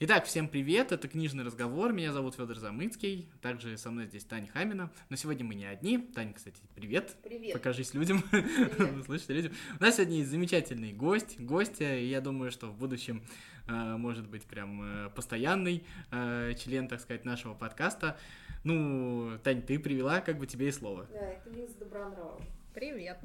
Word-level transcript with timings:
Итак, 0.00 0.26
всем 0.26 0.46
привет, 0.46 0.92
это 0.92 1.08
«Книжный 1.08 1.42
разговор», 1.42 1.92
меня 1.92 2.12
зовут 2.12 2.36
Федор 2.36 2.56
Замыцкий, 2.56 3.28
также 3.42 3.76
со 3.76 3.90
мной 3.90 4.06
здесь 4.06 4.22
Таня 4.24 4.46
Хамина, 4.46 4.92
но 5.08 5.16
сегодня 5.16 5.44
мы 5.44 5.56
не 5.56 5.64
одни. 5.64 5.98
Таня, 5.98 6.32
кстати, 6.34 6.62
привет. 6.76 7.16
Привет. 7.24 7.54
Покажись 7.54 7.94
людям, 7.94 8.22
слышите, 9.06 9.32
людям. 9.32 9.52
У 9.80 9.82
нас 9.82 9.96
сегодня 9.96 10.18
есть 10.18 10.30
замечательный 10.30 10.92
гость, 10.92 11.40
гостья, 11.40 11.96
и 11.96 12.06
я 12.06 12.20
думаю, 12.20 12.52
что 12.52 12.68
в 12.68 12.78
будущем 12.78 13.24
э, 13.66 13.96
может 13.96 14.28
быть 14.28 14.44
прям 14.44 14.82
э, 14.82 15.10
постоянный 15.10 15.82
э, 16.12 16.54
член, 16.56 16.86
так 16.86 17.00
сказать, 17.00 17.24
нашего 17.24 17.54
подкаста. 17.54 18.16
Ну, 18.62 19.36
Тань, 19.42 19.62
ты 19.62 19.80
привела, 19.80 20.20
как 20.20 20.38
бы 20.38 20.46
тебе 20.46 20.68
и 20.68 20.70
слово. 20.70 21.08
Да, 21.10 21.18
это 21.18 21.50
Лиза 21.50 21.76
Добронравова. 21.76 22.40
Привет. 22.78 23.18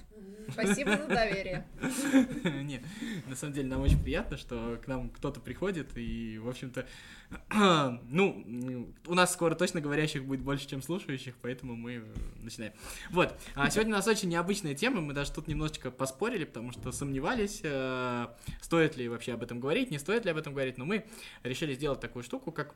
Спасибо 0.50 0.98
за 0.98 1.06
доверие. 1.06 1.68
Нет, 2.64 2.82
на 3.28 3.36
самом 3.36 3.54
деле 3.54 3.68
нам 3.68 3.82
очень 3.82 4.02
приятно, 4.02 4.36
что 4.36 4.82
к 4.84 4.88
нам 4.88 5.12
кто-то 5.12 5.40
приходит, 5.40 5.96
и, 5.96 6.40
в 6.40 6.50
общем-то, 6.50 6.88
ну, 8.10 8.92
у 9.06 9.14
нас 9.14 9.32
скоро 9.32 9.54
точно 9.54 9.80
говорящих 9.80 10.26
будет 10.26 10.42
больше, 10.42 10.68
чем 10.68 10.82
слушающих, 10.82 11.36
поэтому 11.40 11.76
мы 11.76 12.04
начинаем. 12.42 12.74
Вот, 13.12 13.40
а 13.54 13.70
сегодня 13.70 13.94
у 13.94 13.98
нас 13.98 14.08
очень 14.08 14.30
необычная 14.30 14.74
тема, 14.74 15.02
мы 15.02 15.14
даже 15.14 15.32
тут 15.32 15.48
немножечко 15.48 15.92
поспорили, 15.92 16.46
потому 16.46 16.72
что 16.72 16.92
сомневались, 16.92 17.62
э, 17.64 18.28
стоит 18.60 18.98
ли 18.98 19.08
вообще 19.08 19.34
об 19.34 19.44
этом 19.44 19.60
говорить, 19.60 19.92
не 19.92 20.00
стоит 20.00 20.26
ли 20.26 20.32
об 20.32 20.38
этом 20.38 20.54
говорить, 20.54 20.80
но 20.80 20.86
мы 20.86 21.06
решили 21.44 21.76
сделать 21.76 22.00
такую 22.00 22.24
штуку, 22.24 22.52
как 22.52 22.74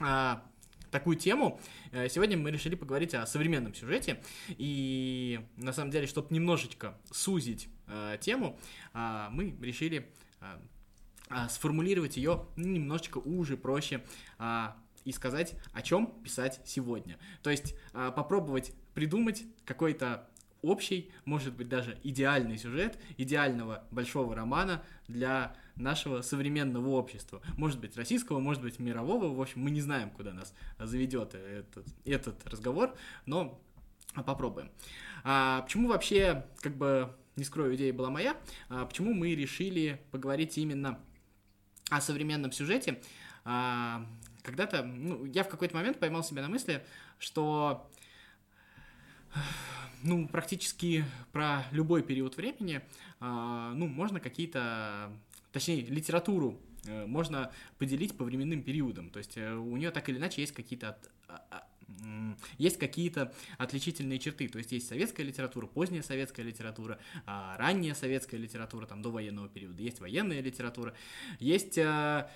а, 0.00 0.42
такую 0.90 1.16
тему. 1.16 1.60
Э, 1.92 2.08
сегодня 2.08 2.36
мы 2.36 2.50
решили 2.50 2.74
поговорить 2.74 3.14
о 3.14 3.26
современном 3.26 3.74
сюжете. 3.74 4.22
И 4.48 5.40
на 5.56 5.72
самом 5.72 5.90
деле, 5.90 6.06
чтобы 6.06 6.34
немножечко 6.34 6.98
сузить 7.10 7.68
э, 7.86 8.18
тему, 8.20 8.58
э, 8.94 9.28
мы 9.30 9.56
решили 9.60 10.08
э, 10.40 10.58
э, 11.30 11.48
сформулировать 11.48 12.16
ее 12.16 12.46
немножечко 12.56 13.18
уже, 13.18 13.56
проще 13.56 14.04
э, 14.38 14.68
и 15.04 15.12
сказать, 15.12 15.54
о 15.72 15.82
чем 15.82 16.20
писать 16.22 16.60
сегодня. 16.64 17.18
То 17.42 17.50
есть 17.50 17.74
э, 17.94 18.12
попробовать 18.14 18.72
придумать 18.94 19.44
какой-то 19.64 20.28
общий, 20.62 21.12
может 21.24 21.54
быть, 21.54 21.68
даже 21.68 21.98
идеальный 22.02 22.58
сюжет 22.58 22.98
идеального 23.16 23.84
большого 23.90 24.34
романа 24.34 24.82
для 25.06 25.54
нашего 25.78 26.22
современного 26.22 26.88
общества. 26.90 27.40
Может 27.56 27.80
быть, 27.80 27.96
российского, 27.96 28.40
может 28.40 28.62
быть, 28.62 28.78
мирового. 28.78 29.34
В 29.34 29.40
общем, 29.40 29.62
мы 29.62 29.70
не 29.70 29.80
знаем, 29.80 30.10
куда 30.10 30.32
нас 30.32 30.54
заведет 30.78 31.34
этот, 31.34 31.86
этот 32.04 32.46
разговор, 32.46 32.94
но 33.26 33.60
попробуем. 34.24 34.70
А, 35.24 35.62
почему 35.62 35.88
вообще, 35.88 36.46
как 36.60 36.76
бы, 36.76 37.12
не 37.36 37.44
скрою, 37.44 37.74
идея 37.76 37.92
была 37.92 38.10
моя, 38.10 38.36
а, 38.68 38.86
почему 38.86 39.14
мы 39.14 39.34
решили 39.34 40.00
поговорить 40.10 40.58
именно 40.58 40.98
о 41.90 42.00
современном 42.00 42.52
сюжете? 42.52 43.00
А, 43.44 44.06
когда-то, 44.42 44.82
ну, 44.82 45.24
я 45.24 45.44
в 45.44 45.48
какой-то 45.48 45.76
момент 45.76 45.98
поймал 45.98 46.22
себя 46.22 46.42
на 46.42 46.48
мысли, 46.48 46.84
что 47.18 47.88
ну, 50.02 50.28
практически 50.28 51.04
про 51.32 51.64
любой 51.70 52.02
период 52.02 52.36
времени, 52.36 52.80
а, 53.20 53.72
ну, 53.74 53.86
можно 53.86 54.20
какие-то 54.20 55.10
точнее, 55.52 55.82
литературу 55.82 56.60
э, 56.84 57.06
можно 57.06 57.52
поделить 57.78 58.16
по 58.16 58.24
временным 58.24 58.62
периодам. 58.62 59.10
То 59.10 59.18
есть 59.18 59.36
э, 59.36 59.54
у 59.54 59.76
нее 59.76 59.90
так 59.90 60.08
или 60.08 60.18
иначе 60.18 60.40
есть 60.40 60.52
какие-то 60.52 60.90
от, 60.90 61.10
а, 61.28 61.44
а, 61.50 61.64
есть 62.58 62.78
какие-то 62.78 63.32
отличительные 63.56 64.18
черты. 64.18 64.48
То 64.48 64.58
есть 64.58 64.72
есть 64.72 64.88
советская 64.88 65.24
литература, 65.24 65.66
поздняя 65.66 66.02
советская 66.02 66.44
литература, 66.44 66.98
а, 67.26 67.56
ранняя 67.56 67.94
советская 67.94 68.38
литература, 68.38 68.86
там, 68.86 69.02
до 69.02 69.10
военного 69.10 69.48
периода, 69.48 69.82
есть 69.82 70.00
военная 70.00 70.40
литература, 70.40 70.94
есть 71.40 71.78
Э, 71.78 72.28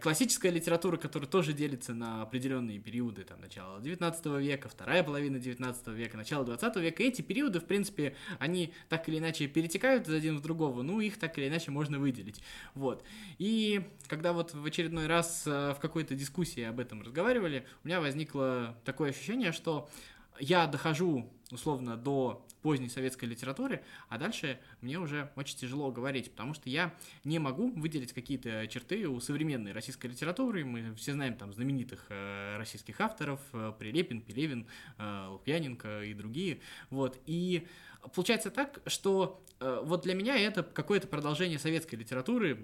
классическая 0.00 0.50
литература, 0.50 0.96
которая 0.96 1.28
тоже 1.28 1.52
делится 1.52 1.92
на 1.92 2.22
определенные 2.22 2.78
периоды, 2.78 3.24
там, 3.24 3.40
начало 3.40 3.80
19 3.80 4.26
века, 4.40 4.68
вторая 4.68 5.02
половина 5.02 5.40
19 5.40 5.88
века, 5.88 6.16
начало 6.16 6.44
20 6.44 6.76
века, 6.76 7.02
эти 7.02 7.20
периоды, 7.20 7.58
в 7.58 7.64
принципе, 7.64 8.14
они 8.38 8.72
так 8.88 9.08
или 9.08 9.18
иначе 9.18 9.48
перетекают 9.48 10.08
один 10.08 10.36
в 10.36 10.40
другого, 10.40 10.82
ну, 10.82 11.00
их 11.00 11.18
так 11.18 11.36
или 11.36 11.48
иначе 11.48 11.72
можно 11.72 11.98
выделить, 11.98 12.40
вот. 12.74 13.04
И 13.38 13.82
когда 14.06 14.32
вот 14.32 14.54
в 14.54 14.64
очередной 14.64 15.08
раз 15.08 15.42
э, 15.46 15.74
в 15.76 15.80
какой-то 15.80 16.14
дискуссии 16.14 16.62
об 16.62 16.78
этом 16.78 17.02
разговаривали, 17.02 17.66
у 17.82 17.88
меня 17.88 18.00
возникло 18.00 18.76
такое 18.84 19.10
ощущение, 19.10 19.50
что 19.50 19.90
я 20.38 20.68
дохожу 20.68 21.28
условно 21.50 21.96
до 21.96 22.46
поздней 22.62 22.88
советской 22.88 23.24
литературы, 23.24 23.82
а 24.08 24.18
дальше 24.18 24.60
мне 24.80 24.98
уже 24.98 25.30
очень 25.36 25.56
тяжело 25.56 25.90
говорить, 25.90 26.30
потому 26.30 26.54
что 26.54 26.68
я 26.68 26.94
не 27.24 27.38
могу 27.38 27.70
выделить 27.70 28.12
какие-то 28.12 28.66
черты 28.68 29.08
у 29.08 29.20
современной 29.20 29.72
российской 29.72 30.08
литературы. 30.08 30.64
Мы 30.64 30.94
все 30.94 31.12
знаем 31.12 31.34
там 31.36 31.52
знаменитых 31.52 32.06
э, 32.08 32.56
российских 32.58 33.00
авторов, 33.00 33.40
э, 33.52 33.72
Прилепин, 33.78 34.20
Пелевин, 34.20 34.66
э, 34.98 35.26
Лукьяненко 35.30 36.04
и 36.04 36.14
другие. 36.14 36.60
Вот. 36.90 37.18
И 37.26 37.66
получается 38.14 38.50
так, 38.50 38.80
что 38.86 39.42
вот 39.60 40.04
для 40.04 40.14
меня 40.14 40.38
это 40.38 40.62
какое-то 40.62 41.06
продолжение 41.06 41.58
советской 41.58 41.96
литературы, 41.96 42.58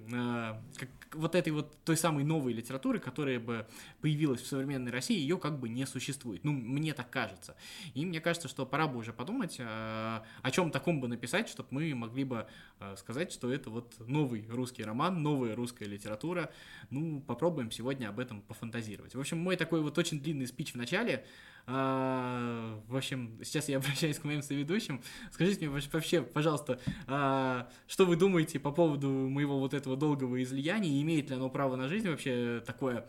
как, 0.79 0.89
вот 1.13 1.35
этой 1.35 1.53
вот 1.53 1.77
той 1.85 1.95
самой 1.95 2.25
новой 2.25 2.55
литературы, 2.55 2.99
которая 3.01 3.39
бы 3.39 3.67
появилась 4.01 4.41
в 4.41 4.47
современной 4.47 4.91
России, 4.91 5.19
ее 5.19 5.37
как 5.37 5.59
бы 5.59 5.69
не 5.69 5.87
существует. 5.87 6.43
Ну, 6.43 6.53
мне 6.53 6.95
так 6.95 7.11
кажется. 7.11 7.55
И 7.93 8.07
мне 8.07 8.23
кажется, 8.23 8.49
что 8.49 8.65
пора 8.77 8.89
бы 8.89 8.99
уже 8.99 9.15
подумать, 9.15 9.57
э, 9.59 9.65
о 9.65 10.51
чем 10.51 10.71
таком 10.71 11.01
бы 11.01 11.09
написать, 11.09 11.49
чтобы 11.49 11.71
мы 11.71 11.95
могли 11.95 12.25
бы 12.25 12.47
э, 12.79 12.95
сказать, 12.99 13.33
что 13.33 13.51
это 13.51 13.71
вот 13.71 13.95
новый 14.07 14.47
русский 14.51 14.85
роман, 14.85 15.23
новая 15.23 15.57
русская 15.57 15.87
литература. 15.87 16.51
Ну, 16.91 17.23
попробуем 17.23 17.71
сегодня 17.71 18.11
об 18.11 18.19
этом 18.19 18.43
пофантазировать. 18.43 19.15
В 19.15 19.21
общем, 19.21 19.39
мой 19.39 19.57
такой 19.57 19.81
вот 19.81 19.97
очень 19.97 20.21
длинный 20.21 20.47
спич 20.47 20.75
в 20.75 20.77
начале. 20.77 21.25
Э, 21.66 22.81
в 22.87 22.97
общем, 22.97 23.38
сейчас 23.43 23.69
я 23.69 23.77
обращаюсь 23.78 24.19
к 24.19 24.25
моим 24.25 24.43
соведущим. 24.43 25.03
Скажите 25.32 25.69
мне 25.69 25.82
вообще, 25.93 26.22
пожалуйста, 26.22 26.81
что 27.06 28.06
вы 28.06 28.16
думаете 28.16 28.59
по 28.59 28.72
поводу 28.72 29.09
моего 29.09 29.59
вот 29.59 29.75
этого 29.75 29.97
долгого 29.97 30.43
излияния? 30.43 31.03
Имеет 31.03 31.31
ли 31.31 31.37
оно 31.37 31.50
право 31.50 31.77
на 31.77 31.88
жизнь 31.88 32.09
вообще 32.09 32.62
такое 32.66 33.09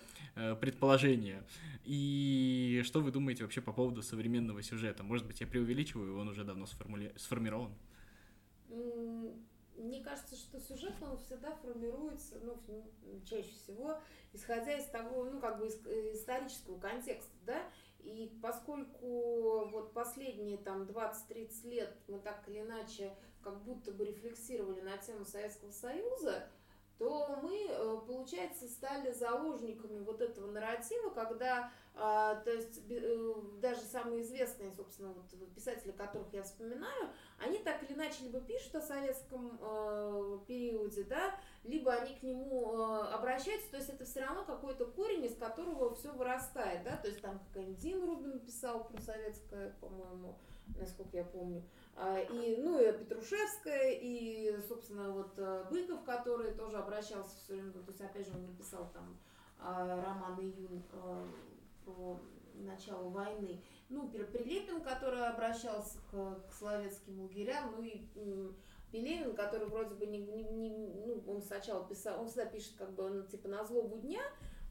предположение? 0.59 1.43
И 1.87 2.81
что 2.83 2.99
вы 2.99 3.11
думаете 3.11 3.43
вообще 3.43 3.61
по 3.61 3.71
поводу 3.71 4.01
современного 4.01 4.61
сюжета? 4.61 5.03
Может 5.03 5.25
быть, 5.25 5.39
я 5.39 5.47
преувеличиваю, 5.47 6.17
он 6.17 6.27
уже 6.27 6.43
давно 6.43 6.65
сформули... 6.65 7.13
сформирован? 7.15 7.71
Мне 9.77 10.03
кажется, 10.03 10.35
что 10.35 10.59
сюжет, 10.59 10.95
он 11.01 11.17
всегда 11.17 11.55
формируется, 11.55 12.35
ну, 12.43 12.57
чаще 13.23 13.51
всего, 13.51 13.99
исходя 14.33 14.75
из 14.75 14.85
того, 14.87 15.25
ну, 15.25 15.39
как 15.39 15.59
бы 15.59 15.67
из 15.67 15.79
э, 15.85 16.13
исторического 16.13 16.79
контекста, 16.79 17.31
да, 17.45 17.63
и 18.07 18.27
поскольку 18.41 19.67
вот 19.67 19.93
последние 19.93 20.57
там 20.57 20.83
20-30 20.83 21.69
лет 21.69 21.93
мы 22.07 22.19
так 22.19 22.47
или 22.47 22.61
иначе 22.61 23.13
как 23.41 23.61
будто 23.63 23.91
бы 23.91 24.05
рефлексировали 24.05 24.79
на 24.79 24.97
тему 24.97 25.25
Советского 25.25 25.71
Союза, 25.71 26.49
то 26.97 27.39
мы, 27.43 27.67
э, 27.69 27.97
получается, 28.07 28.67
стали 28.67 29.11
заложниками 29.11 29.99
вот 29.99 30.21
этого 30.21 30.51
нарратива, 30.51 31.11
когда, 31.11 31.71
а, 31.93 32.35
то 32.35 32.51
есть, 32.51 32.81
э, 32.89 33.33
даже 33.61 33.81
самые 33.81 34.23
известные, 34.23 34.71
собственно, 34.71 35.13
вот 35.13 35.53
писатели, 35.53 35.91
которых 35.91 36.33
я 36.33 36.41
вспоминаю, 36.41 37.09
они 37.37 37.59
так 37.59 37.83
или 37.83 37.93
иначе 37.93 38.23
либо 38.23 38.41
пишут 38.41 38.75
о 38.75 38.81
советском 38.81 39.59
э, 39.61 40.39
периоде, 40.47 41.03
да, 41.03 41.39
либо 41.63 41.93
они 41.93 42.15
к 42.15 42.23
нему 42.23 42.73
обращаются, 42.73 43.69
то 43.69 43.77
есть 43.77 43.89
это 43.89 44.05
все 44.05 44.21
равно 44.21 44.43
какой-то 44.43 44.85
корень, 44.85 45.25
из 45.25 45.35
которого 45.35 45.93
все 45.93 46.11
вырастает, 46.11 46.83
да, 46.83 46.97
то 46.97 47.07
есть 47.07 47.21
там 47.21 47.39
какая-нибудь 47.47 47.79
Дин 47.79 48.03
Рубин 48.03 48.39
писал 48.39 48.85
про 48.85 48.99
советское, 49.01 49.75
по-моему, 49.81 50.35
насколько 50.75 51.17
я 51.17 51.23
помню, 51.23 51.63
и, 51.99 52.57
ну, 52.57 52.79
и 52.79 52.91
Петрушевская, 52.91 53.91
и, 53.93 54.55
собственно, 54.67 55.11
вот 55.11 55.31
э, 55.37 55.65
Быков, 55.71 56.03
который 56.03 56.53
тоже 56.53 56.77
обращался 56.77 57.35
все 57.37 57.53
время, 57.53 57.71
то 57.71 57.79
есть, 57.87 58.01
опять 58.01 58.27
же, 58.27 58.33
он 58.35 58.45
написал 58.45 58.91
там 58.93 59.17
а, 59.59 60.03
роман 60.03 60.39
«Июнь» 60.39 60.83
э, 60.93 61.27
про 61.83 62.19
начало 62.53 63.09
войны. 63.09 63.61
Ну, 63.89 64.09
Прилепин, 64.09 64.81
который 64.81 65.25
обращался 65.27 65.97
к, 66.11 66.41
к 66.49 66.53
словецким 66.53 67.21
лагерям, 67.21 67.73
ну 67.75 67.83
и 67.83 68.01
Пелевин, 68.91 69.35
который 69.35 69.67
вроде 69.67 69.95
бы 69.95 70.05
не, 70.05 70.19
не, 70.19 70.43
не, 70.43 70.69
ну, 70.69 71.23
он 71.27 71.41
сначала 71.41 71.87
писал, 71.87 72.21
он 72.21 72.27
всегда 72.27 72.45
пишет 72.45 72.73
как 72.77 72.93
бы 72.93 73.09
ну, 73.09 73.23
типа 73.23 73.47
на 73.47 73.63
злобу 73.63 73.97
дня, 73.97 74.21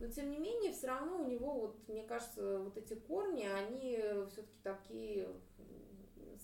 но 0.01 0.09
тем 0.09 0.31
не 0.31 0.39
менее 0.39 0.73
все 0.73 0.89
равно 0.89 1.23
у 1.23 1.27
него 1.27 1.53
вот, 1.53 1.89
мне 1.89 2.03
кажется, 2.03 2.59
вот 2.61 2.77
эти 2.77 2.95
корни, 2.95 3.45
они 3.45 3.99
все-таки 4.29 4.59
такие 4.63 5.29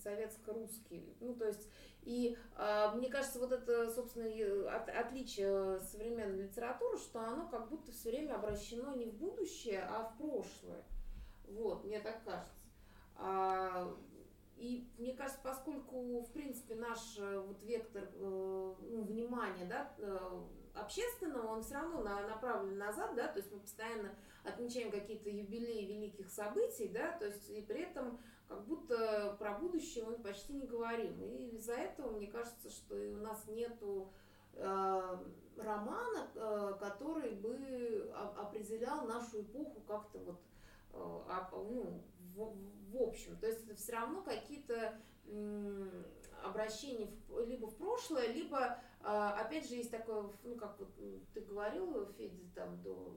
советско-русский. 0.03 1.15
Ну, 1.19 1.35
то 1.35 1.47
есть, 1.47 1.69
и 2.03 2.37
э, 2.57 2.91
мне 2.95 3.09
кажется, 3.09 3.39
вот 3.39 3.51
это, 3.51 3.89
собственно, 3.91 4.27
от, 4.75 4.89
отличие 4.89 5.79
современной 5.79 6.43
литературы, 6.43 6.97
что 6.97 7.21
оно 7.21 7.47
как 7.47 7.69
будто 7.69 7.91
все 7.91 8.11
время 8.11 8.35
обращено 8.35 8.93
не 8.95 9.05
в 9.05 9.13
будущее, 9.13 9.83
а 9.89 10.03
в 10.03 10.17
прошлое. 10.17 10.83
Вот, 11.47 11.83
мне 11.85 11.99
так 11.99 12.23
кажется. 12.23 12.67
А, 13.15 13.95
и 14.57 14.87
мне 14.97 15.13
кажется, 15.13 15.39
поскольку, 15.43 16.21
в 16.21 16.31
принципе, 16.31 16.75
наш 16.75 17.17
э, 17.17 17.39
вот 17.39 17.61
вектор 17.63 18.03
э, 18.03 18.73
ну, 18.81 19.03
внимания, 19.03 19.65
да, 19.65 19.93
э, 19.97 20.41
общественного, 20.75 21.47
он 21.47 21.63
все 21.63 21.75
равно 21.75 22.01
на, 22.01 22.27
направлен 22.27 22.77
назад, 22.77 23.15
да, 23.15 23.27
то 23.27 23.39
есть 23.39 23.51
мы 23.51 23.59
постоянно 23.59 24.15
отмечаем 24.43 24.91
какие-то 24.91 25.29
юбилеи 25.29 25.85
великих 25.85 26.29
событий, 26.29 26.87
да, 26.87 27.11
то 27.17 27.25
есть 27.25 27.49
и 27.49 27.61
при 27.61 27.81
этом 27.81 28.19
как 28.53 28.65
будто 28.65 29.35
про 29.39 29.57
будущее 29.57 30.05
мы 30.05 30.13
почти 30.19 30.53
не 30.53 30.67
говорим. 30.67 31.19
И 31.21 31.55
из-за 31.55 31.73
этого 31.73 32.11
мне 32.11 32.27
кажется, 32.27 32.69
что 32.69 32.95
и 32.95 33.11
у 33.11 33.17
нас 33.17 33.47
нету 33.47 34.11
э, 34.53 35.17
романа, 35.57 36.29
э, 36.35 36.73
который 36.79 37.31
бы 37.31 38.13
определял 38.37 39.07
нашу 39.07 39.41
эпоху 39.41 39.81
как-то 39.87 40.19
вот 40.19 40.39
э, 40.93 41.41
ну, 41.51 42.03
в, 42.35 42.55
в 42.91 43.01
общем. 43.01 43.37
То 43.37 43.47
есть 43.47 43.65
это 43.65 43.75
все 43.75 43.93
равно 43.93 44.21
какие-то 44.21 44.99
обращения 46.43 47.09
в, 47.27 47.39
либо 47.47 47.67
в 47.67 47.75
прошлое, 47.77 48.27
либо 48.27 48.77
а, 49.01 49.39
опять 49.39 49.67
же 49.69 49.75
есть 49.75 49.89
такое, 49.89 50.25
ну 50.43 50.55
как 50.57 50.77
вот 50.77 50.89
ты 51.33 51.39
говорил, 51.39 52.05
Федя, 52.17 52.43
там 52.53 52.81
до 52.83 53.15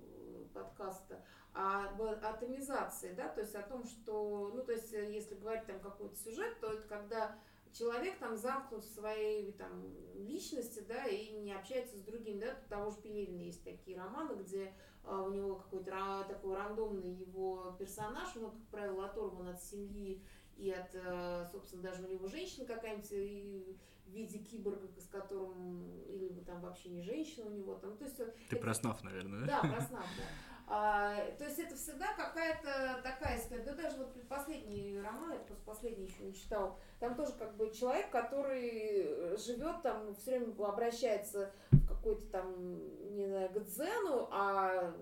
подкаста, 0.56 1.22
об 1.52 2.02
атомизации, 2.02 3.12
да, 3.12 3.28
то 3.28 3.40
есть 3.40 3.54
о 3.54 3.62
том, 3.62 3.84
что, 3.84 4.52
ну 4.54 4.62
то 4.62 4.72
есть 4.72 4.92
если 4.92 5.34
говорить 5.34 5.66
там 5.66 5.80
какой-то 5.80 6.16
сюжет, 6.16 6.58
то 6.60 6.72
это 6.72 6.86
когда 6.88 7.38
человек 7.72 8.18
там 8.18 8.36
замкнут 8.36 8.84
в 8.84 8.94
своей 8.94 9.52
там 9.52 9.84
личности, 10.14 10.84
да, 10.88 11.06
и 11.06 11.32
не 11.32 11.52
общается 11.52 11.96
с 11.96 12.02
другими, 12.02 12.40
да, 12.40 12.54
того 12.68 12.90
же 12.90 12.96
Пелевина 12.98 13.42
есть 13.42 13.64
такие 13.64 13.98
романы, 13.98 14.34
где 14.42 14.72
а, 15.04 15.22
у 15.22 15.30
него 15.30 15.56
какой-то 15.56 16.24
такой 16.28 16.56
рандомный 16.56 17.10
его 17.10 17.76
персонаж, 17.78 18.36
он, 18.36 18.50
как 18.50 18.66
правило, 18.70 19.06
оторван 19.06 19.48
от 19.48 19.62
семьи 19.62 20.22
и 20.56 20.70
от, 20.70 20.94
э, 20.94 21.46
собственно, 21.52 21.82
даже 21.82 22.04
у 22.04 22.08
него 22.08 22.26
женщина 22.28 22.66
какая-нибудь 22.66 23.78
в 24.06 24.10
виде 24.10 24.38
киборга, 24.38 24.88
с 24.98 25.06
которым, 25.08 26.02
или 26.08 26.40
там 26.40 26.60
вообще 26.60 26.88
не 26.90 27.02
женщина 27.02 27.46
у 27.46 27.50
него, 27.50 27.74
там, 27.74 27.96
то 27.96 28.04
есть... 28.04 28.16
Ты 28.16 28.32
это, 28.50 28.56
про 28.56 28.74
снав, 28.74 29.02
наверное, 29.02 29.40
да? 29.40 29.60
Да, 29.62 29.68
про 29.68 29.80
снав, 29.86 30.06
да. 30.16 30.24
А, 30.68 31.14
то 31.38 31.44
есть 31.44 31.60
это 31.60 31.76
всегда 31.76 32.12
какая-то 32.14 33.00
такая 33.04 33.38
история. 33.38 33.62
Да 33.62 33.74
даже 33.74 33.98
вот 33.98 34.20
последний 34.28 35.00
роман, 35.00 35.32
я 35.32 35.38
просто 35.38 35.64
последний 35.64 36.06
еще 36.06 36.24
не 36.24 36.34
читал, 36.34 36.76
там 36.98 37.14
тоже 37.14 37.32
как 37.38 37.56
бы 37.56 37.70
человек, 37.70 38.10
который 38.10 39.36
живет 39.36 39.82
там, 39.82 40.12
все 40.14 40.38
время 40.38 40.52
обращается 40.66 41.52
в 41.70 41.86
какой-то 41.86 42.26
там, 42.26 43.14
не 43.14 43.26
знаю, 43.26 43.50
к 43.50 43.60
дзену, 43.60 44.28
а 44.32 44.92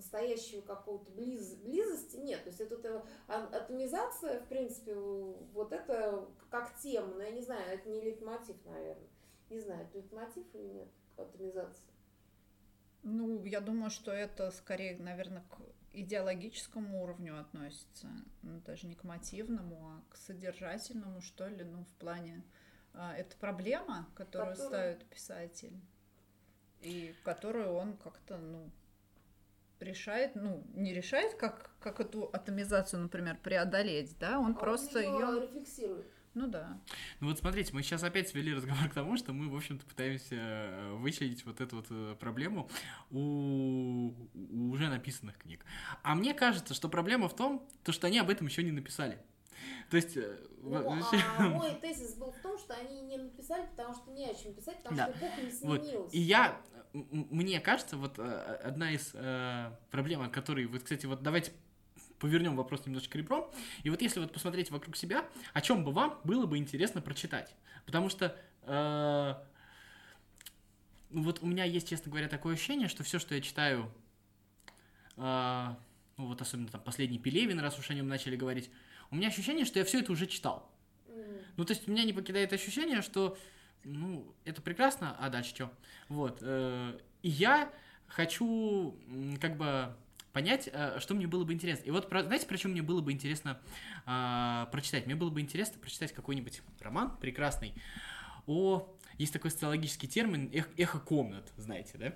настоящего 0.00 0.62
какого-то 0.62 1.10
близ, 1.12 1.54
близости 1.56 2.16
нет. 2.16 2.42
То 2.42 2.48
есть 2.48 2.60
это, 2.60 2.74
это 2.74 3.04
атомизация, 3.28 4.40
в 4.40 4.48
принципе, 4.48 4.94
вот 4.94 5.72
это 5.72 6.28
как 6.50 6.76
тема, 6.78 7.14
но 7.14 7.22
я 7.22 7.30
не 7.30 7.42
знаю, 7.42 7.62
это 7.70 7.88
не 7.88 8.00
лейтмотив, 8.00 8.56
наверное. 8.64 9.08
Не 9.50 9.60
знаю, 9.60 9.82
это 9.82 9.98
лейтмотив 9.98 10.46
или 10.54 10.68
нет, 10.68 10.88
атомизация. 11.16 11.90
Ну, 13.02 13.44
я 13.44 13.60
думаю, 13.60 13.90
что 13.90 14.12
это 14.12 14.50
скорее, 14.50 14.98
наверное, 14.98 15.42
к 15.48 15.58
идеологическому 15.92 17.02
уровню 17.02 17.40
относится, 17.40 18.08
ну, 18.42 18.60
даже 18.60 18.86
не 18.86 18.94
к 18.94 19.04
мотивному, 19.04 19.76
а 19.88 20.02
к 20.10 20.16
содержательному, 20.16 21.20
что 21.20 21.46
ли, 21.46 21.64
ну, 21.64 21.84
в 21.84 21.94
плане... 21.94 22.44
А, 22.92 23.14
это 23.14 23.36
проблема, 23.36 24.08
которую 24.14 24.56
Который... 24.56 24.68
ставит 24.68 25.04
писатель, 25.06 25.80
и 26.80 27.14
которую 27.24 27.72
он 27.72 27.96
как-то, 27.96 28.36
ну, 28.36 28.70
решает, 29.80 30.34
ну, 30.34 30.64
не 30.74 30.92
решает, 30.92 31.34
как, 31.34 31.70
как 31.80 32.00
эту 32.00 32.24
атомизацию, 32.32 33.00
например, 33.00 33.38
преодолеть, 33.42 34.16
да, 34.18 34.38
он 34.38 34.52
а 34.52 34.54
просто 34.54 35.00
ее... 35.00 35.10
ее 35.10 35.42
рефлексирует. 35.42 36.06
Ну 36.34 36.46
да. 36.46 36.80
Ну 37.18 37.28
вот 37.28 37.38
смотрите, 37.40 37.72
мы 37.74 37.82
сейчас 37.82 38.04
опять 38.04 38.28
свели 38.28 38.54
разговор 38.54 38.88
к 38.88 38.94
тому, 38.94 39.16
что 39.16 39.32
мы, 39.32 39.48
в 39.48 39.56
общем-то, 39.56 39.84
пытаемся 39.84 40.36
э, 40.36 40.92
вычленить 40.94 41.44
вот 41.44 41.60
эту 41.60 41.76
вот 41.76 41.86
э, 41.90 42.14
проблему 42.20 42.70
у, 43.10 44.14
у 44.34 44.70
уже 44.70 44.88
написанных 44.88 45.36
книг. 45.38 45.64
А 46.02 46.14
мне 46.14 46.32
кажется, 46.32 46.72
что 46.72 46.88
проблема 46.88 47.28
в 47.28 47.34
том, 47.34 47.68
то, 47.82 47.90
что 47.90 48.06
они 48.06 48.18
об 48.20 48.30
этом 48.30 48.46
еще 48.46 48.62
не 48.62 48.70
написали. 48.70 49.18
То 49.90 49.96
есть... 49.96 50.16
Э, 50.16 50.38
ну, 50.62 50.76
а 50.76 51.40
мой 51.48 51.74
тезис 51.74 52.14
был 52.14 52.30
в 52.32 52.40
том, 52.40 52.58
что 52.58 52.74
они 52.74 53.00
не 53.02 53.18
написали, 53.18 53.66
потому 53.66 53.94
что 53.94 54.10
не 54.10 54.26
о 54.26 54.34
чем 54.34 54.54
писать, 54.54 54.76
потому 54.78 54.96
да. 54.96 55.08
что 55.08 55.18
эпоха 55.18 55.42
не 55.42 55.50
сменилась. 55.50 55.92
Вот. 55.92 56.14
И 56.14 56.20
я, 56.20 56.60
мне 56.92 57.60
кажется, 57.60 57.96
вот 57.96 58.18
одна 58.18 58.92
из 58.92 59.10
э, 59.14 59.70
проблем, 59.90 60.30
которые, 60.30 60.66
вот, 60.68 60.82
кстати, 60.82 61.06
вот 61.06 61.22
давайте 61.22 61.52
повернем 62.18 62.56
вопрос 62.56 62.86
немножечко 62.86 63.18
ребром. 63.18 63.50
И 63.82 63.90
вот 63.90 64.00
если 64.02 64.20
вот 64.20 64.32
посмотреть 64.32 64.70
вокруг 64.70 64.96
себя, 64.96 65.24
о 65.54 65.60
чем 65.60 65.84
бы 65.84 65.92
вам 65.92 66.20
было 66.24 66.46
бы 66.46 66.58
интересно 66.58 67.00
прочитать. 67.00 67.56
Потому 67.86 68.10
что 68.10 68.36
э, 68.62 69.34
ну 71.10 71.22
вот 71.22 71.42
у 71.42 71.46
меня 71.46 71.64
есть, 71.64 71.88
честно 71.88 72.10
говоря, 72.10 72.28
такое 72.28 72.54
ощущение, 72.54 72.88
что 72.88 73.02
все, 73.02 73.18
что 73.18 73.34
я 73.34 73.40
читаю, 73.40 73.90
э, 75.16 75.74
ну 76.16 76.26
вот 76.26 76.40
особенно 76.40 76.68
там 76.68 76.80
последний 76.82 77.18
Пелевин, 77.18 77.58
раз 77.58 77.78
уж 77.78 77.90
о 77.90 77.94
нем 77.94 78.06
начали 78.06 78.36
говорить, 78.36 78.70
у 79.10 79.16
меня 79.16 79.28
ощущение, 79.28 79.64
что 79.64 79.78
я 79.78 79.84
все 79.84 80.00
это 80.00 80.12
уже 80.12 80.26
читал. 80.26 80.70
Mm. 81.08 81.42
Ну, 81.56 81.64
то 81.64 81.72
есть 81.72 81.88
меня 81.88 82.04
не 82.04 82.12
покидает 82.12 82.52
ощущение, 82.52 83.02
что, 83.02 83.36
ну, 83.84 84.34
это 84.44 84.62
прекрасно, 84.62 85.16
а 85.18 85.28
дальше 85.30 85.50
что? 85.50 85.72
Вот. 86.08 86.38
Э, 86.42 86.98
и 87.22 87.28
я 87.28 87.72
хочу, 88.06 88.96
как 89.40 89.56
бы, 89.56 89.94
понять, 90.32 90.68
э, 90.72 90.98
что 91.00 91.14
мне 91.14 91.26
было 91.26 91.44
бы 91.44 91.52
интересно. 91.52 91.84
И 91.84 91.90
вот, 91.90 92.08
знаете, 92.08 92.46
про 92.46 92.56
чем 92.56 92.72
мне 92.72 92.82
было 92.82 93.00
бы 93.00 93.12
интересно 93.12 93.60
э, 94.06 94.66
прочитать? 94.70 95.06
Мне 95.06 95.14
было 95.14 95.30
бы 95.30 95.40
интересно 95.40 95.78
прочитать 95.80 96.12
какой-нибудь 96.12 96.62
роман 96.80 97.16
прекрасный 97.18 97.74
о... 98.46 98.96
Есть 99.18 99.34
такой 99.34 99.50
социологический 99.50 100.08
термин 100.08 100.48
эх, 100.50 100.66
эхо 100.78 100.98
комнат, 100.98 101.52
знаете, 101.58 101.98
да? 101.98 102.14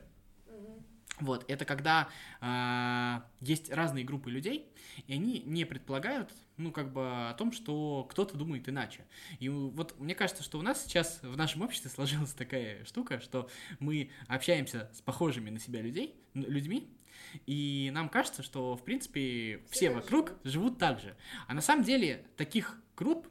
Вот, 1.20 1.44
это 1.49 1.64
когда 1.64 2.08
э, 2.41 3.20
есть 3.41 3.70
разные 3.70 4.05
группы 4.05 4.31
людей, 4.31 4.73
и 5.06 5.12
они 5.12 5.41
не 5.41 5.64
предполагают, 5.64 6.32
ну, 6.56 6.72
как 6.72 6.92
бы 6.92 7.28
о 7.28 7.34
том, 7.34 7.52
что 7.52 8.06
кто-то 8.10 8.36
думает 8.36 8.68
иначе. 8.68 9.04
И 9.40 9.48
вот 9.48 9.98
мне 9.98 10.14
кажется, 10.14 10.42
что 10.42 10.58
у 10.58 10.62
нас 10.62 10.84
сейчас 10.84 11.20
в 11.22 11.36
нашем 11.36 11.62
обществе 11.62 11.90
сложилась 11.90 12.32
такая 12.32 12.84
штука, 12.84 13.20
что 13.20 13.48
мы 13.80 14.10
общаемся 14.28 14.90
с 14.94 15.00
похожими 15.00 15.50
на 15.50 15.58
себя 15.58 15.80
людей, 15.80 16.14
людьми, 16.34 16.88
и 17.46 17.90
нам 17.92 18.08
кажется, 18.08 18.42
что, 18.42 18.76
в 18.76 18.84
принципе, 18.84 19.62
все 19.70 19.90
вокруг 19.90 20.34
живут 20.44 20.78
так 20.78 21.00
же. 21.00 21.16
А 21.46 21.54
на 21.54 21.60
самом 21.60 21.84
деле 21.84 22.24
таких 22.36 22.80
групп 22.96 23.28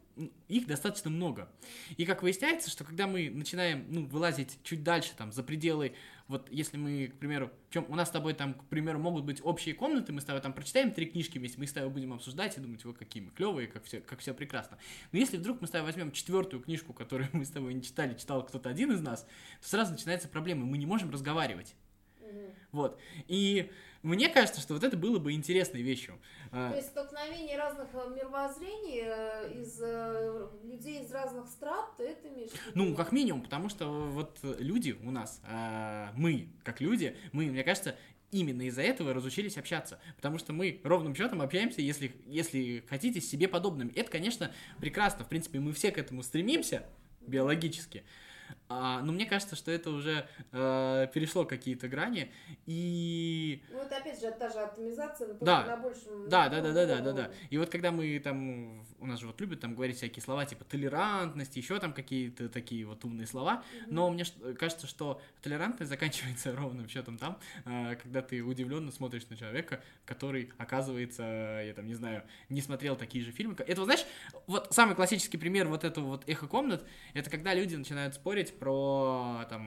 их 0.48 0.68
достаточно 0.68 1.10
много. 1.10 1.52
И 1.98 2.06
как 2.06 2.22
выясняется, 2.22 2.70
что 2.70 2.84
когда 2.84 3.08
мы 3.08 3.30
начинаем 3.30 3.86
ну, 3.90 4.06
вылазить 4.06 4.60
чуть 4.64 4.84
дальше, 4.84 5.12
там, 5.18 5.32
за 5.32 5.42
пределы, 5.44 5.96
вот 6.28 6.50
если 6.50 6.78
мы, 6.78 7.08
к 7.08 7.16
примеру, 7.20 7.52
чем 7.70 7.86
у 7.90 7.96
нас 7.96 8.08
с 8.08 8.12
тобой 8.12 8.34
там, 8.34 8.54
к 8.54 8.64
примеру, 8.66 9.00
могут 9.00 9.26
быть 9.26 9.42
общие 9.44 9.76
комнаты, 9.76 10.14
мы 10.14 10.22
с 10.22 10.26
тобой 10.26 10.42
там 10.42 10.54
прочитаем 10.54 10.92
три 10.92 11.06
книжки 11.06 11.38
вместе, 11.38 11.60
мы 11.60 11.68
с 11.68 11.74
тобой 11.74 11.90
будем 11.90 12.14
обсуждать 12.14 12.58
и 12.58 12.62
думать, 12.62 12.84
вот 12.86 12.98
какие 12.98 13.22
мы 13.22 13.32
клевые, 13.32 13.68
как 13.68 13.84
все, 13.84 14.00
как 14.00 14.20
все 14.20 14.34
прекрасно. 14.34 14.78
Но 15.12 15.20
если 15.20 15.38
вдруг 15.38 15.60
мы 15.62 15.68
с 15.68 15.72
тобой 15.72 15.88
возьмем 15.88 16.12
четвертую 16.12 16.62
книжку, 16.64 16.94
которую 16.94 17.30
мы 17.34 17.46
с 17.46 17.50
тобой 17.50 17.74
не 17.74 17.82
читали, 17.82 18.18
читал 18.18 18.46
кто-то 18.46 18.70
один 18.70 18.92
из 18.92 19.02
нас, 19.02 19.28
то 19.62 19.68
сразу 19.68 19.92
начинается 19.92 20.28
проблема, 20.28 20.66
мы 20.66 20.78
не 20.78 20.86
можем 20.86 21.12
разговаривать. 21.12 21.76
Вот. 22.72 23.00
И 23.28 23.70
мне 24.04 24.30
кажется, 24.30 24.62
что 24.62 24.74
вот 24.74 24.84
это 24.84 24.98
было 24.98 25.18
бы 25.18 25.32
интересной 25.32 25.82
вещью. 25.82 26.20
А, 26.52 26.72
То 26.72 26.76
есть 26.78 26.90
столкновение 26.90 27.58
разных 27.58 27.88
э, 27.94 28.10
мировоззрений 28.14 29.02
э, 29.04 29.62
из 29.62 29.80
э, 29.82 30.50
людей 30.64 31.02
из 31.04 31.12
разных 31.12 31.48
стран, 31.48 31.86
ты 31.98 32.04
это 32.04 32.28
имеешь? 32.28 32.52
Ну, 32.76 32.94
как 32.96 33.14
минимум, 33.14 33.42
потому 33.42 33.70
что 33.70 33.88
вот 33.88 34.40
люди 34.44 34.98
у 35.02 35.10
нас, 35.10 35.42
а, 35.46 36.12
мы, 36.16 36.50
как 36.64 36.82
люди, 36.82 37.18
мы, 37.32 37.46
мне 37.46 37.64
кажется, 37.64 37.96
именно 38.32 38.64
из-за 38.64 38.82
этого 38.82 39.14
разучились 39.14 39.58
общаться. 39.58 40.00
Потому 40.18 40.38
что 40.38 40.54
мы 40.54 40.82
ровным 40.84 41.16
счетом 41.16 41.42
общаемся, 41.42 41.82
если, 41.82 42.12
если 42.26 42.84
хотите, 42.90 43.22
с 43.22 43.30
себе 43.30 43.48
подобными. 43.48 43.94
Это, 43.94 44.12
конечно, 44.12 44.52
прекрасно. 44.80 45.24
В 45.24 45.30
принципе, 45.30 45.60
мы 45.60 45.72
все 45.72 45.92
к 45.92 45.98
этому 45.98 46.24
стремимся 46.24 46.86
биологически. 47.22 48.04
А, 48.70 49.02
но 49.02 49.12
мне 49.12 49.26
кажется, 49.26 49.56
что 49.56 49.72
это 49.72 49.90
уже 49.90 50.28
э, 50.52 51.08
перешло 51.14 51.46
какие-то 51.46 51.88
грани. 51.88 52.32
И... 52.66 53.62
Ну, 53.70 53.80
это 53.80 53.98
опять 53.98 54.20
же 54.20 54.32
та 54.32 54.50
же 54.50 54.60
атомизация, 54.60 55.28
но 55.28 55.34
да. 55.42 55.66
на 55.66 55.78
большем... 55.78 56.30
Да, 56.30 56.50
да, 56.50 56.62
да, 56.62 56.74
да, 56.74 56.86
да, 56.86 57.02
да, 57.02 57.12
да. 57.14 57.32
И 57.50 57.58
вот 57.58 57.70
когда 57.70 57.92
мы 57.92 58.20
там, 58.20 58.84
у 59.00 59.06
нас 59.06 59.20
же 59.20 59.28
вот 59.28 59.40
любят 59.42 59.60
там 59.60 59.76
говорить 59.76 59.98
всякие 59.98 60.24
слова 60.24 60.46
типа 60.46 60.64
толерантность, 60.64 61.56
еще 61.56 61.80
там 61.80 61.94
какие-то 61.94 62.50
такие 62.50 62.86
вот 62.86 63.04
умные 63.06 63.28
слова, 63.28 63.64
угу. 63.84 63.94
но 63.94 64.10
мне 64.10 64.24
кажется, 64.58 64.88
что 64.88 65.22
толерантность 65.42 65.90
заканчивается 65.90 66.52
ровным 66.56 66.88
счетом 66.88 67.18
там, 67.18 67.38
э, 67.66 67.96
когда 68.02 68.22
ты 68.22 68.42
удивленно 68.42 68.92
смотришь 68.92 69.28
на 69.30 69.36
человека, 69.36 69.82
который, 70.06 70.52
оказывается, 70.58 71.24
я 71.66 71.74
там 71.74 71.86
не 71.86 71.96
знаю, 71.96 72.24
не 72.50 72.62
смотрел 72.62 72.96
такие 72.96 73.24
же 73.24 73.32
фильмы. 73.32 73.56
Это, 73.60 73.84
знаешь, 73.84 74.06
вот 74.48 74.68
самый 74.72 74.96
классический 74.96 75.38
пример 75.38 75.68
вот 75.68 75.84
этого 75.84 76.06
вот 76.06 76.24
эхо 76.28 76.48
комнат, 76.48 76.86
это 77.14 77.30
когда 77.30 77.54
люди 77.54 77.76
начинают 77.76 78.16
спорить 78.16 78.53
про 78.60 79.46
там 79.50 79.62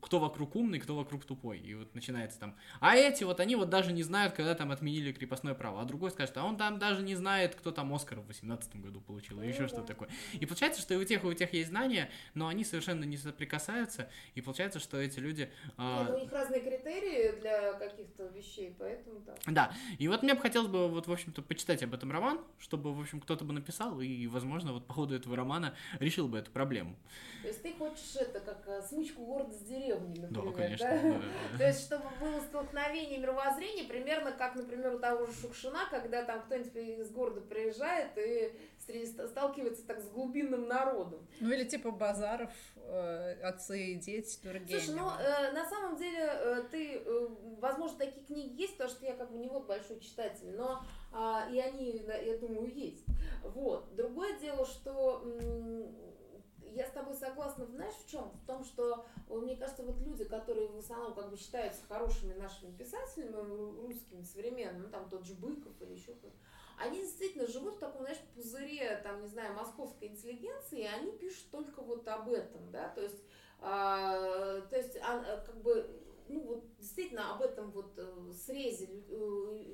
кто 0.00 0.18
вокруг 0.18 0.56
умный, 0.56 0.80
кто 0.80 0.96
вокруг 0.96 1.24
тупой. 1.24 1.58
И 1.58 1.74
вот 1.74 1.94
начинается 1.94 2.38
там, 2.38 2.56
а 2.80 2.96
эти 2.96 3.24
вот, 3.24 3.40
они 3.40 3.56
вот 3.56 3.70
даже 3.70 3.92
не 3.92 4.02
знают, 4.02 4.34
когда 4.34 4.54
там 4.54 4.70
отменили 4.70 5.12
крепостное 5.12 5.54
право. 5.54 5.80
А 5.80 5.84
другой 5.84 6.10
скажет, 6.10 6.36
а 6.36 6.44
он 6.44 6.56
там 6.56 6.78
даже 6.78 7.02
не 7.02 7.14
знает, 7.14 7.54
кто 7.54 7.70
там 7.70 7.92
Оскар 7.92 8.20
в 8.20 8.26
18 8.26 8.76
году 8.76 9.00
получил, 9.00 9.40
или 9.40 9.48
еще 9.48 9.68
что-то 9.68 9.86
такое. 9.86 10.08
И 10.34 10.46
получается, 10.46 10.80
что 10.80 10.94
и 10.94 10.96
у 10.96 11.04
тех, 11.04 11.24
и 11.24 11.26
у 11.26 11.34
тех 11.34 11.52
есть 11.52 11.70
знания, 11.70 12.10
но 12.34 12.48
они 12.48 12.64
совершенно 12.64 13.04
не 13.04 13.16
соприкасаются, 13.16 14.08
и 14.34 14.40
получается, 14.40 14.78
что 14.78 14.98
эти 14.98 15.18
люди... 15.18 15.50
А... 15.76 16.04
Ну, 16.08 16.16
у 16.16 16.20
них 16.20 16.32
разные 16.32 16.60
критерии 16.60 17.40
для 17.40 17.72
каких-то 17.74 18.26
вещей, 18.26 18.74
поэтому 18.78 19.20
да. 19.20 19.34
Да, 19.46 19.74
и 19.98 20.08
вот 20.08 20.22
мне 20.22 20.34
бы 20.34 20.40
хотелось 20.40 20.68
бы, 20.68 20.88
вот, 20.88 21.06
в 21.06 21.12
общем-то, 21.12 21.42
почитать 21.42 21.82
об 21.82 21.94
этом 21.94 22.10
роман, 22.10 22.40
чтобы, 22.58 22.94
в 22.94 23.00
общем, 23.00 23.20
кто-то 23.20 23.44
бы 23.44 23.52
написал, 23.52 24.00
и, 24.00 24.26
возможно, 24.26 24.72
вот 24.72 24.86
по 24.86 24.94
ходу 24.94 25.14
этого 25.14 25.36
романа 25.36 25.74
решил 25.98 26.28
бы 26.28 26.38
эту 26.38 26.50
проблему. 26.50 26.96
То 27.42 27.48
есть 27.48 27.62
ты 27.62 27.72
хочешь 27.74 28.16
это, 28.16 28.40
как 28.40 28.66
э, 28.66 28.82
смычку 28.82 29.24
города 29.24 29.54
с 29.60 29.64
деревней, 29.64 30.20
например, 30.20 30.52
да? 30.52 30.62
конечно. 30.62 30.88
Да? 30.88 31.02
Да. 31.02 31.58
То 31.58 31.66
есть, 31.66 31.84
чтобы 31.84 32.04
было 32.18 32.40
столкновение 32.40 33.18
мировоззрения, 33.18 33.84
примерно 33.84 34.32
как, 34.32 34.56
например, 34.56 34.94
у 34.94 34.98
того 34.98 35.26
же 35.26 35.32
Шукшина, 35.32 35.80
когда 35.90 36.24
там 36.24 36.42
кто-нибудь 36.42 36.74
из 36.74 37.10
города 37.10 37.40
приезжает 37.40 38.16
и 38.16 38.52
сталкивается 39.28 39.86
так 39.86 40.00
с 40.00 40.08
глубинным 40.08 40.66
народом. 40.66 41.26
Ну 41.40 41.52
или 41.52 41.64
типа 41.64 41.90
базаров, 41.90 42.50
э, 42.76 43.40
отцы 43.42 43.92
и 43.92 43.94
дети 43.96 44.38
Тургенева. 44.42 44.80
Слушай, 44.80 44.98
ну 44.98 45.08
э, 45.08 45.52
на 45.52 45.68
самом 45.68 45.96
деле 45.96 46.18
э, 46.18 46.62
ты, 46.70 46.96
э, 46.96 47.28
возможно, 47.60 47.98
такие 47.98 48.24
книги 48.26 48.62
есть, 48.62 48.76
потому 48.76 48.90
что 48.90 49.06
я 49.06 49.14
как 49.14 49.30
бы 49.30 49.38
не 49.38 49.48
вот 49.48 49.66
большой 49.66 50.00
читатель, 50.00 50.50
но 50.56 50.82
э, 51.12 51.52
и 51.52 51.60
они, 51.60 52.02
я 52.24 52.38
думаю, 52.38 52.74
есть. 52.74 53.04
Вот. 53.42 53.94
Другое 53.94 54.38
дело, 54.38 54.66
что 54.66 55.24
я 56.74 56.86
с 56.86 56.90
тобой 56.90 57.14
согласна, 57.14 57.66
знаешь, 57.66 57.94
в 57.94 58.10
чем? 58.10 58.30
В 58.42 58.46
том, 58.46 58.64
что, 58.64 59.06
мне 59.28 59.56
кажется, 59.56 59.82
вот 59.82 60.00
люди, 60.00 60.24
которые 60.24 60.68
в 60.68 60.78
основном 60.78 61.14
как 61.14 61.30
бы 61.30 61.36
считаются 61.36 61.82
хорошими 61.88 62.34
нашими 62.34 62.70
писателями, 62.76 63.36
русскими, 63.82 64.22
современными, 64.22 64.84
ну, 64.84 64.88
там 64.88 65.08
тот 65.08 65.24
же 65.24 65.34
Быков 65.34 65.72
или 65.80 65.92
еще 65.92 66.12
кто-то, 66.14 66.36
они 66.78 67.00
действительно 67.00 67.46
живут 67.46 67.74
в 67.74 67.78
таком, 67.78 68.02
знаешь, 68.02 68.20
пузыре, 68.34 69.00
там, 69.02 69.20
не 69.20 69.28
знаю, 69.28 69.54
московской 69.54 70.08
интеллигенции, 70.08 70.80
и 70.80 70.86
они 70.86 71.12
пишут 71.12 71.50
только 71.50 71.82
вот 71.82 72.06
об 72.08 72.28
этом, 72.30 72.70
да, 72.70 72.88
то 72.88 73.02
есть, 73.02 73.22
а, 73.60 74.60
то 74.62 74.76
есть, 74.76 74.96
а, 75.02 75.42
как 75.44 75.60
бы, 75.60 75.88
ну, 76.28 76.40
вот 76.40 76.64
действительно 76.78 77.34
об 77.34 77.42
этом 77.42 77.70
вот 77.72 77.92
э, 77.98 78.32
срезе 78.32 78.88
э, 79.08 79.64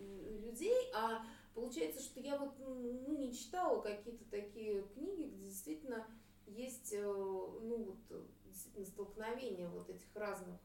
людей, 0.43 0.91
а 0.95 1.25
получается, 1.55 2.03
что 2.03 2.19
я 2.19 2.39
вот, 2.39 2.55
ну, 2.59 3.17
не 3.17 3.33
читала 3.33 3.81
какие-то 3.81 4.25
такие 4.31 4.83
книги, 4.95 5.29
где 5.29 5.45
действительно 5.45 6.07
есть, 6.47 6.93
э, 6.93 7.03
ну, 7.03 7.97
вот, 8.09 8.25
действительно 8.47 8.87
столкновение 8.87 9.69
вот 9.69 9.89
этих 9.91 10.15
разных 10.15 10.59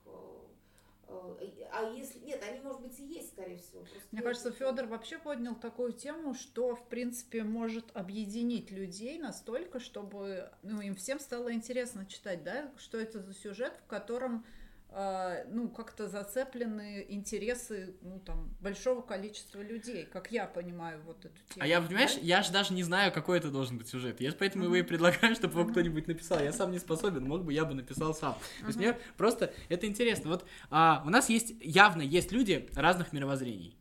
Э, 1.11 1.35
а 1.71 1.89
если 1.91 2.19
нет, 2.19 2.43
они, 2.47 2.59
может 2.61 2.81
быть, 2.81 2.97
и 2.99 3.03
есть, 3.03 3.29
скорее 3.29 3.57
всего. 3.57 3.85
Мне 4.11 4.21
кажется, 4.21 4.51
Федор 4.51 4.85
вообще 4.85 5.17
поднял 5.17 5.55
такую 5.55 5.93
тему, 5.93 6.33
что, 6.33 6.75
в 6.75 6.87
принципе, 6.87 7.43
может 7.43 7.85
объединить 7.93 8.71
людей 8.71 9.19
настолько, 9.19 9.79
чтобы 9.79 10.51
ну, 10.63 10.81
им 10.81 10.95
всем 10.95 11.19
стало 11.19 11.53
интересно 11.53 12.05
читать, 12.05 12.43
да, 12.43 12.71
что 12.77 12.97
это 12.97 13.19
за 13.19 13.33
сюжет, 13.33 13.73
в 13.83 13.87
котором 13.87 14.45
ну, 14.93 15.69
как-то 15.69 16.09
зацеплены 16.09 17.05
интересы, 17.07 17.95
ну, 18.01 18.19
там, 18.19 18.53
большого 18.59 19.01
количества 19.01 19.61
людей, 19.61 20.05
как 20.05 20.31
я 20.31 20.45
понимаю 20.45 21.01
вот 21.05 21.23
эту 21.23 21.35
тему. 21.53 21.63
А 21.63 21.67
я, 21.67 21.81
понимаешь, 21.81 22.15
да? 22.15 22.21
я 22.21 22.41
же 22.41 22.51
даже 22.51 22.73
не 22.73 22.83
знаю, 22.83 23.13
какой 23.13 23.37
это 23.37 23.51
должен 23.51 23.77
быть 23.77 23.87
сюжет. 23.87 24.19
Я 24.19 24.33
поэтому 24.33 24.65
mm-hmm. 24.65 24.67
его 24.67 24.75
и 24.75 24.81
предлагаю, 24.81 25.35
чтобы 25.35 25.59
его 25.59 25.69
кто-нибудь 25.69 26.07
написал. 26.07 26.41
Я 26.41 26.51
сам 26.51 26.71
не 26.71 26.79
способен, 26.79 27.23
мог 27.25 27.45
бы, 27.45 27.53
я 27.53 27.63
бы 27.63 27.73
написал 27.73 28.13
сам. 28.13 28.33
То 28.59 28.67
есть 28.67 28.77
мне 28.77 28.97
просто 29.15 29.53
это 29.69 29.87
интересно. 29.87 30.29
Вот 30.29 30.45
а, 30.69 31.03
у 31.05 31.09
нас 31.09 31.29
есть, 31.29 31.53
явно 31.61 32.01
есть 32.01 32.33
люди 32.33 32.69
разных 32.75 33.13
мировоззрений. 33.13 33.77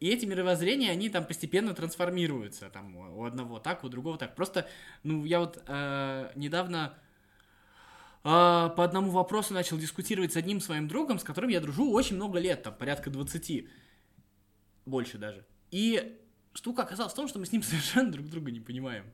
И 0.00 0.08
эти 0.08 0.24
мировоззрения, 0.26 0.90
они 0.90 1.08
там 1.08 1.24
постепенно 1.24 1.74
трансформируются. 1.74 2.70
Там 2.70 2.96
у 2.96 3.24
одного 3.24 3.58
так, 3.58 3.82
у 3.84 3.88
другого 3.88 4.18
так. 4.18 4.34
Просто, 4.34 4.68
ну, 5.02 5.24
я 5.24 5.40
вот 5.40 5.60
э, 5.66 6.30
недавно 6.36 6.94
а, 6.94 6.98
по 8.28 8.84
одному 8.84 9.10
вопросу 9.10 9.54
начал 9.54 9.78
дискутировать 9.78 10.32
с 10.32 10.36
одним 10.36 10.60
своим 10.60 10.88
другом, 10.88 11.18
с 11.18 11.24
которым 11.24 11.50
я 11.50 11.60
дружу 11.60 11.90
очень 11.90 12.16
много 12.16 12.38
лет, 12.38 12.62
там 12.62 12.74
порядка 12.74 13.10
20, 13.10 13.66
больше 14.84 15.18
даже. 15.18 15.46
И 15.70 16.18
штука 16.52 16.82
оказалась 16.82 17.12
в 17.12 17.16
том, 17.16 17.28
что 17.28 17.38
мы 17.38 17.46
с 17.46 17.52
ним 17.52 17.62
совершенно 17.64 18.10
друг 18.10 18.28
друга 18.28 18.50
не 18.50 18.60
понимаем. 18.60 19.04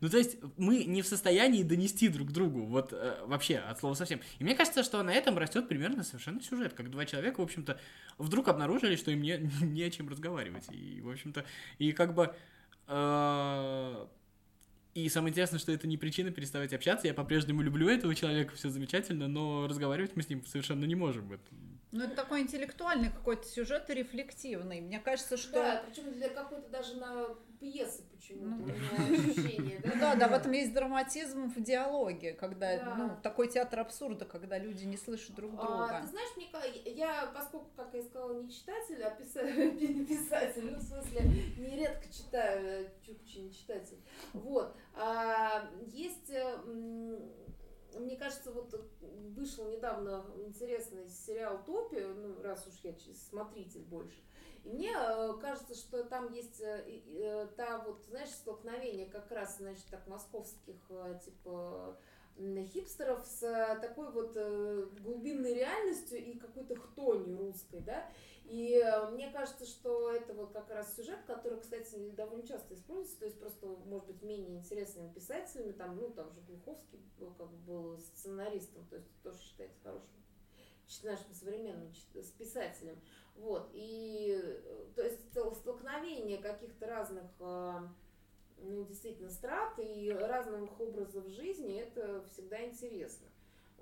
Ну, 0.00 0.08
то 0.08 0.18
есть 0.18 0.38
мы 0.56 0.84
не 0.84 1.02
в 1.02 1.06
состоянии 1.06 1.62
донести 1.62 2.08
друг 2.08 2.32
другу, 2.32 2.64
вот 2.64 2.92
э, 2.92 3.18
вообще, 3.26 3.58
от 3.58 3.78
слова 3.78 3.94
совсем. 3.94 4.20
И 4.38 4.44
мне 4.44 4.54
кажется, 4.54 4.82
что 4.82 5.02
на 5.02 5.12
этом 5.12 5.38
растет 5.38 5.68
примерно 5.68 6.02
совершенно 6.02 6.40
сюжет, 6.40 6.72
как 6.72 6.90
два 6.90 7.06
человека, 7.06 7.40
в 7.40 7.44
общем-то, 7.44 7.78
вдруг 8.18 8.48
обнаружили, 8.48 8.96
что 8.96 9.10
им 9.10 9.22
не, 9.22 9.38
не 9.62 9.82
о 9.82 9.90
чем 9.90 10.08
разговаривать. 10.08 10.64
И, 10.70 11.00
в 11.00 11.10
общем-то, 11.10 11.44
и 11.78 11.92
как 11.92 12.14
бы... 12.14 12.34
Э, 12.88 14.06
и 14.94 15.08
самое 15.08 15.32
интересное, 15.32 15.58
что 15.58 15.72
это 15.72 15.88
не 15.88 15.96
причина 15.96 16.30
переставать 16.30 16.72
общаться. 16.72 17.06
Я 17.06 17.14
по-прежнему 17.14 17.62
люблю 17.62 17.88
этого 17.88 18.14
человека, 18.14 18.54
все 18.54 18.70
замечательно, 18.70 19.26
но 19.26 19.66
разговаривать 19.66 20.14
мы 20.14 20.22
с 20.22 20.28
ним 20.28 20.44
совершенно 20.46 20.84
не 20.84 20.94
можем. 20.94 21.32
Это... 21.32 21.42
Ну, 21.94 22.02
это 22.02 22.16
такой 22.16 22.40
интеллектуальный 22.40 23.08
какой-то 23.08 23.46
сюжет 23.46 23.88
и 23.88 23.94
рефлективный. 23.94 24.80
Мне 24.80 24.98
кажется, 24.98 25.36
что... 25.36 25.52
Да, 25.52 25.84
причем 25.86 26.12
для 26.12 26.28
какой-то 26.28 26.68
даже 26.68 26.96
на 26.96 27.28
пьесы 27.60 28.02
почему-то 28.10 28.72
ну, 28.98 29.14
ощущение, 29.14 29.78
да? 29.78 29.90
Ну 29.94 30.00
да, 30.00 30.14
да, 30.16 30.28
в 30.28 30.32
этом 30.32 30.50
есть 30.50 30.74
драматизм 30.74 31.52
в 31.54 31.62
диалоге, 31.62 32.32
когда, 32.32 32.78
да. 32.78 32.94
ну, 32.96 33.10
такой 33.22 33.48
театр 33.48 33.78
абсурда, 33.78 34.24
когда 34.24 34.58
люди 34.58 34.84
не 34.84 34.96
слышат 34.96 35.36
друг 35.36 35.52
а, 35.56 35.66
друга. 35.66 35.98
А, 35.98 36.00
ты 36.00 36.08
знаешь, 36.08 36.30
мне, 36.36 36.48
я, 36.96 37.30
поскольку, 37.32 37.70
как 37.76 37.94
я 37.94 38.02
сказала, 38.02 38.42
не 38.42 38.50
читатель, 38.50 39.00
а 39.00 39.10
писатель, 39.10 40.06
писатель, 40.08 40.70
ну, 40.72 40.78
в 40.78 40.82
смысле, 40.82 41.20
нередко 41.58 42.12
читаю, 42.12 42.90
чукчи 43.06 43.38
не 43.38 43.52
читатель, 43.52 43.98
вот, 44.32 44.76
а, 44.96 45.70
есть 45.86 46.32
мне 47.98 48.16
кажется, 48.16 48.52
вот 48.52 48.74
вышел 49.00 49.68
недавно 49.68 50.24
интересный 50.38 51.08
сериал 51.08 51.62
Топи, 51.64 52.00
ну, 52.00 52.42
раз 52.42 52.66
уж 52.66 52.74
я 52.82 52.94
смотритель 53.14 53.82
больше. 53.82 54.22
И 54.64 54.70
мне 54.70 54.92
э, 54.96 55.34
кажется, 55.40 55.74
что 55.74 56.04
там 56.04 56.32
есть 56.32 56.60
э, 56.60 56.84
э, 56.86 57.48
та 57.56 57.84
вот, 57.84 58.02
знаешь, 58.08 58.30
столкновение 58.30 59.06
как 59.06 59.30
раз, 59.30 59.58
значит, 59.58 59.84
так 59.90 60.06
московских, 60.06 60.80
типа, 61.24 61.98
хипстеров 62.36 63.26
с 63.26 63.40
такой 63.80 64.10
вот 64.10 64.36
глубинной 65.00 65.54
реальностью 65.54 66.18
и 66.18 66.38
какой-то 66.38 66.76
хтонью 66.76 67.38
русской, 67.38 67.80
да. 67.80 68.10
И 68.44 68.82
мне 69.12 69.30
кажется, 69.30 69.64
что 69.64 70.10
это 70.10 70.34
вот 70.34 70.52
как 70.52 70.68
раз 70.70 70.94
сюжет, 70.94 71.18
который, 71.26 71.58
кстати, 71.60 72.10
довольно 72.10 72.46
часто 72.46 72.74
используется, 72.74 73.20
то 73.20 73.24
есть 73.24 73.40
просто, 73.40 73.66
может 73.66 74.06
быть, 74.06 74.22
менее 74.22 74.58
интересными 74.58 75.12
писателями, 75.12 75.72
там, 75.72 75.96
ну, 75.96 76.10
там 76.10 76.30
же 76.32 76.42
Глуховский 76.42 77.00
был, 77.18 77.32
как 77.34 77.50
бы 77.50 77.56
был 77.56 77.98
сценаристом, 77.98 78.86
то 78.86 78.96
есть 78.96 79.08
тоже 79.22 79.38
считается 79.40 79.80
хорошим 79.82 80.10
нашим 81.02 81.32
современным 81.32 81.90
с 81.94 82.30
писателем. 82.32 83.00
Вот, 83.36 83.70
и 83.72 84.38
то 84.94 85.02
есть 85.02 85.20
столкновение 85.56 86.36
каких-то 86.38 86.86
разных 86.86 87.24
ну, 88.58 88.84
действительно 88.84 89.30
страт 89.30 89.78
и 89.78 90.10
разных 90.10 90.80
образов 90.80 91.26
жизни, 91.28 91.80
это 91.80 92.24
всегда 92.32 92.64
интересно. 92.64 93.26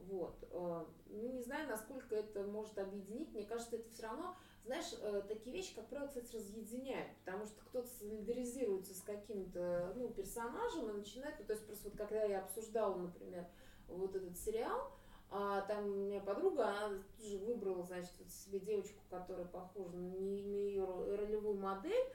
Вот. 0.09 0.35
Ну, 0.51 1.29
не 1.33 1.43
знаю, 1.43 1.69
насколько 1.69 2.17
это 2.17 2.43
может 2.43 2.77
объединить. 2.79 3.33
Мне 3.33 3.45
кажется, 3.45 3.77
это 3.77 3.89
все 3.91 4.03
равно 4.03 4.37
знаешь, 4.65 4.95
э, 5.01 5.23
такие 5.27 5.57
вещи, 5.57 5.75
как 5.75 5.89
правило, 5.89 6.09
кстати, 6.09 6.37
разъединяют, 6.37 7.11
потому 7.25 7.47
что 7.47 7.61
кто-то 7.65 7.89
солидаризируется 7.99 8.95
с 8.95 9.01
каким-то 9.01 9.93
ну, 9.97 10.09
персонажем 10.09 10.89
и 10.91 10.99
начинает, 10.99 11.35
ну, 11.41 11.47
то 11.47 11.53
есть 11.55 11.67
просто 11.67 11.89
вот 11.89 11.99
когда 11.99 12.23
я 12.25 12.41
обсуждала, 12.41 12.97
например, 12.97 13.45
вот 13.89 14.15
этот 14.15 14.39
сериал, 14.39 14.93
а 15.31 15.63
там 15.63 15.87
у 15.87 15.95
меня 15.95 16.21
подруга, 16.21 16.69
она 16.69 17.03
тоже 17.19 17.39
выбрала, 17.39 17.83
значит, 17.83 18.13
вот 18.19 18.31
себе 18.31 18.61
девочку, 18.61 19.01
которая 19.11 19.47
похожа 19.47 19.97
на, 19.97 20.17
на 20.17 20.57
ее 20.57 20.87
ролевую 21.17 21.59
модель, 21.59 22.07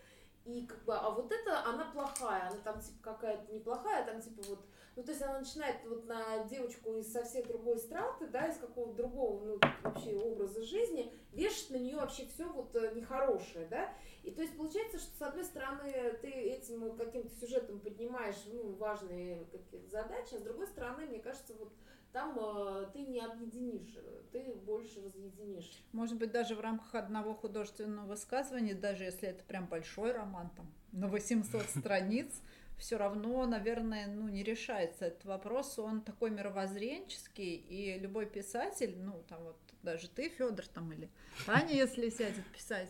и 0.47 0.65
как 0.65 0.83
бы, 0.85 0.95
а 0.95 1.09
вот 1.09 1.31
это 1.31 1.63
она 1.65 1.91
плохая, 1.91 2.49
она 2.49 2.57
там 2.63 2.79
типа 2.79 2.97
какая-то 3.01 3.53
неплохая, 3.53 4.05
там 4.05 4.21
типа 4.21 4.41
вот 4.47 4.59
ну, 4.97 5.03
то 5.03 5.11
есть 5.11 5.21
она 5.21 5.37
начинает 5.37 5.75
вот 5.85 6.07
на 6.07 6.43
девочку 6.45 6.97
из 6.97 7.11
совсем 7.13 7.45
другой 7.45 7.77
страты, 7.77 8.25
да, 8.25 8.47
из 8.47 8.57
какого-то 8.57 8.95
другого, 8.95 9.45
ну, 9.45 9.59
вообще 9.83 10.15
образа 10.15 10.63
жизни, 10.63 11.13
вешать 11.33 11.69
на 11.69 11.75
нее 11.75 11.97
вообще 11.97 12.25
все 12.25 12.45
вот 12.45 12.75
э, 12.75 12.93
нехорошее, 12.95 13.67
да. 13.67 13.93
И 14.23 14.31
то 14.31 14.41
есть 14.41 14.57
получается, 14.57 14.97
что 14.97 15.15
с 15.15 15.21
одной 15.21 15.43
стороны 15.43 16.17
ты 16.19 16.29
этим 16.29 16.97
каким-то 16.97 17.29
сюжетом 17.39 17.79
поднимаешь, 17.79 18.37
ну, 18.47 18.73
важные 18.73 19.45
какие-то 19.51 19.87
задачи, 19.87 20.33
а 20.33 20.39
с 20.39 20.41
другой 20.41 20.65
стороны, 20.65 21.05
мне 21.05 21.19
кажется, 21.19 21.53
вот 21.59 21.71
там 22.17 22.35
э, 22.35 22.87
ты 22.93 23.01
не 23.03 23.19
объединишь, 23.19 23.95
ты 24.31 24.51
больше 24.65 25.03
разъединишь. 25.03 25.83
Может 25.91 26.17
быть, 26.17 26.31
даже 26.31 26.55
в 26.55 26.59
рамках 26.59 26.95
одного 26.95 27.35
художественного 27.35 28.07
высказывания, 28.07 28.73
даже 28.73 29.03
если 29.03 29.29
это 29.29 29.43
прям 29.43 29.67
большой 29.67 30.13
роман, 30.13 30.49
там, 30.57 30.65
на 30.93 31.07
800 31.07 31.61
страниц, 31.77 32.41
все 32.79 32.97
равно, 32.97 33.45
наверное, 33.45 34.07
ну, 34.07 34.27
не 34.29 34.41
решается 34.41 35.05
этот 35.05 35.25
вопрос. 35.25 35.77
Он 35.77 36.01
такой 36.01 36.31
мировоззренческий, 36.31 37.53
и 37.53 37.99
любой 37.99 38.25
писатель, 38.25 38.97
ну, 38.97 39.23
там 39.29 39.43
вот 39.43 39.57
даже 39.83 40.09
ты, 40.09 40.29
Федор, 40.29 40.65
там, 40.65 40.91
или 40.93 41.11
Таня, 41.45 41.75
если 41.75 42.09
сядет 42.09 42.45
писать, 42.47 42.89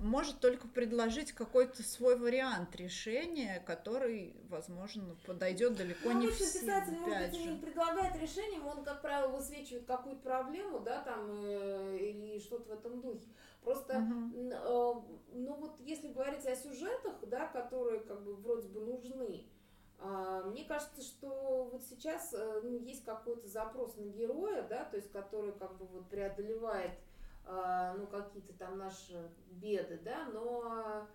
может 0.00 0.40
только 0.40 0.66
предложить 0.66 1.32
какой-то 1.32 1.82
свой 1.82 2.18
вариант 2.18 2.74
решения, 2.74 3.62
который, 3.66 4.34
возможно, 4.48 5.16
подойдет 5.26 5.76
далеко 5.76 6.10
ну, 6.10 6.22
не 6.22 6.30
всем. 6.30 6.60
писатель, 6.60 6.98
может 6.98 7.30
быть, 7.30 7.46
не 7.46 7.56
предлагает 7.58 8.16
решение, 8.20 8.60
он, 8.60 8.84
как 8.84 9.00
правило, 9.00 9.28
высвечивает 9.28 9.86
какую-то 9.86 10.22
проблему, 10.22 10.80
да, 10.80 11.02
там, 11.02 11.30
э, 11.30 11.98
или 12.00 12.40
что-то 12.40 12.70
в 12.70 12.72
этом 12.72 13.00
духе. 13.00 13.28
Просто, 13.62 13.94
э, 13.94 14.00
ну 14.00 15.54
вот 15.54 15.78
если 15.80 16.08
говорить 16.08 16.44
о 16.46 16.56
сюжетах, 16.56 17.14
да, 17.26 17.46
которые 17.46 18.00
как 18.00 18.22
бы 18.22 18.34
вроде 18.34 18.68
бы 18.68 18.80
нужны, 18.80 19.46
а, 19.98 20.42
мне 20.42 20.64
кажется, 20.64 21.00
что 21.00 21.70
вот 21.72 21.82
сейчас 21.82 22.34
э, 22.34 22.60
ну, 22.62 22.78
есть 22.78 23.04
какой-то 23.04 23.48
запрос 23.48 23.96
на 23.96 24.04
героя, 24.04 24.66
да, 24.68 24.84
то 24.84 24.96
есть 24.96 25.10
который 25.12 25.52
как 25.52 25.78
бы 25.78 25.86
вот 25.86 26.08
преодолевает 26.10 26.90
а, 26.90 27.13
ну 27.46 28.06
какие-то 28.06 28.52
там 28.54 28.78
наши 28.78 29.30
беды, 29.50 30.00
да, 30.04 30.28
но 30.32 31.06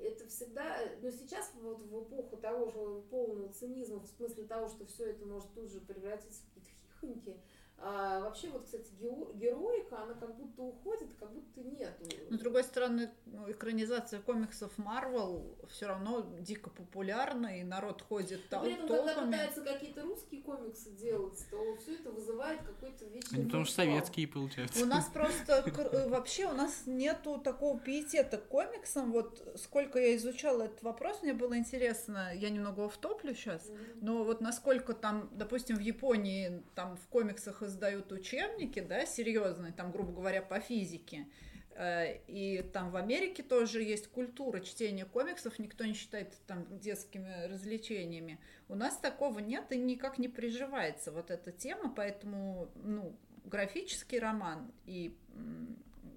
это 0.00 0.26
всегда, 0.26 0.78
но 1.02 1.10
сейчас 1.10 1.52
вот 1.60 1.82
в 1.82 2.02
эпоху 2.04 2.36
того 2.38 2.66
же 2.66 3.02
полного 3.10 3.52
цинизма, 3.52 4.00
в 4.00 4.06
смысле 4.06 4.44
того, 4.44 4.68
что 4.68 4.86
все 4.86 5.10
это 5.10 5.24
может 5.26 5.52
тут 5.54 5.70
же 5.70 5.80
превратиться 5.80 6.42
в 6.42 6.54
какие-то 6.54 6.70
хихоньки, 6.88 7.40
а, 7.82 8.20
вообще 8.20 8.50
вот, 8.50 8.64
кстати, 8.64 8.90
героика, 9.34 10.02
она 10.02 10.12
как 10.14 10.36
будто 10.36 10.62
уходит, 10.62 11.08
как 11.18 11.32
будто 11.32 11.62
нету. 11.62 12.04
Но, 12.28 12.36
с 12.36 12.40
другой 12.40 12.62
стороны, 12.64 13.10
ну, 13.24 13.50
экранизация 13.50 14.20
комиксов 14.20 14.76
Марвел 14.76 15.56
все 15.70 15.86
равно 15.86 16.26
дико 16.40 16.68
популярна, 16.68 17.58
и 17.58 17.62
народ 17.62 18.02
ходит 18.02 18.42
тол- 18.50 18.64
при 18.64 18.74
этом, 18.74 18.88
когда 18.88 19.22
пытаются 19.22 19.62
какие-то 19.62 20.02
русские 20.02 20.42
комиксы 20.42 20.90
делать, 20.90 21.42
то 21.50 21.76
все 21.76 21.94
это 21.94 22.10
вызывает 22.10 22.60
какой-то 22.62 23.06
вечный 23.06 23.38
Они 23.38 23.46
потому 23.46 23.64
что 23.64 23.76
советские, 23.76 24.28
получается. 24.28 24.82
У 24.82 24.86
нас 24.86 25.06
просто 25.14 25.64
э, 25.64 26.08
вообще 26.08 26.46
у 26.46 26.52
нас 26.52 26.82
нету 26.84 27.38
такого 27.38 27.78
пиетета 27.78 28.36
к 28.36 28.48
комиксам. 28.48 29.10
Вот 29.10 29.56
сколько 29.56 29.98
я 29.98 30.16
изучала 30.16 30.64
этот 30.64 30.82
вопрос, 30.82 31.22
мне 31.22 31.32
было 31.32 31.56
интересно. 31.56 32.30
Я 32.34 32.50
немного 32.50 32.90
втоплю 32.90 33.34
сейчас. 33.34 33.66
Но 34.02 34.22
вот 34.24 34.42
насколько 34.42 34.92
там, 34.92 35.30
допустим, 35.32 35.76
в 35.76 35.80
Японии 35.80 36.62
там 36.74 36.96
в 36.96 37.06
комиксах 37.08 37.62
издают 37.70 38.12
учебники, 38.12 38.80
да, 38.80 39.06
серьезные, 39.06 39.72
там, 39.72 39.92
грубо 39.92 40.12
говоря, 40.12 40.42
по 40.42 40.60
физике. 40.60 41.26
Э, 41.74 42.18
И 42.26 42.62
там 42.72 42.90
в 42.90 42.96
Америке 42.96 43.42
тоже 43.42 43.82
есть 43.82 44.08
культура 44.08 44.60
чтения 44.60 45.06
комиксов, 45.06 45.58
никто 45.58 45.84
не 45.84 45.94
считает 45.94 46.34
там 46.46 46.66
детскими 46.78 47.46
развлечениями. 47.46 48.38
У 48.68 48.74
нас 48.74 48.98
такого 48.98 49.38
нет 49.38 49.72
и 49.72 49.78
никак 49.78 50.18
не 50.18 50.28
приживается 50.28 51.10
вот 51.12 51.30
эта 51.30 51.52
тема, 51.52 51.92
поэтому, 51.96 52.70
ну, 52.74 53.16
графический 53.44 54.18
роман, 54.18 54.70
и, 54.86 55.16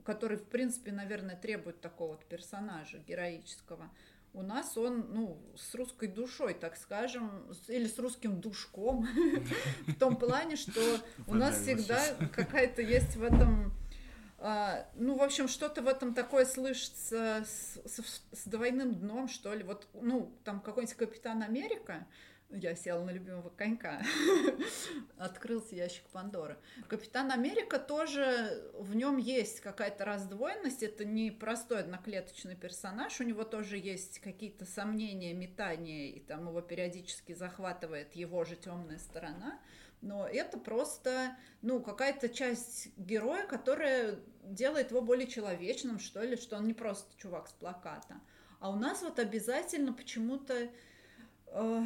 который, 0.04 0.38
в 0.38 0.46
принципе, 0.50 0.92
наверное, 0.92 1.36
требует 1.36 1.80
такого 1.82 2.14
вот 2.14 2.26
персонажа 2.26 2.98
героического, 2.98 3.90
у 4.34 4.42
нас 4.42 4.78
он, 4.78 5.06
ну, 5.14 5.42
с 5.56 5.76
русской 5.76 6.08
душой, 6.08 6.54
так 6.54 6.76
скажем, 6.76 7.54
или 7.68 7.88
с 7.88 7.98
русским 8.00 8.42
душком, 8.42 9.08
в 9.88 9.96
том 9.96 10.16
плане, 10.16 10.56
что 10.56 10.82
у 11.28 11.36
нас 11.36 11.62
всегда 11.62 12.02
какая-то 12.34 12.82
есть 12.82 13.16
в 13.16 13.24
этом 13.24 13.74
а, 14.46 14.86
ну, 14.96 15.16
в 15.16 15.24
общем, 15.24 15.48
что-то 15.48 15.82
в 15.82 15.88
этом 15.88 16.14
такое 16.14 16.44
слышится 16.44 17.46
с 17.46 18.46
двойным 18.46 18.94
дном, 18.94 19.30
что 19.30 19.54
ли. 19.54 19.64
Вот, 19.64 19.88
ну, 19.94 20.38
там 20.44 20.60
какой-нибудь 20.60 20.98
Капитан 20.98 21.42
Америка, 21.44 22.06
я 22.50 22.76
села 22.76 23.04
на 23.04 23.12
любимого 23.12 23.50
конька, 23.50 24.02
открылся 25.18 25.76
ящик 25.76 26.04
Пандоры. 26.10 26.58
Капитан 26.88 27.32
Америка 27.32 27.80
тоже, 27.80 28.72
в 28.74 28.96
нем 28.96 29.18
есть 29.18 29.60
какая-то 29.60 30.06
раздвоенность, 30.06 30.84
это 30.84 31.06
не 31.06 31.32
простой 31.32 31.80
одноклеточный 31.80 32.56
персонаж, 32.56 33.20
у 33.20 33.24
него 33.24 33.44
тоже 33.44 33.78
есть 33.78 34.20
какие-то 34.20 34.66
сомнения, 34.66 35.34
метания, 35.34 36.12
и 36.12 36.20
там 36.20 36.48
его 36.48 36.62
периодически 36.62 37.34
захватывает 37.34 38.14
его 38.14 38.44
же 38.44 38.56
темная 38.56 39.00
сторона. 39.00 39.60
Но 40.04 40.28
это 40.28 40.58
просто, 40.58 41.38
ну, 41.62 41.82
какая-то 41.82 42.28
часть 42.28 42.90
героя, 42.98 43.48
которая 43.48 44.20
делает 44.44 44.92
его 44.92 45.02
более 45.02 45.28
человечным, 45.28 45.98
что 45.98 46.22
ли, 46.22 46.36
что 46.36 46.58
он 46.58 46.68
не 46.68 46.74
просто 46.74 47.18
чувак 47.18 47.48
с 47.48 47.54
плаката. 47.54 48.20
А 48.60 48.70
у 48.70 48.76
нас 48.76 49.02
вот 49.02 49.18
обязательно 49.20 49.94
почему-то, 49.94 50.70
э, 51.48 51.84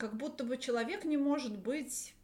как 0.00 0.16
будто 0.16 0.44
бы 0.44 0.56
человек 0.56 1.04
не 1.04 1.18
может 1.18 1.58
быть, 1.58 2.14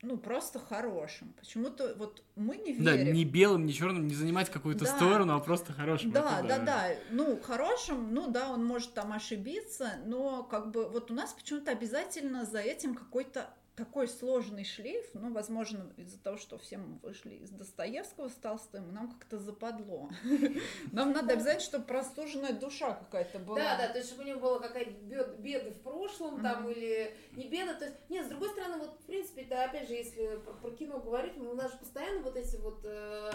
ну, 0.00 0.16
просто 0.16 0.60
хорошим. 0.60 1.34
Почему-то 1.40 1.96
вот 1.98 2.22
мы 2.36 2.56
не 2.56 2.72
верим. 2.72 2.84
Да, 2.84 2.96
ни 2.96 3.24
белым, 3.24 3.66
ни 3.66 3.72
черным 3.72 4.06
не 4.06 4.14
занимать 4.14 4.48
какую-то 4.48 4.84
Да. 4.84 4.94
сторону, 4.96 5.34
а 5.34 5.40
просто 5.40 5.72
хорошим. 5.72 6.12
Да, 6.12 6.38
Это 6.38 6.48
да, 6.48 6.58
да. 6.60 6.88
Ну, 7.10 7.40
хорошим, 7.42 8.14
ну 8.14 8.30
да, 8.30 8.48
он 8.48 8.64
может 8.64 8.94
там 8.94 9.12
ошибиться, 9.12 9.94
но 10.06 10.44
как 10.44 10.70
бы 10.70 10.88
вот 10.88 11.10
у 11.10 11.14
нас 11.14 11.32
почему-то 11.32 11.72
обязательно 11.72 12.44
за 12.44 12.60
этим 12.60 12.94
какой-то 12.94 13.50
такой 13.76 14.08
сложный 14.08 14.64
шлейф, 14.64 15.04
ну, 15.12 15.32
возможно, 15.32 15.92
из-за 15.96 16.18
того, 16.18 16.38
что 16.38 16.56
все 16.58 16.78
мы 16.78 16.98
вышли 17.02 17.34
из 17.34 17.50
Достоевского 17.50 18.28
с 18.28 18.34
Толстым, 18.34 18.92
нам 18.92 19.10
как-то 19.12 19.38
западло. 19.38 20.10
Нам 20.92 21.12
надо 21.12 21.34
обязательно, 21.34 21.64
чтобы 21.64 21.84
простуженная 21.84 22.54
душа 22.54 22.94
какая-то 22.94 23.38
была. 23.38 23.56
Да, 23.56 23.76
да, 23.76 23.88
то 23.88 23.98
есть 23.98 24.10
чтобы 24.10 24.24
у 24.24 24.26
него 24.26 24.40
была 24.40 24.58
какая-то 24.60 24.90
бед- 24.90 25.38
беда 25.38 25.70
в 25.70 25.80
прошлом, 25.82 26.40
там, 26.40 26.68
или 26.70 27.14
не 27.32 27.48
беда, 27.48 27.74
то 27.74 27.84
есть, 27.84 27.96
нет, 28.08 28.26
с 28.26 28.28
другой 28.30 28.48
стороны, 28.50 28.78
вот, 28.78 28.98
в 29.00 29.04
принципе, 29.04 29.44
да, 29.44 29.64
опять 29.66 29.88
же, 29.88 29.94
если 29.94 30.40
про, 30.62 30.70
кино 30.70 30.98
говорить, 30.98 31.36
у 31.36 31.54
нас 31.54 31.72
же 31.72 31.78
постоянно 31.78 32.22
вот 32.22 32.36
эти 32.36 32.56
вот 32.56 32.80
э, 32.84 33.30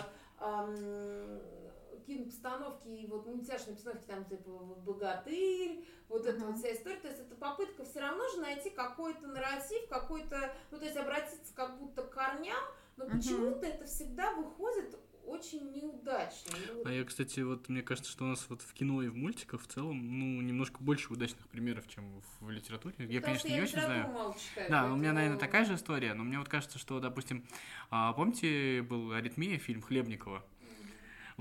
кинопостановки 2.06 2.88
и 2.88 3.08
вот 3.08 3.26
мультяшные 3.26 3.76
постановки, 3.76 4.06
там, 4.08 4.26
типа, 4.26 4.50
«Богатырь», 4.86 5.86
вот 6.10 6.26
эта 6.26 6.40
Мгм. 6.40 6.48
вот 6.48 6.58
вся 6.58 6.74
история, 6.74 6.98
то 6.98 7.08
есть 7.08 7.20
это 7.22 7.36
попытка 7.36 7.84
все 7.86 8.00
равно 8.02 8.28
же 8.30 8.40
найти 8.42 8.70
какой-то 8.70 9.28
нарратив, 9.28 9.88
какой-то, 9.90 10.54
ну, 10.72 10.78
то 10.78 10.86
есть 10.86 10.98
обратиться 10.98 11.54
как 11.56 11.80
будто 11.80 12.04
к 12.04 12.12
корням, 12.14 12.64
но 12.98 13.06
Мгм. 13.06 13.18
почему-то 13.18 13.66
это 13.66 13.86
всегда 13.86 14.34
выходит 14.34 14.98
очень 15.26 15.72
неудачно. 15.72 16.52
Ну, 16.68 16.82
А 16.84 16.92
я, 16.92 17.04
кстати, 17.06 17.40
вот 17.42 17.70
мне 17.70 17.82
кажется, 17.82 18.12
что 18.12 18.26
у 18.26 18.28
нас 18.28 18.46
вот 18.50 18.62
в 18.62 18.74
кино 18.74 19.02
и 19.04 19.08
в 19.08 19.16
мультиках 19.16 19.62
в 19.62 19.68
целом, 19.68 20.20
ну, 20.20 20.42
немножко 20.42 20.78
больше 20.84 21.14
удачных 21.14 21.48
примеров, 21.48 21.88
чем 21.88 22.22
в 22.40 22.50
литературе. 22.50 22.96
Я, 22.98 23.06
потому 23.20 23.24
конечно, 23.26 23.50
что 23.50 23.52
не 23.54 23.62
очень 23.62 23.82
знаю. 23.82 24.10
мало 24.12 24.34
читаю, 24.34 24.70
Да, 24.70 24.92
у 24.92 24.96
меня, 24.96 25.14
наверное, 25.14 25.38
такая 25.38 25.64
же 25.66 25.76
история, 25.76 26.14
но 26.14 26.24
мне 26.24 26.40
вот 26.40 26.50
кажется, 26.50 26.80
что, 26.80 27.00
допустим, 27.00 27.46
а, 27.90 28.14
помните, 28.14 28.82
был 28.82 29.12
«Аритмия», 29.14 29.58
фильм 29.60 29.82
Хлебникова? 29.82 30.44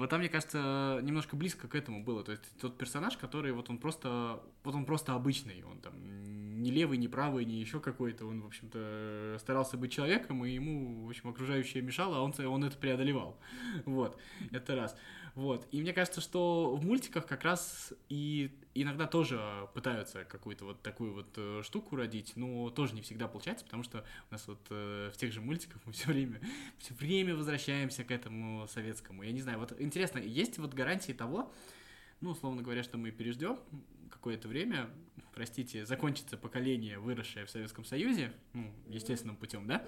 Вот 0.01 0.09
там, 0.09 0.21
мне 0.21 0.31
кажется, 0.31 0.99
немножко 1.03 1.37
близко 1.37 1.69
к 1.69 1.75
этому 1.75 2.03
было. 2.03 2.25
То 2.25 2.33
есть 2.33 2.43
тот 2.59 2.79
персонаж, 2.79 3.19
который 3.19 3.53
вот 3.53 3.69
он 3.69 3.77
просто, 3.77 4.41
вот 4.65 4.75
он 4.75 4.87
просто 4.87 5.15
обычный, 5.15 5.63
он 5.63 5.79
там 5.79 5.93
не 6.63 6.71
левый, 6.71 6.97
не 6.97 7.07
правый, 7.07 7.45
не 7.45 7.61
еще 7.61 7.81
какой-то, 7.81 8.25
он, 8.25 8.41
в 8.41 8.47
общем-то, 8.47 9.37
старался 9.39 9.77
быть 9.77 9.93
человеком, 9.93 10.43
и 10.47 10.53
ему, 10.53 11.05
в 11.05 11.11
общем, 11.11 11.29
окружающее 11.29 11.83
мешало, 11.83 12.17
а 12.17 12.21
он, 12.23 12.33
он 12.47 12.65
это 12.65 12.79
преодолевал. 12.79 13.39
Вот, 13.85 14.19
это 14.53 14.75
раз. 14.75 14.97
Вот, 15.35 15.67
и 15.71 15.81
мне 15.81 15.93
кажется, 15.93 16.21
что 16.21 16.75
в 16.75 16.85
мультиках 16.85 17.27
как 17.27 17.45
раз 17.45 17.93
и 18.09 18.51
иногда 18.75 19.07
тоже 19.07 19.69
пытаются 19.75 20.25
какую-то 20.25 20.65
вот 20.65 20.83
такую 20.83 21.13
вот 21.13 21.29
э, 21.37 21.63
штуку 21.65 21.97
родить, 21.97 22.33
но 22.37 22.71
тоже 22.71 22.95
не 22.95 23.03
всегда 23.03 23.29
получается, 23.29 23.65
потому 23.65 23.83
что 23.83 24.05
у 24.31 24.35
нас 24.35 24.47
вот 24.47 24.61
э, 24.71 25.11
в 25.13 25.17
тех 25.17 25.33
же 25.33 25.41
мультиках 25.41 25.81
мы 25.85 25.93
все 25.93 26.07
время, 26.09 26.41
все 26.79 26.95
время 26.95 27.35
возвращаемся 27.35 28.05
к 28.05 28.11
этому 28.11 28.67
советскому. 28.69 29.23
Я 29.23 29.33
не 29.33 29.41
знаю, 29.41 29.59
вот 29.59 29.75
интересно, 29.81 30.19
есть 30.19 30.59
вот 30.59 30.75
гарантии 30.75 31.13
того, 31.13 31.53
ну, 32.21 32.31
условно 32.31 32.63
говоря, 32.63 32.83
что 32.83 32.99
мы 32.99 33.11
переждем 33.11 33.59
какое-то 34.11 34.49
время, 34.49 34.91
простите, 35.33 35.87
закончится 35.87 36.37
поколение, 36.37 36.99
выросшее 36.99 37.47
в 37.47 37.51
Советском 37.51 37.85
Союзе, 37.85 38.33
ну, 38.53 38.71
естественным 38.89 39.37
путем, 39.37 39.67
да, 39.67 39.83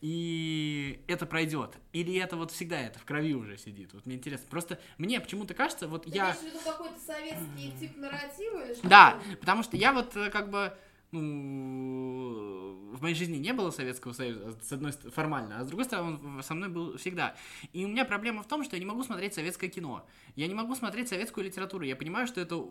и 0.00 1.00
это 1.06 1.26
пройдет. 1.26 1.76
Или 1.92 2.16
это 2.16 2.36
вот 2.36 2.50
всегда 2.50 2.80
это 2.80 2.98
в 2.98 3.04
крови 3.04 3.34
уже 3.34 3.56
сидит. 3.58 3.92
Вот 3.92 4.06
мне 4.06 4.16
интересно. 4.16 4.46
Просто 4.48 4.80
мне 4.98 5.20
почему-то 5.20 5.54
кажется, 5.54 5.88
вот 5.88 6.04
Ты 6.04 6.10
я... 6.10 6.24
имеешь 6.24 6.38
в 6.38 6.42
виду 6.44 6.58
какой-то 6.64 6.98
советский 7.00 7.72
тип 7.78 7.96
нарратива 7.96 8.64
или 8.64 8.74
что? 8.74 8.88
Да, 8.88 9.20
потому 9.40 9.62
что 9.62 9.76
я 9.76 9.92
вот 9.92 10.16
э, 10.16 10.30
как 10.30 10.50
бы 10.50 10.76
ну, 11.14 12.90
в 12.92 13.02
моей 13.02 13.14
жизни 13.14 13.36
не 13.36 13.52
было 13.52 13.70
Советского 13.70 14.12
Союза, 14.12 14.56
с 14.60 14.72
одной 14.72 14.92
стороны, 14.92 15.12
формально, 15.12 15.60
а 15.60 15.64
с 15.64 15.68
другой 15.68 15.84
стороны, 15.84 16.18
он 16.24 16.42
со 16.42 16.54
мной 16.54 16.68
был 16.68 16.96
всегда. 16.96 17.36
И 17.72 17.84
у 17.84 17.88
меня 17.88 18.04
проблема 18.04 18.42
в 18.42 18.48
том, 18.48 18.64
что 18.64 18.76
я 18.76 18.80
не 18.80 18.86
могу 18.86 19.04
смотреть 19.04 19.34
советское 19.34 19.68
кино. 19.68 20.06
Я 20.34 20.48
не 20.48 20.54
могу 20.54 20.74
смотреть 20.74 21.08
советскую 21.08 21.44
литературу. 21.44 21.84
Я 21.84 21.94
понимаю, 21.94 22.26
что 22.26 22.40
это 22.40 22.66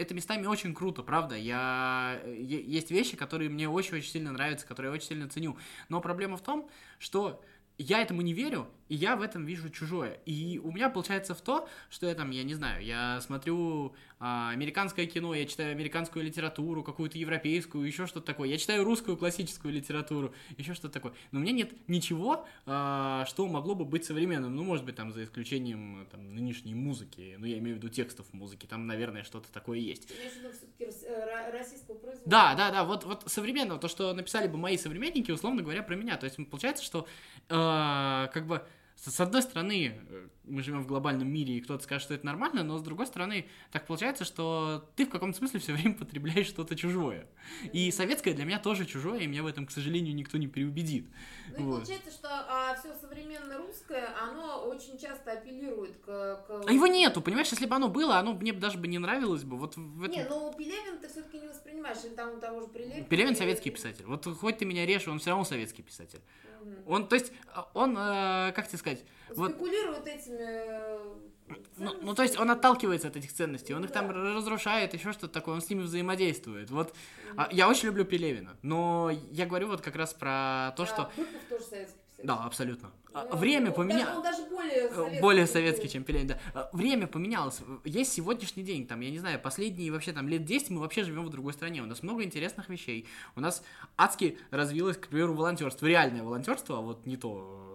это 0.00 0.14
местами 0.14 0.46
очень 0.46 0.74
круто, 0.74 1.02
правда. 1.02 1.36
Я... 1.36 2.20
Есть 2.26 2.90
вещи, 2.90 3.16
которые 3.16 3.50
мне 3.50 3.68
очень-очень 3.68 4.10
сильно 4.10 4.32
нравятся, 4.32 4.66
которые 4.66 4.90
я 4.90 4.94
очень 4.94 5.08
сильно 5.08 5.28
ценю. 5.28 5.56
Но 5.88 6.00
проблема 6.00 6.36
в 6.36 6.42
том, 6.42 6.68
что 6.98 7.42
я 7.82 8.02
этому 8.02 8.20
не 8.20 8.32
верю, 8.32 8.68
и 8.90 8.96
я 8.96 9.14
в 9.16 9.22
этом 9.22 9.46
вижу 9.46 9.70
чужое. 9.70 10.18
И 10.26 10.60
у 10.62 10.72
меня 10.72 10.90
получается 10.90 11.34
в 11.34 11.40
то, 11.40 11.68
что 11.88 12.06
я 12.06 12.14
там, 12.14 12.30
я 12.30 12.42
не 12.42 12.54
знаю, 12.54 12.84
я 12.84 13.20
смотрю 13.20 13.94
а, 14.18 14.50
американское 14.50 15.06
кино, 15.06 15.32
я 15.32 15.46
читаю 15.46 15.70
американскую 15.70 16.24
литературу, 16.24 16.82
какую-то 16.82 17.16
европейскую, 17.16 17.86
еще 17.86 18.06
что-то 18.06 18.26
такое. 18.26 18.48
Я 18.48 18.58
читаю 18.58 18.82
русскую 18.82 19.16
классическую 19.16 19.72
литературу, 19.72 20.34
еще 20.58 20.74
что-то 20.74 20.92
такое. 20.94 21.12
Но 21.30 21.38
у 21.38 21.42
меня 21.42 21.52
нет 21.52 21.72
ничего, 21.88 22.44
а, 22.66 23.24
что 23.26 23.46
могло 23.46 23.76
бы 23.76 23.84
быть 23.84 24.04
современным. 24.04 24.56
Ну, 24.56 24.64
может 24.64 24.84
быть, 24.84 24.96
там, 24.96 25.12
за 25.12 25.22
исключением 25.22 26.08
там, 26.10 26.34
нынешней 26.34 26.74
музыки. 26.74 27.36
Ну, 27.38 27.46
я 27.46 27.58
имею 27.58 27.76
в 27.76 27.78
виду 27.78 27.88
текстов 27.88 28.26
музыки. 28.32 28.66
Там, 28.66 28.88
наверное, 28.88 29.22
что-то 29.22 29.52
такое 29.52 29.78
есть. 29.78 30.10
Э? 32.10 32.26
Да, 32.26 32.54
да, 32.56 32.72
да, 32.72 32.84
вот, 32.84 33.04
вот 33.04 33.22
современного, 33.26 33.78
то, 33.78 33.86
что 33.86 34.12
написали 34.12 34.48
бы 34.48 34.58
мои 34.58 34.76
современники, 34.76 35.30
условно 35.30 35.62
говоря, 35.62 35.84
про 35.84 35.94
меня. 35.94 36.16
То 36.16 36.24
есть 36.24 36.36
получается, 36.50 36.84
что 36.84 37.06
э, 37.48 37.69
как 38.32 38.46
бы 38.46 38.64
с 39.02 39.18
одной 39.18 39.40
стороны, 39.40 39.98
э, 40.10 40.28
мы 40.44 40.62
живем 40.62 40.82
в 40.82 40.86
глобальном 40.86 41.26
мире, 41.26 41.54
и 41.56 41.60
кто-то 41.62 41.82
скажет, 41.82 42.02
что 42.04 42.12
это 42.12 42.26
нормально, 42.26 42.62
но 42.62 42.76
с 42.76 42.82
другой 42.82 43.06
стороны, 43.06 43.46
так 43.72 43.86
получается, 43.86 44.24
что 44.26 44.90
ты 44.94 45.06
в 45.06 45.08
каком-то 45.08 45.38
смысле 45.38 45.58
все 45.60 45.72
время 45.72 45.94
потребляешь 45.94 46.46
что-то 46.46 46.76
чужое. 46.76 47.26
И 47.72 47.90
советское 47.92 48.34
для 48.34 48.44
меня 48.44 48.58
тоже 48.58 48.84
чужое, 48.84 49.20
и 49.20 49.26
меня 49.26 49.42
в 49.42 49.46
этом, 49.46 49.64
к 49.66 49.70
сожалению, 49.70 50.14
никто 50.14 50.36
не 50.36 50.48
переубедит. 50.48 51.08
Ну 51.52 51.56
и 51.56 51.62
Вот. 51.62 51.74
получается, 51.76 52.10
что 52.10 52.28
все 52.78 52.94
современное 52.94 53.56
русское, 53.56 54.06
оно 54.20 54.66
очень 54.66 54.98
часто 54.98 55.32
апеллирует 55.32 55.96
к... 56.04 56.44
к... 56.46 56.64
А 56.68 56.70
его 56.72 56.86
нету, 56.86 57.22
понимаешь, 57.22 57.48
если 57.48 57.64
бы 57.64 57.74
оно 57.76 57.88
было, 57.88 58.18
оно 58.18 58.34
мне 58.34 58.52
даже 58.52 58.76
бы 58.76 58.86
не 58.86 58.98
нравилось 58.98 59.44
бы. 59.44 59.56
Вот 59.56 59.76
в 59.76 60.02
этом... 60.02 60.14
Не, 60.14 60.28
ну 60.28 60.52
Пелевин 60.52 60.98
ты 60.98 61.08
все-таки 61.08 61.38
не 61.38 61.48
воспринимаешь, 61.48 61.98
или 62.04 62.14
там 62.14 62.36
у 62.36 62.40
того 62.40 62.60
же. 62.60 62.68
Пелевин 62.68 63.30
или- 63.30 63.34
советский 63.34 63.70
писатель. 63.70 64.04
Вот 64.04 64.26
хоть 64.26 64.58
ты 64.58 64.66
меня 64.66 64.84
режь, 64.84 65.08
он 65.08 65.20
все 65.20 65.30
равно 65.30 65.44
советский 65.46 65.82
писатель. 65.82 66.20
Он, 66.86 67.06
то 67.08 67.14
есть, 67.16 67.32
он, 67.74 67.96
э, 67.96 68.52
как 68.52 68.68
тебе 68.68 68.78
сказать, 68.78 69.04
вот 69.34 69.52
Спекулирует 69.52 70.06
этими... 70.06 70.38
э, 70.40 70.98
Ну, 71.76 71.94
ну, 72.02 72.14
то 72.14 72.22
есть 72.22 72.38
он 72.38 72.50
отталкивается 72.50 73.08
от 73.08 73.16
этих 73.16 73.32
ценностей, 73.32 73.74
он 73.74 73.80
Ну 73.80 73.86
их 73.86 73.92
там 73.92 74.08
да. 74.08 74.14
разрушает, 74.14 74.94
еще 74.94 75.12
что-то 75.12 75.32
такое, 75.32 75.54
он 75.54 75.60
с 75.60 75.70
ними 75.70 75.82
взаимодействует. 75.82 76.70
Вот 76.70 76.94
а, 77.36 77.48
я 77.52 77.68
очень 77.68 77.86
люблю 77.86 78.04
Пелевина, 78.04 78.56
но 78.62 79.10
я 79.30 79.46
говорю 79.46 79.68
вот 79.68 79.80
как 79.80 79.96
раз 79.96 80.14
про 80.14 80.72
то, 80.76 80.82
А, 80.82 80.86
что... 80.86 81.10
Быков 81.16 81.42
тоже 81.48 81.64
советский 81.64 81.98
писатель. 82.08 82.26
Да, 82.26 82.44
абсолютно. 82.44 82.90
А, 83.12 83.36
Время 83.36 83.72
поменялось. 83.72 84.22
даже- 84.22 84.42
даже 84.42 84.50
более 84.50 84.88
советский. 84.88 85.20
Более 85.20 85.46
советский, 85.46 85.88
чем 85.88 86.04
Пелевин, 86.04 86.28
да. 86.28 86.38
А, 86.54 86.70
Время 86.72 87.06
поменялось. 87.06 87.60
Есть 87.84 88.12
сегодняшний 88.12 88.62
день, 88.62 88.86
там, 88.86 89.00
я 89.00 89.10
не 89.10 89.18
знаю, 89.18 89.40
последние 89.40 89.90
вообще 89.90 90.12
там 90.12 90.28
лет 90.28 90.44
10 90.44 90.70
мы 90.70 90.80
вообще 90.80 91.02
живем 91.04 91.24
в 91.24 91.30
другой 91.30 91.52
стране. 91.52 91.82
У 91.82 91.86
нас 91.86 92.02
много 92.02 92.22
интересных 92.22 92.68
вещей. 92.68 93.06
У 93.36 93.40
нас 93.40 93.62
адски 93.96 94.38
развилось, 94.50 94.96
к 94.96 95.08
примеру, 95.08 95.34
волонтерство. 95.34 95.86
Реальное 95.86 96.22
волонтерство, 96.22 96.78
а 96.78 96.80
вот 96.80 97.04
не 97.06 97.16
то, 97.16 97.69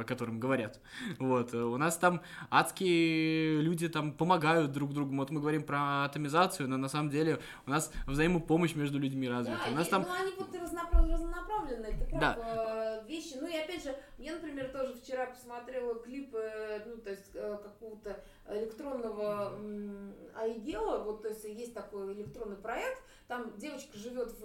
о 0.00 0.04
котором 0.04 0.40
говорят. 0.40 0.80
Вот. 1.18 1.54
э, 1.54 1.58
У 1.58 1.76
нас 1.76 1.96
там 1.96 2.22
адские 2.50 3.60
люди 3.60 3.88
там 3.88 4.12
помогают 4.12 4.72
друг 4.72 4.92
другу. 4.92 5.14
Вот 5.16 5.30
мы 5.30 5.40
говорим 5.40 5.62
про 5.62 6.04
атомизацию, 6.04 6.68
но 6.68 6.76
на 6.76 6.88
самом 6.88 7.10
деле 7.10 7.38
у 7.66 7.70
нас 7.70 7.92
взаимопомощь 8.06 8.74
между 8.74 8.98
людьми 8.98 9.28
развита. 9.28 9.60
Да, 9.66 9.72
у 9.72 9.74
нас 9.74 9.86
и- 9.88 9.90
там... 9.90 10.02
ну 10.02 10.12
они 10.14 10.32
вот 10.38 10.54
разноправ- 10.54 11.10
разнонаправленные, 11.12 11.92
ты 11.92 12.04
прав, 12.10 12.20
Да. 12.20 13.00
э, 13.04 13.08
вещи. 13.08 13.36
Ну 13.40 13.46
и 13.48 13.56
опять 13.56 13.82
же, 13.82 13.94
я, 14.18 14.34
например, 14.34 14.70
тоже 14.72 14.94
вчера 14.94 15.26
посмотрела 15.26 15.94
клип, 15.96 16.34
э, 16.34 16.82
ну 16.86 16.96
то 16.98 17.10
есть 17.10 17.32
какого-то 17.32 18.22
электронного 18.48 19.54
м, 19.56 20.14
айгела, 20.34 21.02
вот 21.04 21.22
то 21.22 21.28
есть 21.28 21.44
есть 21.44 21.74
такой 21.74 22.12
электронный 22.14 22.56
проект, 22.56 23.02
там 23.28 23.56
девочка 23.58 23.96
живет 23.96 24.32
в, 24.40 24.42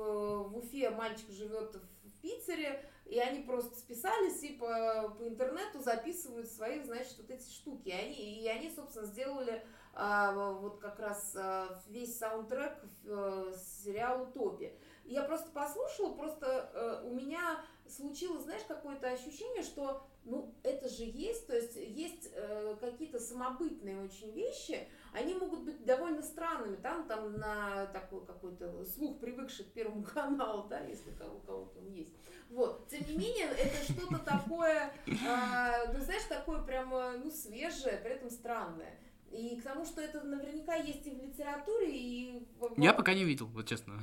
в 0.50 0.58
Уфе, 0.58 0.90
мальчик 0.92 1.30
живет 1.32 1.76
в, 1.76 2.08
в 2.10 2.22
Питере, 2.22 2.84
и 3.06 3.20
они 3.20 3.44
просто 3.44 3.76
списались 3.78 4.42
и 4.44 4.54
по, 4.54 5.16
по 5.18 5.28
интернету 5.28 5.80
записывают 5.80 6.48
свои, 6.48 6.82
значит, 6.82 7.18
вот 7.18 7.30
эти 7.30 7.50
штуки. 7.52 7.90
И 7.90 7.92
они, 7.92 8.42
и 8.42 8.48
они 8.48 8.70
собственно, 8.72 9.06
сделали 9.06 9.64
а, 9.94 10.32
вот 10.54 10.80
как 10.80 11.00
раз 11.00 11.36
а, 11.38 11.82
весь 11.88 12.18
саундтрек 12.18 12.74
э, 13.06 13.54
сериалу 13.84 14.28
Тоби. 14.28 14.78
И 15.06 15.14
Я 15.14 15.24
просто 15.24 15.52
послушала, 15.52 16.14
просто 16.14 16.72
э, 16.74 17.08
у 17.08 17.14
меня 17.14 17.64
случилось, 17.88 18.44
знаешь, 18.44 18.64
какое-то 18.68 19.08
ощущение, 19.08 19.62
что, 19.62 20.08
ну, 20.26 20.54
это 20.64 20.90
же 20.90 21.04
есть, 21.04 21.48
то 21.48 21.56
есть 21.56 21.76
есть 21.76 22.30
э, 22.34 22.76
какие-то 22.80 23.20
самобытные 23.20 24.04
очень 24.04 24.32
вещи, 24.32 24.88
они 25.14 25.34
могут 25.36 25.62
быть 25.64 25.86
довольно 25.86 26.22
странными, 26.22 26.76
там, 26.78 27.08
там 27.08 27.34
на 27.38 27.86
такой 27.88 28.26
какой-то 28.26 28.84
слух, 28.86 29.20
привыкший 29.20 29.66
к 29.66 29.72
Первому 29.74 30.04
каналу, 30.14 30.68
да, 30.68 30.80
если 30.82 31.12
у 31.12 31.16
кого- 31.16 31.36
у 31.38 31.40
кого-то 31.42 31.80
он 31.80 31.88
есть. 31.92 32.12
Вот, 32.50 32.88
тем 32.90 33.02
не 33.08 33.18
менее, 33.18 33.48
это 33.48 33.92
что-то 33.92 34.20
такое, 34.20 34.94
а, 35.28 35.92
ну, 35.94 36.00
знаешь, 36.00 36.24
такое 36.30 36.62
прямо, 36.64 37.14
ну, 37.18 37.32
свежее, 37.32 37.98
при 37.98 38.12
этом 38.12 38.30
странное. 38.30 39.00
И 39.32 39.58
к 39.60 39.64
тому, 39.64 39.84
что 39.86 40.02
это 40.02 40.22
наверняка 40.24 40.76
есть 40.76 41.06
и 41.08 41.12
в 41.12 41.22
литературе, 41.22 41.92
и 41.92 42.48
в... 42.60 42.80
Я 42.80 42.94
пока 42.94 43.14
не 43.14 43.24
видел, 43.26 43.48
вот 43.48 43.68
честно. 43.68 44.02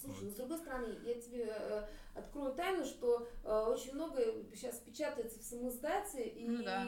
Слушай, 0.00 0.24
ну 0.24 0.30
с 0.30 0.34
другой 0.34 0.58
стороны, 0.58 0.94
я 1.04 1.14
тебе 1.14 1.46
э, 1.48 1.86
открою 2.14 2.54
тайну, 2.54 2.84
что 2.84 3.26
э, 3.44 3.64
очень 3.68 3.94
много 3.94 4.20
сейчас 4.54 4.76
печатается 4.78 5.38
в 5.38 5.42
самоиздате, 5.42 6.24
и 6.28 6.48
Ну 6.48 6.62
да. 6.64 6.86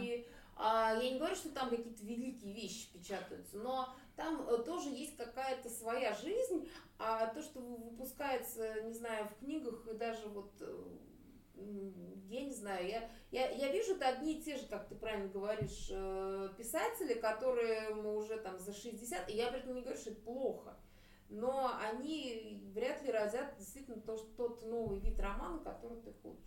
а, 0.56 0.94
я 1.00 1.10
не 1.12 1.18
говорю, 1.18 1.34
что 1.34 1.48
там 1.50 1.70
какие-то 1.70 2.04
великие 2.04 2.52
вещи 2.52 2.92
печатаются, 2.92 3.56
но 3.56 3.88
там 4.16 4.46
э, 4.48 4.58
тоже 4.62 4.90
есть 4.90 5.16
какая-то 5.16 5.70
своя 5.70 6.14
жизнь, 6.14 6.68
а 6.98 7.28
то, 7.28 7.40
что 7.42 7.60
вы- 7.60 7.76
выпускается, 7.90 8.82
не 8.82 8.92
знаю, 8.92 9.26
в 9.28 9.38
книгах 9.42 9.86
и 9.90 9.94
даже 9.96 10.28
вот 10.28 10.52
э, 10.60 10.84
я 12.28 12.42
не 12.44 12.52
знаю, 12.54 12.86
я, 12.86 13.10
я, 13.30 13.50
я 13.50 13.72
вижу 13.72 13.94
это 13.94 14.08
одни 14.08 14.38
и 14.38 14.42
те 14.42 14.56
же, 14.56 14.66
как 14.66 14.88
ты 14.88 14.94
правильно 14.94 15.28
говоришь, 15.28 15.88
э, 15.90 16.48
писатели, 16.56 17.14
которые 17.14 17.94
мы 17.94 18.16
уже 18.16 18.36
там 18.38 18.58
за 18.58 18.72
60, 18.72 19.28
и 19.30 19.36
я 19.36 19.48
при 19.50 19.60
этом 19.60 19.74
не 19.74 19.82
говорю, 19.82 19.98
что 19.98 20.10
это 20.10 20.20
плохо, 20.20 20.76
но 21.28 21.76
они 21.80 22.62
вряд 22.74 23.02
ли 23.02 23.10
родят 23.10 23.56
действительно 23.58 24.00
то, 24.00 24.16
что- 24.16 24.26
тот 24.36 24.66
новый 24.66 25.00
вид 25.00 25.18
романа, 25.20 25.58
который 25.58 26.00
ты 26.02 26.12
хочешь. 26.22 26.44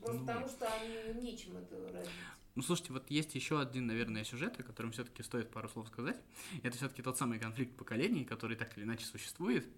Просто 0.00 0.20
Ну. 0.20 0.26
потому, 0.26 0.48
что 0.48 0.66
они 0.72 1.20
нечем 1.20 1.56
это 1.56 1.76
родить. 1.92 2.10
Ну, 2.54 2.62
слушайте, 2.62 2.92
вот 2.92 3.08
есть 3.08 3.34
еще 3.36 3.60
один, 3.60 3.86
наверное, 3.86 4.24
сюжет, 4.24 4.58
о 4.58 4.64
котором 4.64 4.90
все-таки 4.90 5.22
стоит 5.22 5.48
пару 5.50 5.68
слов 5.68 5.86
сказать. 5.86 6.16
Это 6.64 6.76
все-таки 6.76 7.02
тот 7.02 7.16
самый 7.16 7.38
конфликт 7.38 7.76
поколений, 7.76 8.24
который 8.24 8.56
так 8.56 8.76
или 8.76 8.84
иначе 8.84 9.04
существует. 9.06 9.68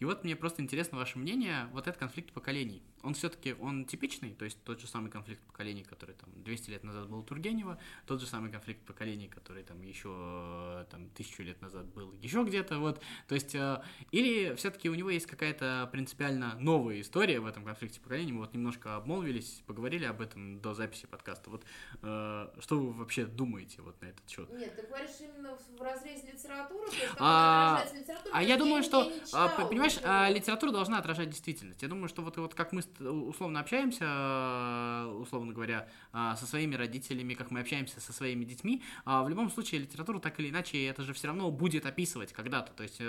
И 0.00 0.04
вот 0.04 0.22
мне 0.22 0.36
просто 0.36 0.60
интересно 0.60 0.98
ваше 0.98 1.18
мнение, 1.18 1.66
вот 1.72 1.86
этот 1.86 1.98
конфликт 1.98 2.32
поколений. 2.34 2.82
Он 3.06 3.14
все-таки, 3.14 3.54
он 3.60 3.84
типичный, 3.84 4.34
то 4.34 4.44
есть 4.44 4.58
тот 4.64 4.80
же 4.80 4.88
самый 4.88 5.10
конфликт 5.12 5.40
поколений, 5.44 5.84
который 5.84 6.16
там 6.16 6.28
200 6.42 6.70
лет 6.70 6.82
назад 6.82 7.08
был 7.08 7.20
у 7.20 7.22
Тургенева, 7.22 7.78
тот 8.04 8.20
же 8.20 8.26
самый 8.26 8.50
конфликт 8.50 8.84
поколений, 8.84 9.28
который 9.28 9.62
там 9.62 9.80
еще 9.82 10.08
э, 10.12 10.86
там 10.90 11.08
тысячу 11.10 11.42
лет 11.44 11.62
назад 11.62 11.86
был 11.86 12.12
еще 12.14 12.42
где-то, 12.42 12.78
вот. 12.80 13.00
То 13.28 13.36
есть, 13.36 13.54
э, 13.54 13.80
или 14.10 14.54
все-таки 14.56 14.90
у 14.90 14.94
него 14.94 15.10
есть 15.10 15.26
какая-то 15.26 15.88
принципиально 15.92 16.56
новая 16.58 17.00
история 17.00 17.38
в 17.38 17.46
этом 17.46 17.64
конфликте 17.64 18.00
поколений. 18.00 18.32
Мы 18.32 18.40
вот 18.40 18.52
немножко 18.54 18.96
обмолвились, 18.96 19.62
поговорили 19.66 20.04
об 20.04 20.20
этом 20.20 20.60
до 20.60 20.74
записи 20.74 21.06
подкаста. 21.06 21.48
Вот 21.50 21.64
э, 22.02 22.48
что 22.58 22.78
вы 22.80 22.92
вообще 22.92 23.26
думаете 23.26 23.82
вот 23.82 24.00
на 24.02 24.06
этот 24.06 24.28
счет? 24.28 24.50
Нет, 24.50 24.74
ты 24.74 24.82
говоришь 24.86 25.10
именно 25.20 25.56
в 25.56 25.80
разрезе 25.80 26.32
литературы, 26.32 26.86
то 26.88 26.96
есть 26.96 27.14
А, 27.18 27.84
литература, 27.94 28.34
А 28.34 28.42
я 28.42 28.56
думаю, 28.56 28.82
что, 28.82 29.02
а, 29.02 29.24
читала 29.26 29.48
п- 29.56 29.66
понимаешь, 29.68 29.98
а, 30.02 30.28
литература 30.28 30.72
должна 30.72 30.98
отражать 30.98 31.30
действительность. 31.30 31.82
Я 31.82 31.88
думаю, 31.88 32.08
что 32.08 32.22
вот, 32.22 32.36
вот 32.36 32.54
как 32.54 32.72
мы 32.72 32.82
с- 32.82 32.88
условно 33.00 33.60
общаемся, 33.60 34.04
а, 34.06 35.18
условно 35.20 35.52
говоря, 35.52 35.88
а, 36.12 36.36
со 36.36 36.46
своими 36.46 36.74
родителями, 36.74 37.34
как 37.34 37.50
мы 37.50 37.60
общаемся 37.60 38.00
со 38.00 38.12
своими 38.12 38.44
детьми, 38.44 38.82
а, 39.04 39.22
в 39.22 39.28
любом 39.28 39.50
случае 39.50 39.80
литература 39.82 40.18
так 40.18 40.38
или 40.40 40.50
иначе 40.50 40.86
это 40.86 41.02
же 41.02 41.12
все 41.12 41.28
равно 41.28 41.50
будет 41.50 41.86
описывать 41.86 42.32
когда-то. 42.32 42.72
То 42.72 42.82
есть 42.82 42.96
э, 43.00 43.04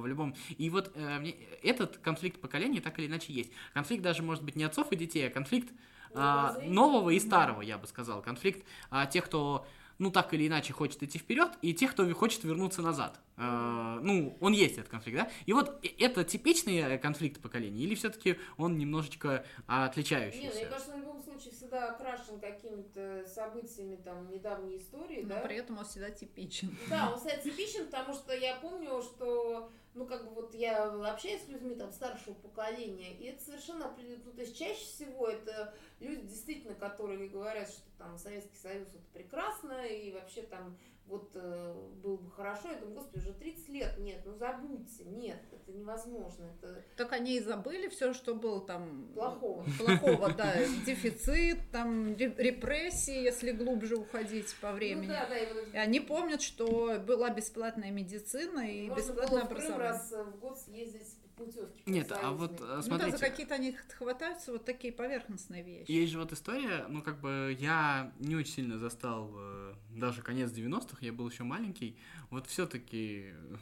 в 0.00 0.06
любом... 0.06 0.34
И 0.58 0.70
вот 0.70 0.92
э, 0.94 1.34
этот 1.62 1.98
конфликт 1.98 2.40
поколений 2.40 2.80
так 2.80 2.98
или 2.98 3.06
иначе 3.06 3.32
есть. 3.32 3.50
Конфликт 3.74 4.02
даже 4.02 4.22
может 4.22 4.44
быть 4.44 4.56
не 4.56 4.64
отцов 4.64 4.92
и 4.92 4.96
детей, 4.96 5.26
а 5.26 5.30
конфликт 5.30 5.72
а, 6.14 6.58
нового 6.62 7.10
и 7.10 7.18
старого, 7.18 7.62
я 7.62 7.78
бы 7.78 7.86
сказал. 7.86 8.22
Конфликт 8.22 8.64
а, 8.90 9.06
тех, 9.06 9.24
кто 9.24 9.66
ну 9.98 10.10
так 10.10 10.34
или 10.34 10.48
иначе 10.48 10.72
хочет 10.72 11.02
идти 11.02 11.18
вперед, 11.18 11.50
и 11.62 11.72
тех, 11.74 11.92
кто 11.92 12.12
хочет 12.14 12.44
вернуться 12.44 12.82
назад. 12.82 13.20
Э, 13.42 13.98
ну, 14.02 14.36
он 14.40 14.52
есть 14.52 14.78
этот 14.78 14.88
конфликт, 14.88 15.18
да? 15.18 15.30
И 15.46 15.52
вот 15.52 15.84
это 15.98 16.24
типичный 16.24 16.78
э, 16.78 16.98
конфликт 16.98 17.40
поколений, 17.40 17.82
или 17.82 17.94
все-таки 17.96 18.38
он 18.56 18.78
немножечко 18.78 19.44
а, 19.66 19.82
Не, 19.82 19.90
отличающийся? 19.90 20.56
мне 20.56 20.66
кажется, 20.66 20.92
он 20.92 21.00
в 21.00 21.00
любом 21.00 21.22
случае 21.22 21.52
всегда 21.52 21.90
окрашен 21.90 22.38
какими-то 22.38 23.24
событиями 23.26 23.96
там 23.96 24.30
недавней 24.30 24.76
истории, 24.76 25.22
Но 25.22 25.30
да? 25.30 25.40
при 25.40 25.56
этом 25.56 25.78
он 25.78 25.84
всегда 25.84 26.10
типичен. 26.10 26.76
Да, 26.88 27.10
он, 27.10 27.16
кстати, 27.16 27.42
типичен, 27.44 27.86
потому 27.86 28.14
что 28.14 28.32
я 28.32 28.56
помню, 28.56 29.02
что, 29.02 29.70
ну, 29.94 30.06
как 30.06 30.24
бы 30.24 30.30
вот 30.34 30.54
я 30.54 30.84
общаюсь 30.84 31.42
с 31.42 31.48
людьми 31.48 31.74
там 31.74 31.90
старшего 31.92 32.34
поколения, 32.34 33.12
и 33.14 33.24
это 33.24 33.42
совершенно, 33.42 33.92
ну, 34.24 34.32
то 34.32 34.40
есть 34.40 34.56
чаще 34.56 34.84
всего 34.84 35.26
это 35.26 35.74
люди 35.98 36.22
действительно, 36.22 36.74
которые 36.74 37.28
говорят, 37.28 37.68
что 37.68 37.82
там 37.98 38.16
Советский 38.18 38.56
Союз 38.56 38.88
это 38.88 39.04
прекрасно, 39.12 39.84
и 39.86 40.12
вообще 40.12 40.42
там 40.42 40.76
вот 41.06 41.30
э, 41.34 41.74
было 42.02 42.16
бы 42.16 42.30
хорошо, 42.30 42.68
я 42.68 42.76
думаю, 42.76 42.96
господи, 42.96 43.18
уже 43.18 43.32
уже 43.32 43.38
30 43.38 43.68
лет 43.68 43.98
нет, 43.98 44.20
ну 44.24 44.34
забудьте, 44.34 45.04
нет, 45.04 45.40
это 45.52 45.76
невозможно. 45.76 46.44
Это... 46.44 46.82
Так 46.96 47.12
они 47.12 47.36
и 47.36 47.40
забыли 47.40 47.88
все, 47.88 48.12
что 48.12 48.34
было 48.34 48.60
там 48.60 49.08
плохого. 49.14 49.64
Плохого, 49.78 50.32
да, 50.32 50.54
дефицит, 50.86 51.58
там 51.70 52.16
репрессии, 52.16 53.22
если 53.22 53.52
глубже 53.52 53.96
уходить 53.96 54.54
по 54.60 54.72
времени. 54.72 55.06
Ну, 55.06 55.12
да, 55.12 55.26
да, 55.26 55.38
и, 55.38 55.52
вот... 55.52 55.74
и 55.74 55.76
они 55.76 56.00
помнят, 56.00 56.42
что 56.42 56.98
была 56.98 57.30
бесплатная 57.30 57.90
медицина 57.90 58.60
и 58.60 58.88
Можно 58.88 59.00
бесплатное 59.00 59.44
было 59.44 59.50
в 59.50 59.54
Крым 59.54 59.78
раз 59.78 60.12
в 60.12 60.38
год 60.38 60.58
съездить 60.58 61.21
путевки. 61.44 61.82
Нет, 61.86 62.12
а 62.12 62.30
вот 62.30 62.56
смотрите. 62.58 62.90
Ну 62.90 62.98
да, 62.98 63.10
за 63.10 63.18
какие-то 63.18 63.54
они 63.54 63.76
хватаются 63.96 64.52
вот 64.52 64.64
такие 64.64 64.92
поверхностные 64.92 65.62
вещи. 65.62 65.90
Есть 65.90 66.12
же 66.12 66.18
вот 66.18 66.32
история, 66.32 66.86
ну 66.88 67.02
как 67.02 67.20
бы 67.20 67.56
я 67.58 68.12
не 68.18 68.36
очень 68.36 68.52
сильно 68.52 68.78
застал 68.78 69.30
э, 69.34 69.74
даже 69.90 70.22
конец 70.22 70.50
90-х, 70.50 70.98
я 71.00 71.12
был 71.12 71.28
еще 71.28 71.44
маленький. 71.44 71.96
Вот 72.30 72.46
все-таки 72.46 73.32
э, 73.32 73.56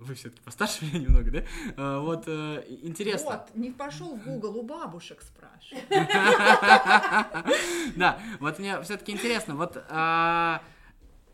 вы 0.00 0.14
все-таки 0.14 0.42
постарше 0.42 0.84
меня 0.86 0.98
немного, 0.98 1.30
да? 1.30 1.44
А, 1.76 2.00
вот 2.00 2.24
э, 2.26 2.64
интересно. 2.82 3.30
Вот, 3.30 3.56
не 3.56 3.70
пошел 3.70 4.16
в 4.16 4.24
Google, 4.24 4.58
у 4.58 4.62
бабушек 4.62 5.22
спрашивай. 5.22 5.82
Да, 7.96 8.20
вот 8.38 8.58
мне 8.58 8.80
все-таки 8.82 9.12
интересно, 9.12 9.56
вот 9.56 9.76
а, 9.88 10.62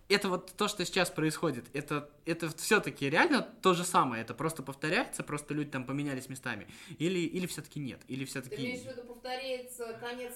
это 0.09 0.29
вот 0.29 0.53
то, 0.57 0.69
что 0.69 0.85
сейчас 0.85 1.11
происходит, 1.11 1.67
это, 1.75 2.09
это 2.27 2.49
все-таки 2.57 3.09
реально 3.09 3.43
то 3.63 3.73
же 3.73 3.85
самое, 3.85 4.23
это 4.23 4.35
просто 4.35 4.63
повторяется, 4.63 5.23
просто 5.23 5.55
люди 5.55 5.71
там 5.71 5.85
поменялись 5.85 6.29
местами, 6.29 6.67
или, 6.99 7.21
или 7.21 7.47
все-таки 7.47 7.81
нет, 7.81 8.01
или 8.09 8.25
все-таки... 8.25 8.57
Ты 8.57 8.63
имеешь 8.63 8.81
в 8.81 8.87
виду, 8.87 9.03
повторяется 9.03 9.99
конец 10.01 10.35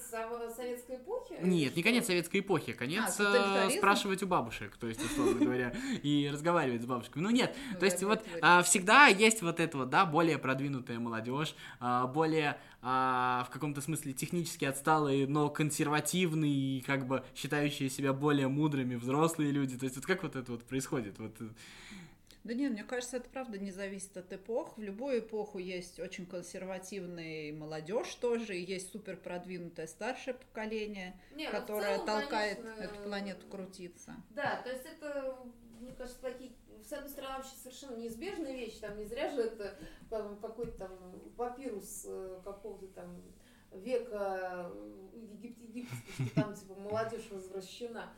советской 0.55 0.95
эпохи? 0.95 1.35
Нет, 1.41 1.75
не 1.75 1.83
конец 1.83 2.05
советской 2.05 2.39
эпохи, 2.39 2.73
конец 2.73 3.19
а, 3.19 3.69
спрашивать 3.69 4.23
у 4.23 4.27
бабушек, 4.27 4.77
то 4.77 4.87
есть, 4.87 5.03
условно 5.03 5.45
говоря, 5.45 5.73
и 6.03 6.29
разговаривать 6.31 6.81
с 6.81 6.85
бабушками. 6.85 7.23
Ну 7.23 7.29
нет, 7.29 7.55
ну 7.73 7.79
то 7.79 7.85
есть 7.85 8.01
вот 8.03 8.23
а, 8.41 8.63
всегда 8.63 9.07
есть 9.07 9.41
вот 9.41 9.59
это 9.59 9.77
вот, 9.77 9.89
да, 9.89 10.05
более 10.05 10.37
продвинутая 10.37 10.99
молодежь, 10.99 11.55
а, 11.79 12.07
более 12.07 12.57
а, 12.81 13.45
в 13.47 13.53
каком-то 13.53 13.81
смысле 13.81 14.13
технически 14.13 14.65
отсталые, 14.65 15.27
но 15.27 15.49
консервативные 15.49 16.51
и 16.51 16.81
как 16.81 17.05
бы 17.05 17.23
считающие 17.35 17.89
себя 17.89 18.13
более 18.13 18.47
мудрыми 18.47 18.95
взрослые 18.95 19.51
люди. 19.51 19.77
То 19.77 19.83
есть 19.85 19.97
вот 19.97 20.05
как 20.05 20.23
вот 20.23 20.35
это 20.35 20.51
вот 20.51 20.63
происходит? 20.63 21.19
Вот... 21.19 21.35
Э, 22.43 22.47
да 22.47 22.53
нет, 22.53 22.71
мне 22.71 22.83
кажется, 22.83 23.17
это 23.17 23.29
правда 23.29 23.57
не 23.57 23.71
зависит 23.71 24.15
от 24.17 24.31
эпох. 24.33 24.77
В 24.77 24.81
любую 24.81 25.19
эпоху 25.19 25.57
есть 25.57 25.99
очень 25.99 26.25
консервативная 26.25 27.53
молодежь 27.53 28.13
тоже, 28.15 28.57
и 28.57 28.63
есть 28.63 28.91
супер 28.91 29.17
продвинутое 29.17 29.87
старшее 29.87 30.33
поколение, 30.33 31.19
не, 31.35 31.45
ну, 31.45 31.51
которое 31.51 31.97
целом, 31.97 32.05
толкает 32.07 32.61
конечно, 32.61 32.81
эту 32.81 33.03
планету 33.03 33.47
крутиться. 33.47 34.15
Да, 34.31 34.61
то 34.63 34.71
есть 34.71 34.85
это, 34.85 35.37
мне 35.79 35.91
кажется, 35.93 36.21
такие 36.21 36.51
с 36.83 36.93
одной 36.93 37.09
стороны, 37.09 37.37
вообще 37.37 37.55
совершенно 37.55 37.95
неизбежная 37.95 38.53
вещь, 38.53 38.79
там 38.79 38.97
не 38.97 39.05
зря 39.05 39.29
же 39.29 39.41
это 39.43 39.77
какой-то 40.09 40.77
там 40.77 40.91
папирус 41.37 42.05
э, 42.07 42.41
какого-то 42.43 42.87
там 42.87 43.21
века 43.71 44.71
Египет, 45.13 45.61
египетский, 45.61 46.25
что 46.25 46.35
там 46.35 46.53
типа 46.53 46.75
молодежь 46.75 47.29
возвращена. 47.29 48.11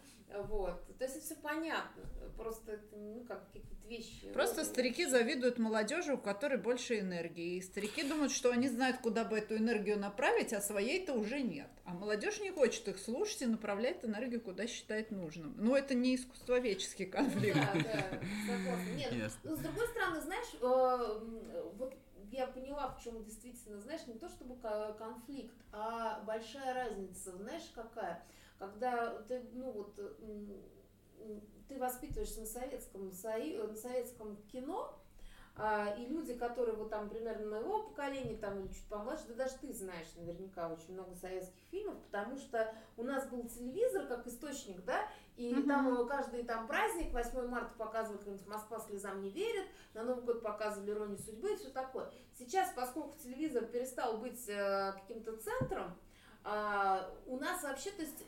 Вот. 0.47 0.97
То 0.97 1.03
есть 1.05 1.17
это 1.17 1.25
все 1.25 1.35
понятно. 1.35 2.03
Просто 2.37 2.73
это, 2.73 2.95
ну, 2.95 3.23
как 3.27 3.45
какие-то 3.51 3.87
вещи. 3.87 4.31
Просто 4.33 4.65
старики 4.65 5.05
завидуют 5.05 5.59
молодежи, 5.59 6.13
у 6.13 6.17
которой 6.17 6.57
больше 6.57 6.99
энергии. 6.99 7.57
И 7.57 7.61
старики 7.61 8.03
думают, 8.03 8.31
что 8.31 8.51
они 8.51 8.67
знают, 8.67 8.97
куда 8.97 9.23
бы 9.23 9.37
эту 9.37 9.57
энергию 9.57 9.99
направить, 9.99 10.53
а 10.53 10.61
своей-то 10.61 11.13
уже 11.13 11.41
нет. 11.41 11.69
А 11.85 11.93
молодежь 11.93 12.39
не 12.41 12.51
хочет 12.51 12.87
их 12.87 12.97
слушать 12.97 13.43
и 13.43 13.45
направляет 13.45 14.03
энергию, 14.03 14.41
куда 14.41 14.65
считает 14.67 15.11
нужным. 15.11 15.55
Но 15.57 15.77
это 15.77 15.93
не 15.93 16.15
искусствоведческий 16.15 17.05
конфликт. 17.05 17.55
Да, 17.55 17.73
да, 17.73 18.19
согласна. 18.47 18.95
Нет, 18.95 19.31
но 19.43 19.55
с 19.55 19.59
другой 19.59 19.87
стороны, 19.87 20.21
знаешь, 20.21 20.53
э, 20.61 21.73
вот 21.77 21.93
я 22.31 22.47
поняла, 22.47 22.87
в 22.87 23.03
чем 23.03 23.23
действительно, 23.23 23.79
знаешь, 23.79 24.07
не 24.07 24.15
то 24.15 24.27
чтобы 24.27 24.55
конфликт, 24.97 25.53
а 25.71 26.21
большая 26.21 26.73
разница. 26.73 27.37
Знаешь, 27.37 27.71
какая? 27.75 28.23
Когда 28.67 29.21
ты, 29.27 29.43
ну 29.53 29.71
вот, 29.71 29.95
ты 31.67 31.79
воспитываешься 31.79 32.41
на 32.41 32.45
советском, 32.45 33.05
на 33.07 33.75
советском 33.75 34.37
кино, 34.51 34.99
а, 35.55 35.93
и 35.99 36.07
люди, 36.07 36.33
которые 36.33 36.75
вот 36.75 36.89
там 36.89 37.09
примерно 37.09 37.47
моего 37.47 37.83
поколения, 37.83 38.35
там 38.37 38.59
или 38.59 38.73
чуть 38.73 38.87
помладше, 38.87 39.25
да 39.27 39.35
даже 39.35 39.53
ты 39.61 39.71
знаешь 39.71 40.07
наверняка 40.15 40.67
очень 40.67 40.93
много 40.93 41.13
советских 41.15 41.61
фильмов, 41.69 41.95
потому 42.05 42.37
что 42.37 42.73
у 42.97 43.03
нас 43.03 43.27
был 43.27 43.47
телевизор 43.47 44.07
как 44.07 44.25
источник, 44.25 44.83
да, 44.83 45.07
и 45.35 45.53
mm-hmm. 45.53 45.67
там 45.67 46.07
каждый 46.07 46.43
там 46.43 46.65
праздник, 46.65 47.13
8 47.13 47.47
марта 47.47 47.71
показывали 47.77 48.17
какой-нибудь 48.17 48.47
«Москва 48.47 48.79
слезам 48.79 49.21
не 49.21 49.29
верит», 49.29 49.67
на 49.93 50.03
Новый 50.03 50.23
год 50.23 50.41
показывали 50.41 50.89
«Иронию 50.89 51.19
судьбы» 51.19 51.53
и 51.53 51.55
все 51.55 51.69
такое. 51.69 52.11
Сейчас, 52.33 52.73
поскольку 52.75 53.15
телевизор 53.19 53.65
перестал 53.65 54.17
быть 54.17 54.49
э, 54.49 54.93
каким-то 54.93 55.37
центром, 55.37 55.95
э, 56.45 57.11
у 57.27 57.37
нас 57.37 57.61
вообще, 57.61 57.91
то 57.91 58.01
есть 58.01 58.23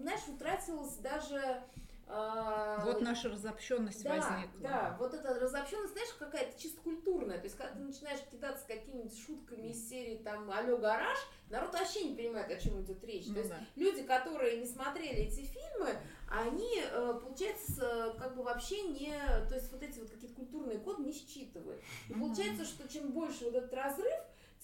знаешь, 0.00 0.20
утратилась 0.28 0.96
даже... 0.96 1.62
Э, 2.06 2.80
вот 2.84 3.00
наша 3.00 3.30
разобщенность 3.30 4.02
да, 4.04 4.10
возникла. 4.10 4.60
Да, 4.60 4.96
вот 4.98 5.14
эта 5.14 5.38
разобщенность, 5.40 5.92
знаешь, 5.92 6.12
какая-то 6.18 6.60
чисто 6.60 6.80
культурная. 6.82 7.38
То 7.38 7.44
есть, 7.44 7.56
когда 7.56 7.74
ты 7.74 7.80
начинаешь 7.80 8.20
кидаться 8.30 8.66
какими-нибудь 8.66 9.18
шутками 9.18 9.68
из 9.68 9.88
серии 9.88 10.16
там 10.18 10.50
алло 10.50 10.76
гараж, 10.76 11.16
народ 11.48 11.72
вообще 11.72 12.04
не 12.04 12.14
понимает, 12.14 12.50
о 12.50 12.60
чем 12.60 12.82
идет 12.82 13.02
речь. 13.04 13.26
Ну, 13.28 13.34
То 13.34 13.40
есть 13.40 13.50
да. 13.50 13.60
люди, 13.76 14.02
которые 14.02 14.58
не 14.58 14.66
смотрели 14.66 15.16
эти 15.16 15.40
фильмы, 15.40 15.96
они, 16.28 16.82
э, 16.82 17.20
получается, 17.22 18.14
как 18.18 18.36
бы 18.36 18.42
вообще 18.42 18.82
не, 18.82 19.16
то 19.48 19.54
есть 19.54 19.70
вот 19.72 19.82
эти 19.82 19.98
вот 19.98 20.10
какие-то 20.10 20.34
культурные 20.34 20.78
коды 20.78 21.04
не 21.04 21.12
считывают. 21.12 21.82
И 22.08 22.12
получается, 22.12 22.64
что 22.64 22.88
чем 22.88 23.12
больше 23.12 23.44
вот 23.44 23.54
этот 23.54 23.72
разрыв, 23.72 24.14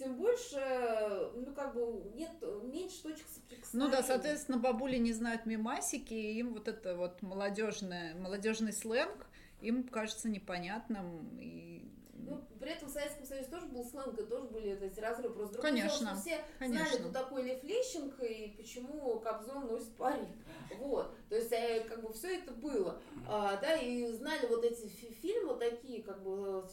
тем 0.00 0.16
больше, 0.16 1.30
ну, 1.34 1.52
как 1.54 1.74
бы, 1.74 2.02
нет, 2.14 2.30
меньше 2.64 3.02
точек 3.02 3.26
соприкосновения. 3.28 3.90
Ну 3.90 3.90
да, 3.90 4.02
соответственно, 4.02 4.58
бабули 4.58 4.96
не 4.96 5.12
знают 5.12 5.44
мимасики, 5.44 6.14
и 6.14 6.38
им 6.38 6.54
вот 6.54 6.68
это 6.68 6.96
вот 6.96 7.20
молодежное, 7.20 8.14
молодежный 8.14 8.72
сленг, 8.72 9.26
им 9.60 9.84
кажется 9.84 10.30
непонятным, 10.30 11.38
и 11.38 11.84
ну, 12.30 12.58
при 12.58 12.70
этом 12.70 12.88
в 12.88 12.92
Советском 12.92 13.26
Союзе 13.26 13.50
тоже 13.50 13.66
был 13.66 13.84
сленг, 13.84 14.18
и 14.18 14.24
тоже 14.24 14.46
были 14.46 14.80
эти 14.80 15.00
разрывы. 15.00 15.34
Просто 15.34 15.54
другое 15.54 15.72
конечно, 15.72 15.98
дело, 15.98 16.10
что 16.12 16.20
все 16.20 16.44
конечно. 16.58 16.86
знали, 16.86 17.00
кто 17.00 17.12
такой 17.12 17.42
Лев 17.42 17.62
Лещенко 17.64 18.24
и 18.24 18.56
почему 18.56 19.20
Кобзон 19.20 19.66
носит 19.66 19.94
парик. 19.96 20.28
Вот. 20.78 21.12
То 21.28 21.34
есть, 21.34 21.52
э, 21.52 21.84
как 21.88 22.02
бы 22.02 22.12
все 22.12 22.38
это 22.38 22.52
было. 22.52 23.00
А, 23.26 23.56
да, 23.60 23.74
и 23.74 24.06
знали 24.12 24.46
вот 24.46 24.64
эти 24.64 24.86
фильмы 24.86 25.56
такие, 25.58 26.02
как 26.02 26.22
бы 26.22 26.64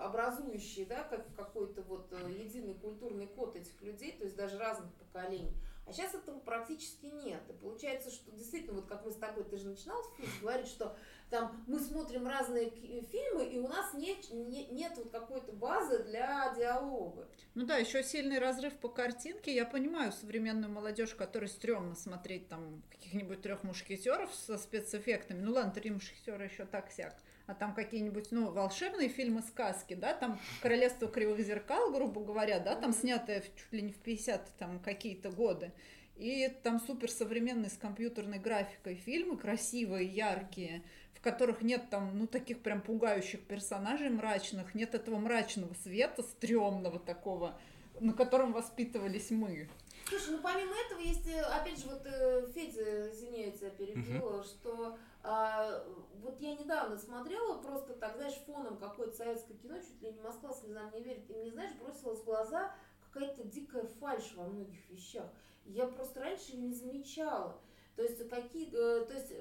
образующие, 0.00 0.86
да, 0.86 1.02
как 1.04 1.34
какой-то 1.34 1.82
вот 1.82 2.12
э, 2.12 2.30
единый 2.30 2.74
культурный 2.74 3.26
код 3.26 3.56
этих 3.56 3.80
людей, 3.82 4.12
то 4.12 4.24
есть 4.24 4.36
даже 4.36 4.58
разных 4.58 4.92
поколений. 4.94 5.56
А 5.84 5.92
сейчас 5.92 6.14
этого 6.14 6.38
практически 6.38 7.06
нет. 7.06 7.42
И 7.48 7.52
получается, 7.52 8.10
что 8.10 8.30
действительно, 8.30 8.74
вот 8.74 8.86
как 8.86 9.04
мы 9.04 9.10
с 9.10 9.16
тобой, 9.16 9.44
ты 9.44 9.56
же 9.56 9.68
начинал 9.68 10.00
говорить, 10.40 10.68
что 10.68 10.96
там 11.28 11.64
мы 11.66 11.80
смотрим 11.80 12.26
разные 12.26 12.70
фильмы, 12.70 13.46
и 13.46 13.58
у 13.58 13.66
нас 13.66 13.92
нет, 13.94 14.18
нет, 14.30 14.70
нет 14.70 14.92
вот 14.96 15.10
какой-то 15.10 15.52
базы 15.52 16.04
для 16.04 16.54
диалога. 16.54 17.28
Ну 17.54 17.66
да, 17.66 17.78
еще 17.78 18.02
сильный 18.02 18.38
разрыв 18.38 18.74
по 18.78 18.88
картинке. 18.88 19.54
Я 19.54 19.64
понимаю 19.64 20.12
современную 20.12 20.70
молодежь, 20.70 21.14
которой 21.14 21.48
стрёмно 21.48 21.96
смотреть 21.96 22.48
там 22.48 22.82
каких-нибудь 22.90 23.42
трех 23.42 23.64
мушкетеров 23.64 24.32
со 24.34 24.58
спецэффектами. 24.58 25.40
Ну 25.40 25.52
ладно, 25.52 25.72
три 25.72 25.90
мушкетера 25.90 26.44
еще 26.44 26.64
так 26.64 26.92
сяк 26.92 27.16
а 27.46 27.54
там 27.54 27.74
какие-нибудь, 27.74 28.28
ну, 28.30 28.50
волшебные 28.50 29.08
фильмы, 29.08 29.42
сказки, 29.42 29.94
да, 29.94 30.14
там 30.14 30.38
«Королевство 30.60 31.08
кривых 31.08 31.40
зеркал», 31.40 31.92
грубо 31.92 32.22
говоря, 32.22 32.60
да, 32.60 32.74
там 32.74 32.92
снятое 32.92 33.40
чуть 33.40 33.72
ли 33.72 33.82
не 33.82 33.92
в 33.92 33.96
50 33.96 34.48
там 34.58 34.78
какие-то 34.80 35.30
годы, 35.30 35.72
и 36.16 36.48
там 36.62 36.80
суперсовременные 36.80 37.70
с 37.70 37.76
компьютерной 37.76 38.38
графикой 38.38 38.94
фильмы, 38.96 39.36
красивые, 39.36 40.06
яркие, 40.06 40.82
в 41.14 41.20
которых 41.20 41.62
нет 41.62 41.90
там, 41.90 42.18
ну, 42.18 42.26
таких 42.26 42.60
прям 42.60 42.80
пугающих 42.80 43.40
персонажей 43.40 44.10
мрачных, 44.10 44.74
нет 44.74 44.94
этого 44.94 45.18
мрачного 45.18 45.74
света, 45.74 46.22
стрёмного 46.22 46.98
такого, 46.98 47.58
на 48.00 48.12
котором 48.12 48.52
воспитывались 48.52 49.30
мы. 49.30 49.68
Слушай, 50.08 50.32
ну 50.32 50.38
помимо 50.42 50.74
этого 50.86 51.00
есть, 51.00 51.26
э, 51.26 51.40
опять 51.40 51.78
же, 51.78 51.88
вот 51.88 52.02
э, 52.04 52.46
Федя, 52.54 53.10
извини, 53.10 53.54
я 53.60 53.70
перебила, 53.70 54.38
угу. 54.38 54.44
что 54.44 54.98
а, 55.24 55.84
вот 56.20 56.40
я 56.40 56.56
недавно 56.56 56.98
смотрела 56.98 57.58
просто 57.58 57.94
так, 57.94 58.16
знаешь, 58.16 58.40
фоном 58.46 58.76
какое-то 58.76 59.16
советское 59.16 59.54
кино, 59.54 59.78
чуть 59.78 60.02
ли 60.02 60.12
не 60.12 60.20
Москва 60.20 60.52
слезам 60.52 60.90
не 60.92 61.02
верит, 61.02 61.30
и 61.30 61.34
мне, 61.34 61.50
знаешь, 61.52 61.74
бросилась 61.74 62.20
в 62.20 62.24
глаза 62.24 62.74
какая-то 63.10 63.44
дикая 63.44 63.86
фальшь 64.00 64.32
во 64.34 64.44
многих 64.44 64.88
вещах. 64.90 65.26
Я 65.64 65.86
просто 65.86 66.20
раньше 66.20 66.56
не 66.56 66.72
замечала. 66.72 67.60
То 67.94 68.02
есть 68.02 68.28
какие, 68.28 68.68
э, 68.68 69.04
то 69.04 69.14
есть 69.14 69.32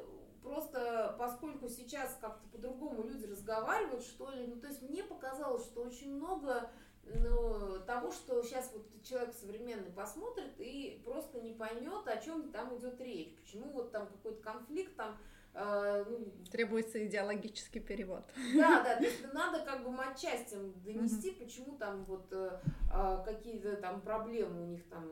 просто 0.43 1.15
поскольку 1.17 1.67
сейчас 1.69 2.17
как-то 2.21 2.47
по-другому 2.49 3.03
люди 3.03 3.25
разговаривают, 3.25 4.03
что 4.03 4.29
ли, 4.31 4.45
ну 4.47 4.59
то 4.59 4.67
есть 4.67 4.81
мне 4.81 5.03
показалось, 5.03 5.65
что 5.65 5.81
очень 5.81 6.15
много 6.15 6.69
ну, 7.19 7.79
того, 7.85 8.11
что 8.11 8.41
сейчас 8.43 8.71
вот 8.73 8.85
человек 9.03 9.33
современный 9.33 9.91
посмотрит 9.91 10.53
и 10.57 11.01
просто 11.03 11.41
не 11.41 11.53
поймет, 11.53 12.07
о 12.07 12.17
чем 12.17 12.51
там 12.51 12.75
идет 12.77 12.99
речь, 13.01 13.35
почему 13.35 13.71
вот 13.71 13.91
там 13.91 14.07
какой-то 14.07 14.41
конфликт 14.41 14.95
там 14.95 15.17
э, 15.53 16.05
ну, 16.07 16.31
Требуется 16.51 17.05
идеологический 17.05 17.79
перевод. 17.79 18.23
Да, 18.55 18.83
да, 18.83 18.95
то 18.97 19.03
есть 19.03 19.33
надо 19.33 19.63
как 19.65 19.83
бы 19.83 19.91
матчастям 19.91 20.73
донести, 20.83 21.31
почему 21.31 21.77
там 21.77 22.03
вот 22.05 22.31
э, 22.31 22.59
а, 22.91 23.23
какие-то 23.23 23.75
там 23.77 24.01
проблемы 24.01 24.63
у 24.63 24.67
них 24.67 24.87
там, 24.89 25.07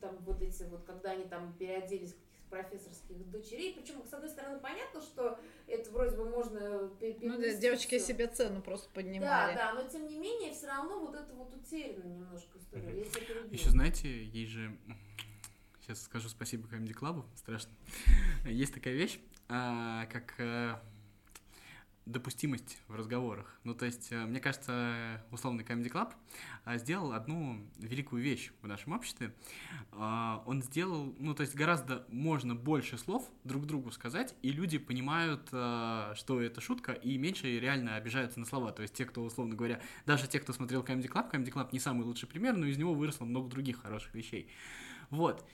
там 0.00 0.16
вот 0.20 0.42
эти 0.42 0.64
вот, 0.64 0.84
когда 0.84 1.10
они 1.10 1.24
там 1.24 1.54
переоделись 1.58 2.14
в 2.14 2.33
профессорских 2.54 3.30
дочерей. 3.30 3.74
Причем, 3.74 4.02
с 4.08 4.12
одной 4.12 4.30
стороны, 4.30 4.60
понятно, 4.60 5.00
что 5.00 5.38
это 5.66 5.90
вроде 5.90 6.16
бы 6.16 6.24
можно 6.28 6.90
Ну 7.00 7.38
да, 7.38 7.54
девочки 7.54 7.98
всё. 7.98 8.06
себе 8.08 8.28
цену 8.28 8.62
просто 8.62 8.88
Да, 8.88 8.94
поднимали. 8.94 9.54
да, 9.56 9.72
но 9.74 9.82
тем 9.88 10.06
не 10.06 10.18
менее, 10.18 10.52
все 10.52 10.68
равно 10.68 11.00
вот 11.00 11.14
это 11.14 11.32
вот 11.34 11.52
утеряно 11.54 12.04
немножко 12.04 12.58
история. 12.58 13.04
Тебя 13.04 13.20
перебила. 13.26 13.52
Еще 13.52 13.70
знаете, 13.70 14.24
есть 14.24 14.52
же... 14.52 14.76
Сейчас 15.80 16.02
скажу 16.02 16.28
спасибо 16.28 16.66
Comedy 16.68 16.94
Club, 16.94 17.24
страшно. 17.36 17.70
Есть 18.46 18.72
такая 18.72 18.94
вещь, 18.94 19.18
а, 19.48 20.06
как 20.06 20.34
э, 20.38 20.76
допустимость 22.06 22.78
в 22.88 22.94
разговорах. 22.94 23.58
Ну, 23.64 23.74
то 23.74 23.86
есть, 23.86 24.12
э, 24.12 24.24
мне 24.26 24.40
кажется, 24.40 25.24
условный 25.30 25.64
Comedy 25.64 25.90
Club 25.90 26.12
а, 26.64 26.76
сделал 26.76 27.12
одну 27.12 27.66
великую 27.78 28.22
вещь 28.22 28.52
в 28.60 28.66
нашем 28.66 28.92
обществе. 28.92 29.34
А, 29.92 30.42
Он 30.46 30.62
сделал, 30.62 31.14
ну, 31.18 31.34
то 31.34 31.42
есть, 31.42 31.54
гораздо 31.54 32.04
можно 32.08 32.54
больше 32.54 32.98
слов 32.98 33.30
друг 33.44 33.66
другу 33.66 33.90
сказать, 33.90 34.34
и 34.42 34.50
люди 34.50 34.78
понимают, 34.78 35.48
э, 35.52 36.12
что 36.14 36.40
это 36.40 36.60
шутка, 36.60 36.92
и 36.92 37.16
меньше 37.16 37.58
реально 37.58 37.96
обижаются 37.96 38.38
на 38.38 38.46
слова. 38.46 38.72
То 38.72 38.82
есть, 38.82 38.94
те, 38.94 39.06
кто, 39.06 39.22
условно 39.24 39.54
говоря, 39.54 39.80
даже 40.04 40.28
те, 40.28 40.40
кто 40.40 40.52
смотрел 40.52 40.82
Comedy 40.82 41.08
Club, 41.08 41.30
Comedy 41.32 41.52
Club 41.52 41.68
не 41.72 41.80
самый 41.80 42.04
лучший 42.04 42.28
пример, 42.28 42.56
но 42.56 42.66
из 42.66 42.76
него 42.76 42.94
выросло 42.94 43.24
много 43.24 43.48
других 43.48 43.80
хороших 43.80 44.14
вещей. 44.14 44.50
Вот. 45.10 45.44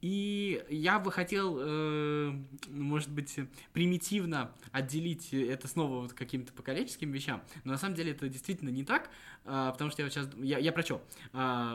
И 0.00 0.64
я 0.68 0.98
бы 0.98 1.10
хотел, 1.12 1.56
э, 1.58 2.32
может 2.68 3.10
быть, 3.10 3.38
примитивно 3.72 4.52
отделить 4.72 5.32
это 5.32 5.68
снова 5.68 6.02
вот 6.02 6.12
каким-то 6.12 6.52
поколенческим 6.52 7.10
вещам, 7.12 7.42
но 7.64 7.72
на 7.72 7.78
самом 7.78 7.94
деле 7.94 8.12
это 8.12 8.28
действительно 8.28 8.70
не 8.70 8.84
так, 8.84 9.10
а, 9.44 9.72
потому 9.72 9.90
что 9.90 10.02
я 10.02 10.06
вот 10.06 10.12
сейчас, 10.12 10.28
я, 10.36 10.58
я 10.58 10.72
про 10.72 10.82
что? 10.82 11.02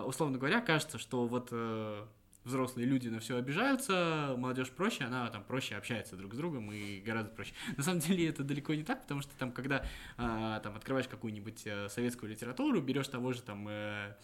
условно 0.05 0.37
говоря, 0.37 0.61
кажется, 0.61 0.97
что 0.97 1.25
вот 1.25 1.49
э, 1.51 2.05
взрослые 2.43 2.87
люди 2.87 3.07
на 3.07 3.19
все 3.19 3.37
обижаются, 3.37 4.35
молодежь 4.37 4.71
проще, 4.71 5.03
она 5.03 5.29
там 5.29 5.43
проще 5.43 5.75
общается 5.75 6.15
друг 6.15 6.33
с 6.33 6.37
другом 6.37 6.71
и 6.71 6.99
гораздо 6.99 7.31
проще. 7.31 7.53
На 7.77 7.83
самом 7.83 7.99
деле 7.99 8.27
это 8.27 8.43
далеко 8.43 8.73
не 8.73 8.83
так, 8.83 9.01
потому 9.01 9.21
что 9.21 9.31
там, 9.37 9.51
когда 9.51 9.85
там 10.17 10.75
открываешь 10.75 11.07
какую-нибудь 11.07 11.61
э, 11.65 11.89
советскую 11.89 12.31
литературу, 12.31 12.81
берешь 12.81 13.07
того 13.07 13.33
же 13.33 13.41
там 13.41 13.67
э, 13.69 14.15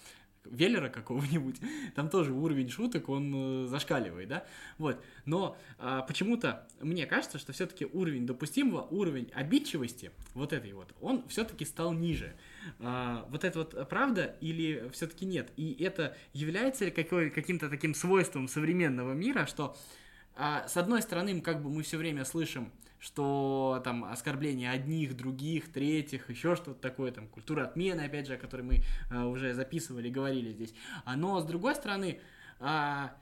Веллера 0.51 0.89
какого-нибудь, 0.89 1.57
там 1.95 2.09
тоже 2.09 2.33
уровень 2.33 2.69
шуток, 2.69 3.09
он 3.09 3.65
э, 3.65 3.67
зашкаливает, 3.67 4.29
да, 4.29 4.45
вот, 4.77 5.01
но 5.25 5.57
а, 5.79 6.01
почему-то 6.01 6.67
мне 6.81 7.05
кажется, 7.05 7.37
что 7.37 7.53
все-таки 7.53 7.85
уровень 7.85 8.25
допустимого, 8.25 8.81
уровень 8.89 9.29
обидчивости, 9.33 10.11
вот 10.33 10.53
этой 10.53 10.73
вот, 10.73 10.93
он 11.01 11.27
все-таки 11.27 11.65
стал 11.65 11.93
ниже. 11.93 12.35
А, 12.79 13.25
вот 13.29 13.43
это 13.43 13.59
вот 13.59 13.89
правда 13.89 14.35
или 14.41 14.89
все-таки 14.93 15.25
нет? 15.25 15.51
И 15.57 15.83
это 15.83 16.15
является 16.33 16.85
ли 16.85 16.91
какой, 16.91 17.29
каким-то 17.29 17.69
таким 17.69 17.93
свойством 17.93 18.47
современного 18.47 19.13
мира, 19.13 19.45
что 19.45 19.75
а, 20.35 20.67
с 20.67 20.77
одной 20.77 21.01
стороны, 21.01 21.41
как 21.41 21.63
бы 21.63 21.69
мы 21.69 21.83
все 21.83 21.97
время 21.97 22.23
слышим, 22.23 22.71
что 22.99 23.81
там 23.83 24.05
оскорбления 24.05 24.71
одних, 24.71 25.15
других, 25.15 25.71
третьих, 25.71 26.29
еще 26.29 26.55
что-то 26.55 26.79
такое, 26.79 27.11
там 27.11 27.27
культура 27.27 27.63
отмены, 27.63 28.01
опять 28.01 28.27
же, 28.27 28.33
о 28.33 28.37
которой 28.37 28.61
мы 28.61 28.83
а, 29.11 29.27
уже 29.27 29.53
записывали, 29.53 30.09
говорили 30.09 30.51
здесь. 30.51 30.73
А, 31.05 31.15
но 31.15 31.39
с 31.39 31.45
другой 31.45 31.75
стороны, 31.75 32.19
а, 32.59 33.15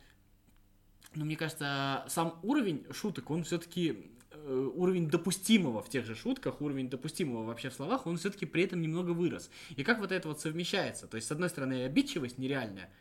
ну, 1.13 1.25
мне 1.25 1.35
кажется, 1.35 2.05
сам 2.07 2.39
уровень 2.43 2.85
шуток, 2.91 3.29
он 3.29 3.43
все-таки 3.43 4.11
уровень 4.47 5.09
допустимого 5.09 5.81
в 5.81 5.89
тех 5.89 6.05
же 6.05 6.13
шутках, 6.13 6.61
уровень 6.61 6.89
допустимого 6.89 7.45
вообще 7.45 7.69
в 7.69 7.73
словах, 7.73 8.05
он 8.05 8.17
все-таки 8.17 8.45
при 8.45 8.63
этом 8.63 8.81
немного 8.81 9.11
вырос. 9.11 9.49
И 9.75 9.83
как 9.83 9.99
вот 9.99 10.11
это 10.11 10.27
вот 10.27 10.39
совмещается? 10.39 11.07
То 11.07 11.15
есть, 11.15 11.27
с 11.27 11.31
одной 11.31 11.49
стороны, 11.49 11.83
обидчивость 11.83 12.37
нереальная, 12.37 12.91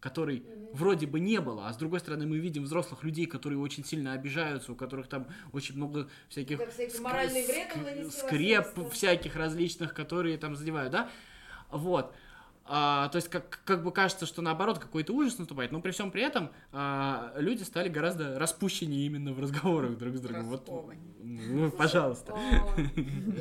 которой 0.00 0.44
вроде 0.72 1.06
бы 1.06 1.20
не 1.20 1.40
было, 1.40 1.68
а 1.68 1.72
с 1.72 1.76
другой 1.76 2.00
стороны 2.00 2.26
мы 2.26 2.38
видим 2.38 2.64
взрослых 2.64 3.02
людей, 3.02 3.26
которые 3.26 3.58
очень 3.58 3.84
сильно 3.84 4.12
обижаются, 4.12 4.72
у 4.72 4.74
которых 4.74 5.08
там 5.08 5.26
очень 5.52 5.76
много 5.76 6.08
всяких 6.28 6.58
Да, 6.58 6.66
всякий 6.66 6.98
ск- 6.98 7.10
вред 7.12 8.06
ск- 8.06 8.10
скреп 8.10 8.90
всяких 8.92 9.36
различных, 9.36 9.94
которые 9.94 10.36
там 10.38 10.54
задевают, 10.54 10.92
да? 10.92 11.10
Вот. 11.70 12.14
А, 12.68 13.08
то 13.10 13.16
есть 13.16 13.28
как, 13.28 13.60
как 13.64 13.84
бы 13.84 13.92
кажется, 13.92 14.26
что 14.26 14.42
наоборот 14.42 14.80
какой-то 14.80 15.12
ужас 15.12 15.38
наступает, 15.38 15.70
но 15.70 15.80
при 15.80 15.92
всем 15.92 16.10
при 16.10 16.22
этом 16.22 16.50
а, 16.72 17.32
люди 17.36 17.62
стали 17.62 17.88
гораздо 17.88 18.38
распущеннее 18.40 19.06
именно 19.06 19.32
в 19.32 19.38
разговорах 19.38 19.96
друг 19.96 20.16
с 20.16 20.20
другом. 20.20 20.48
Вот, 20.48 20.68
ну, 21.22 21.70
Слушай, 21.70 21.76
пожалуйста. 21.76 22.34
Я 22.36 22.82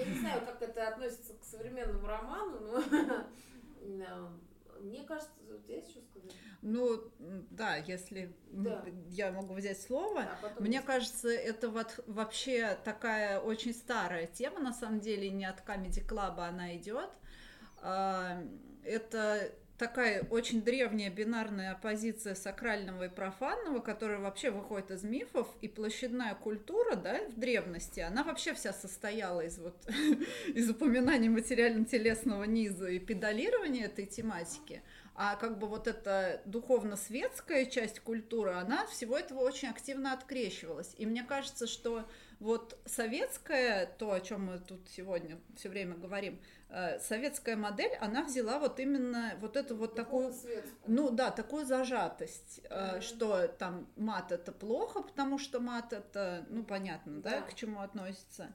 не 0.06 0.20
знаю, 0.20 0.42
как 0.46 0.62
это 0.62 0.88
относится 0.90 1.34
к 1.34 1.44
современному 1.44 2.06
роману, 2.08 2.60
но 2.62 2.84
да, 2.84 4.30
мне 4.86 5.04
кажется, 5.04 5.32
тебя 5.60 5.76
есть 5.76 5.92
что 5.92 6.02
сказать? 6.02 6.32
Ну, 6.62 7.12
да, 7.52 7.76
если 7.78 8.36
Да. 8.52 8.84
я 9.10 9.32
могу 9.32 9.54
взять 9.54 9.80
слово. 9.82 10.22
А 10.24 10.38
потом 10.42 10.64
Мне 10.64 10.76
есть- 10.78 10.88
кажется, 10.88 11.30
это 11.30 11.70
вот 11.70 12.00
вообще 12.08 12.78
такая 12.84 13.40
очень 13.40 13.74
старая 13.74 14.28
тема, 14.28 14.60
на 14.60 14.74
самом 14.74 15.00
деле, 15.00 15.30
не 15.30 15.46
от 15.46 15.60
Comedy 15.68 16.06
Club 16.08 16.40
она 16.40 16.76
идет. 16.78 17.10
А, 17.82 18.42
Это 18.88 19.52
такая 19.78 20.24
очень 20.30 20.62
древняя 20.62 21.10
бинарная 21.10 21.72
оппозиция 21.72 22.36
сакрального 22.36 23.04
и 23.04 23.10
профанного, 23.10 23.80
которая 23.80 24.20
вообще 24.20 24.52
выходит 24.52 24.92
из 24.92 25.04
мифов, 25.04 25.48
и 25.62 25.68
площадная 25.68 26.36
культура, 26.36 26.96
да, 26.96 27.20
в 27.30 27.40
древности, 27.40 28.00
она 28.00 28.24
вообще 28.24 28.54
вся 28.54 28.74
состояла 28.74 29.42
из 29.42 29.58
вот 29.58 29.76
из 30.48 30.70
упоминаний 30.70 31.30
материально-телесного 31.30 32.44
низа 32.44 32.88
и 32.88 33.00
педалирования 33.00 33.86
этой 33.86 34.06
тематики. 34.06 34.82
А 35.18 35.38
как 35.38 35.60
бы 35.60 35.68
вот 35.68 35.88
эта 35.88 36.42
духовно-светская 36.46 37.66
часть 37.68 38.02
культуры, 38.02 38.52
она 38.52 38.86
всего 38.88 39.18
этого 39.18 39.40
очень 39.40 39.70
активно 39.70 40.12
открещивалась. 40.12 40.94
И 40.98 41.06
мне 41.06 41.24
кажется, 41.24 41.68
что 41.68 42.06
вот 42.40 42.78
советская, 42.86 43.86
то, 43.86 44.12
о 44.12 44.20
чем 44.22 44.46
мы 44.46 44.60
тут 44.60 44.88
сегодня 44.90 45.38
все 45.56 45.70
время 45.70 45.96
говорим, 45.96 46.40
э, 46.70 47.00
советская 47.00 47.56
модель, 47.56 47.94
она 48.02 48.24
взяла 48.24 48.60
вот 48.60 48.80
именно 48.80 49.34
вот 49.40 49.56
эту 49.56 49.76
вот 49.76 49.96
такую 49.96 50.34
ну 50.88 51.10
да, 51.12 51.32
такую 51.32 51.66
зажатость, 51.66 52.62
Мгм. 52.70 53.02
что 53.02 53.48
там 53.48 53.88
мат 53.96 54.32
это 54.32 54.52
плохо, 54.52 55.02
потому 55.02 55.38
что 55.38 55.60
мат 55.60 55.94
это, 55.94 56.46
ну 56.50 56.64
понятно, 56.64 57.22
да, 57.22 57.30
Да. 57.32 57.42
к 57.42 57.54
чему 57.56 57.82
относится. 57.82 58.52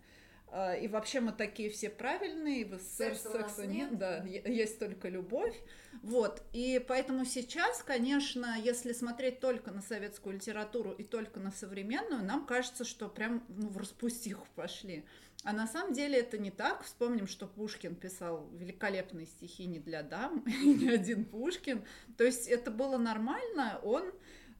Э, 0.53 0.81
И 0.81 0.89
вообще 0.89 1.21
мы 1.21 1.33
такие 1.33 1.71
все 1.71 1.91
правильные, 1.91 2.65
в 2.65 2.79
СССР 2.79 3.15
Секса 3.15 3.33
секса 3.33 3.67
нет, 3.67 3.91
нет. 3.91 3.99
да, 3.99 4.25
есть 4.25 4.79
только 4.79 5.09
любовь. 5.09 5.57
Вот, 6.03 6.43
и 6.53 6.83
поэтому 6.87 7.25
сейчас, 7.25 7.83
конечно, 7.83 8.57
если 8.59 8.93
смотреть 8.93 9.41
только 9.41 9.71
на 9.71 9.83
советскую 9.83 10.37
литературу 10.37 10.93
и 10.93 11.05
только 11.05 11.41
на 11.41 11.51
современную, 11.51 12.25
нам 12.25 12.47
кажется, 12.47 12.85
что 12.85 13.09
прям 13.09 13.45
ну, 13.49 13.69
в 13.69 13.77
распустиху 13.77 14.47
пошли. 14.55 15.05
А 15.43 15.53
на 15.53 15.67
самом 15.67 15.95
деле 15.95 16.19
это 16.19 16.37
не 16.37 16.51
так. 16.51 16.83
Вспомним, 16.85 17.27
что 17.27 17.47
Пушкин 17.47 17.95
писал 17.95 18.49
великолепные 18.53 19.27
стихи 19.27 19.67
не 19.67 19.79
для 19.79 20.03
дам, 20.03 20.41
и 20.63 20.75
не 20.75 20.89
один 20.89 21.25
Пушкин. 21.25 21.85
То 22.17 22.25
есть 22.25 22.47
это 22.47 22.71
было 22.71 22.99
нормально, 22.99 23.81
он 23.83 24.05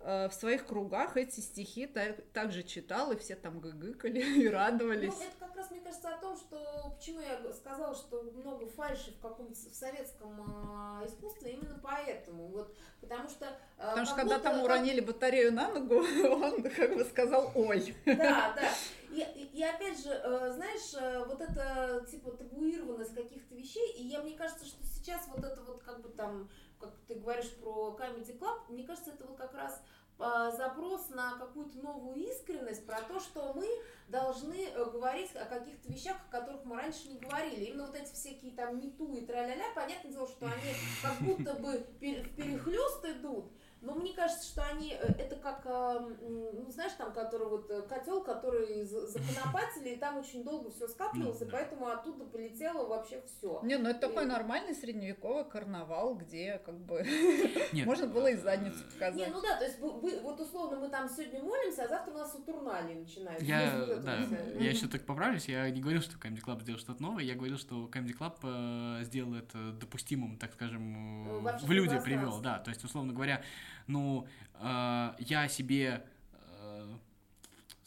в 0.01 0.31
своих 0.33 0.67
кругах 0.67 1.17
эти 1.17 1.41
стихи 1.41 1.87
так, 1.87 2.17
также 2.33 2.63
читал, 2.63 3.13
и 3.13 3.17
все 3.19 3.37
там 3.37 3.61
гыгыкали 3.61 4.21
и 4.43 4.49
радовались. 4.49 5.15
Ну, 5.19 5.23
это 5.25 5.37
как 5.39 5.57
раз, 5.57 5.71
мне 5.71 5.81
кажется, 5.81 6.09
о 6.15 6.19
том, 6.19 6.37
что 6.37 6.95
почему 6.97 7.21
я 7.21 7.53
сказала, 7.53 7.95
что 7.95 8.23
много 8.23 8.67
фальши 8.67 9.13
в 9.13 9.21
каком-то 9.21 9.53
в 9.53 9.75
советском 9.75 10.41
а, 10.49 11.05
искусстве, 11.07 11.53
именно 11.53 11.79
поэтому. 11.83 12.49
Вот, 12.49 12.75
потому 13.01 13.29
что. 13.29 13.47
а, 13.79 13.91
Потому 13.91 14.07
что 14.07 14.15
когда 14.17 14.39
там 14.39 14.63
уронили 14.63 15.01
батарею 15.01 15.53
на 15.53 15.69
ногу, 15.73 15.97
он 16.25 16.63
как 16.63 16.95
бы 16.97 17.05
сказал 17.05 17.53
«Ой». 17.55 17.95
Да, 18.07 18.55
да. 18.57 18.69
И, 19.11 19.21
и- 19.21 19.59
и 19.59 19.63
опять 19.65 19.99
же, 20.03 20.11
э, 20.11 20.53
знаешь, 20.55 20.95
э, 20.95 21.25
вот 21.27 21.41
это 21.41 22.07
типа 22.09 22.31
табуированность 22.31 23.13
каких-то 23.15 23.55
вещей, 23.57 23.93
и 23.99 24.05
я, 24.05 24.23
мне 24.23 24.37
кажется, 24.37 24.65
что 24.65 24.83
сейчас 24.87 25.27
вот 25.35 25.45
это 25.45 25.61
вот 25.63 25.83
как 25.83 26.01
бы 26.01 26.09
там, 26.11 26.49
как 26.81 26.91
ты 27.07 27.15
говоришь 27.15 27.51
про 27.57 27.97
Comedy 27.99 28.39
Club, 28.39 28.61
мне 28.69 28.85
кажется, 28.85 29.11
это 29.11 29.25
вот 29.27 29.37
как 29.37 29.55
раз 29.55 29.81
а, 30.19 30.51
запрос 30.51 31.09
на 31.09 31.39
какую-то 31.39 31.79
новую 31.79 32.17
искренность, 32.17 32.87
про 32.87 33.01
то, 33.03 33.21
что 33.21 33.55
мы 33.55 33.67
должны 34.09 34.67
э, 34.67 34.85
говорить 34.91 35.35
о 35.35 35.47
каких-то 35.47 35.91
вещах, 35.91 36.17
о 36.29 36.31
которых 36.31 36.65
мы 36.65 36.77
раньше 36.77 37.09
не 37.09 37.19
говорили. 37.19 37.65
Именно 37.65 37.87
вот 37.87 37.95
эти 37.95 38.13
всякие 38.13 38.53
там 38.53 38.79
мету 38.79 39.15
и 39.15 39.25
тра-ля-ля, 39.25 39.73
понятное 39.75 40.13
дело, 40.13 40.29
что 40.29 40.47
они 40.47 40.75
как 41.03 41.19
будто 41.21 41.55
бы 41.55 41.79
в 41.79 41.99
перехлёст 42.01 43.05
идут, 43.07 43.47
Но 43.83 43.95
мне 43.95 44.13
кажется, 44.13 44.47
что 44.47 44.63
они, 44.63 44.93
э, 44.93 45.07
это 45.19 45.37
как, 45.37 45.63
э, 45.65 46.01
ну, 46.21 46.71
знаешь, 46.71 46.93
там, 46.99 47.15
который 47.15 47.49
вот 47.49 47.71
э, 47.71 47.81
котел, 47.83 48.23
который 48.23 48.85
законопатили, 48.85 49.95
и 49.95 49.97
там 49.97 50.19
очень 50.19 50.45
долго 50.45 50.71
все 50.71 50.87
скапливалось, 50.87 51.41
и 51.41 51.47
поэтому 51.47 51.89
оттуда 51.89 52.27
полетело 52.27 52.87
вообще 52.87 53.23
все. 53.23 53.59
Не, 53.63 53.79
ну 53.79 53.89
это 53.89 54.01
такой 54.01 54.27
нормальный 54.27 54.75
средневековый 54.75 55.47
карнавал, 55.47 56.15
где 56.15 56.59
как 56.59 56.79
бы 56.79 57.07
можно 57.87 58.07
было 58.07 58.27
и 58.27 58.37
задницу 58.37 58.85
показать. 58.93 59.17
Не, 59.17 59.33
ну 59.33 59.41
да, 59.41 59.57
то 59.57 59.65
есть 59.65 59.79
вот 59.81 60.41
условно 60.41 60.79
мы 60.79 60.89
там 60.91 61.09
сегодня 61.09 61.43
молимся, 61.43 61.85
а 61.85 61.89
завтра 61.89 62.13
у 62.13 62.19
нас 62.19 62.33
Сатурналия 62.33 62.97
начинается. 62.97 63.45
Я, 63.47 63.87
да, 64.03 64.19
я 64.59 64.71
еще 64.71 64.89
так 64.89 65.07
поправлюсь, 65.07 65.49
я 65.49 65.71
не 65.71 65.81
говорил, 65.81 66.03
что 66.03 66.19
Comedy 66.19 66.43
Club 66.45 66.61
сделал 66.61 66.79
что-то 66.79 67.03
новое, 67.03 67.25
я 67.25 67.35
говорил, 67.35 67.57
что 67.57 67.89
Comedy 67.91 68.15
Club 68.15 69.05
сделал 69.05 69.35
это 69.37 69.73
допустимым, 69.73 70.37
так 70.37 70.53
скажем, 70.53 71.43
в 71.43 71.71
люди 71.71 71.99
привел, 72.01 72.41
да, 72.41 72.59
то 72.59 72.69
есть, 72.69 72.85
условно 72.85 73.15
говоря, 73.15 73.43
ну, 73.91 74.27
э, 74.55 75.13
я 75.19 75.49
себе 75.49 76.05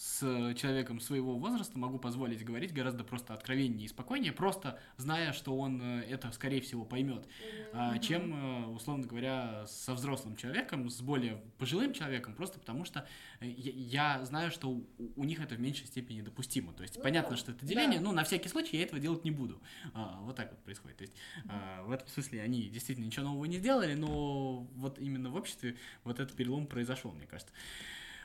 с 0.04 0.54
человеком 0.56 1.00
своего 1.00 1.38
возраста 1.38 1.80
могу 1.80 1.98
позволить 1.98 2.44
говорить 2.44 2.74
гораздо 2.74 3.06
просто 3.06 3.34
откровеннее 3.34 3.86
и 3.86 3.88
спокойнее, 3.88 4.34
просто 4.34 4.78
зная, 4.98 5.32
что 5.32 5.58
он 5.58 5.82
э, 5.82 6.02
это, 6.10 6.30
скорее 6.34 6.60
всего, 6.60 6.84
поймет, 6.84 7.26
mm-hmm. 7.72 8.00
чем, 8.00 8.34
э, 8.34 8.66
условно 8.68 9.08
говоря, 9.08 9.66
со 9.66 9.94
взрослым 9.94 10.36
человеком, 10.36 10.90
с 10.90 11.00
более 11.00 11.42
пожилым 11.58 11.94
человеком, 11.94 12.36
просто 12.36 12.60
потому 12.60 12.84
что 12.84 13.08
э, 13.40 13.48
я, 13.48 14.18
я 14.18 14.26
знаю, 14.26 14.52
что 14.52 14.72
у, 14.72 14.86
у 15.16 15.24
них 15.24 15.40
это 15.40 15.56
в 15.56 15.62
меньшей 15.62 15.88
степени 15.88 16.20
допустимо. 16.20 16.74
То 16.74 16.84
есть 16.84 16.98
ну, 16.98 17.04
понятно, 17.04 17.38
что 17.38 17.54
это 17.54 17.66
деление, 17.66 18.00
да. 18.00 18.04
но 18.04 18.12
на 18.12 18.26
всякий 18.26 18.50
случай 18.50 18.76
я 18.76 18.84
этого 18.84 19.00
делать 19.00 19.24
не 19.24 19.32
буду. 19.32 19.62
А, 19.94 20.20
вот 20.24 20.36
так 20.36 20.52
вот 20.52 20.62
происходит. 20.66 20.98
То 20.98 21.04
есть 21.04 21.16
mm-hmm. 21.46 21.86
в 21.86 21.92
этом 21.92 22.10
смысле 22.10 22.42
они 22.42 22.64
действительно 22.64 23.06
ничего 23.06 23.28
нового 23.28 23.46
не 23.46 23.58
сделали, 23.58 23.94
но 23.94 24.68
вот 24.76 25.00
именно 25.00 25.30
в 25.30 25.36
обществе 25.36 25.78
вот 26.04 26.20
этот 26.20 26.36
перелом 26.36 26.68
произошел, 26.68 27.14
мне 27.14 27.26
кажется. 27.26 27.54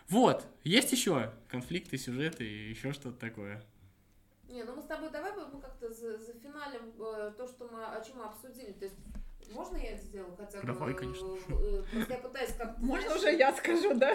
Вот, 0.09 0.46
есть 0.64 0.90
еще 0.92 1.32
конфликты, 1.48 1.98
сюжеты 1.98 2.44
и 2.44 2.70
еще 2.70 2.92
что-то 2.92 3.18
такое. 3.18 3.62
Не, 4.48 4.64
ну 4.64 4.76
мы 4.76 4.82
с 4.82 4.86
тобой 4.86 5.11
давай 5.11 5.32
мы 5.32 5.61
как-то 5.61 5.92
за, 5.92 6.16
за 6.16 6.32
финалем 6.32 6.92
э, 6.98 7.32
то, 7.36 7.46
что 7.46 7.68
мы, 7.68 7.84
о 7.84 8.02
чем 8.02 8.16
мы 8.16 8.24
обсудили. 8.24 8.72
То 8.72 8.86
есть 8.86 8.96
можно 9.51 9.76
я 9.76 9.92
это 9.92 10.05
сделаю 10.05 10.36
хотя 10.36 10.61
бы? 10.61 10.66
Давай, 10.66 10.94
конечно. 10.94 11.26
Э, 11.49 11.82
просто 11.92 12.12
я 12.12 12.18
пытаюсь 12.18 12.53
как-то... 12.53 12.80
Можно 12.84 13.14
уже 13.14 13.32
я 13.36 13.53
скажу, 13.55 13.94
да? 13.94 14.12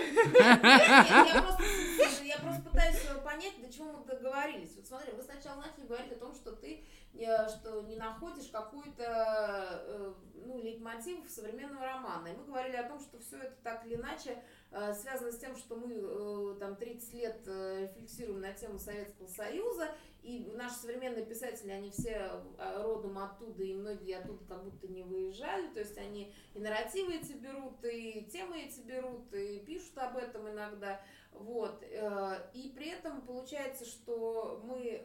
Я 2.24 2.38
просто 2.42 2.62
пытаюсь 2.64 3.00
понять, 3.24 3.62
до 3.62 3.72
чего 3.72 3.92
мы 3.92 4.06
договорились. 4.06 4.76
Вот 4.76 4.88
смотри, 4.88 5.12
вы 5.14 5.24
сначала 5.24 5.62
начали 5.62 5.86
говорить 5.86 6.12
о 6.12 6.16
том, 6.16 6.34
что 6.34 6.52
ты 6.52 6.84
э, 7.14 7.48
что 7.50 7.82
не 7.82 7.96
находишь 7.96 8.48
какой-то 8.48 10.16
ну, 10.46 10.58
лейтмотив 10.60 11.30
современного 11.30 11.86
романа. 11.86 12.28
И 12.28 12.36
мы 12.36 12.46
говорили 12.46 12.76
о 12.76 12.88
том, 12.88 13.00
что 13.00 13.20
все 13.20 13.38
это 13.38 13.56
так 13.64 13.86
или 13.86 13.96
иначе 13.96 14.44
Э, 14.76 14.92
связано 14.96 15.32
с 15.32 15.38
тем, 15.38 15.56
что 15.56 15.76
мы 15.76 15.94
э, 15.94 16.56
там 16.60 16.76
30 16.76 17.14
лет 17.14 17.42
э, 17.46 17.82
рефлексируем 17.84 18.42
на 18.42 18.54
тему 18.54 18.80
Советского 18.80 19.28
Союза, 19.28 19.90
и 20.24 20.52
наши 20.56 20.76
современные 20.76 21.26
писатели, 21.26 21.72
они 21.72 21.92
все 21.92 22.44
родом 22.58 23.18
оттуда, 23.18 23.64
и 23.64 23.74
многие 23.74 24.18
оттуда 24.18 24.44
как 24.46 24.64
будто 24.64 24.88
не 24.88 25.04
выезжали, 25.04 25.68
то 25.74 25.80
есть 25.80 25.98
они 25.98 26.34
и 26.54 26.60
нарративы 26.60 27.16
эти 27.16 27.34
берут, 27.34 27.84
и 27.84 28.28
темы 28.32 28.62
эти 28.62 28.80
берут, 28.82 29.34
и 29.34 29.60
пишут 29.60 29.98
об 29.98 30.18
этом 30.18 30.50
иногда, 30.50 31.02
вот, 31.32 31.84
и 32.54 32.74
при 32.76 32.90
этом 32.90 33.22
получается, 33.22 33.86
что 33.86 34.62
мы 34.64 35.04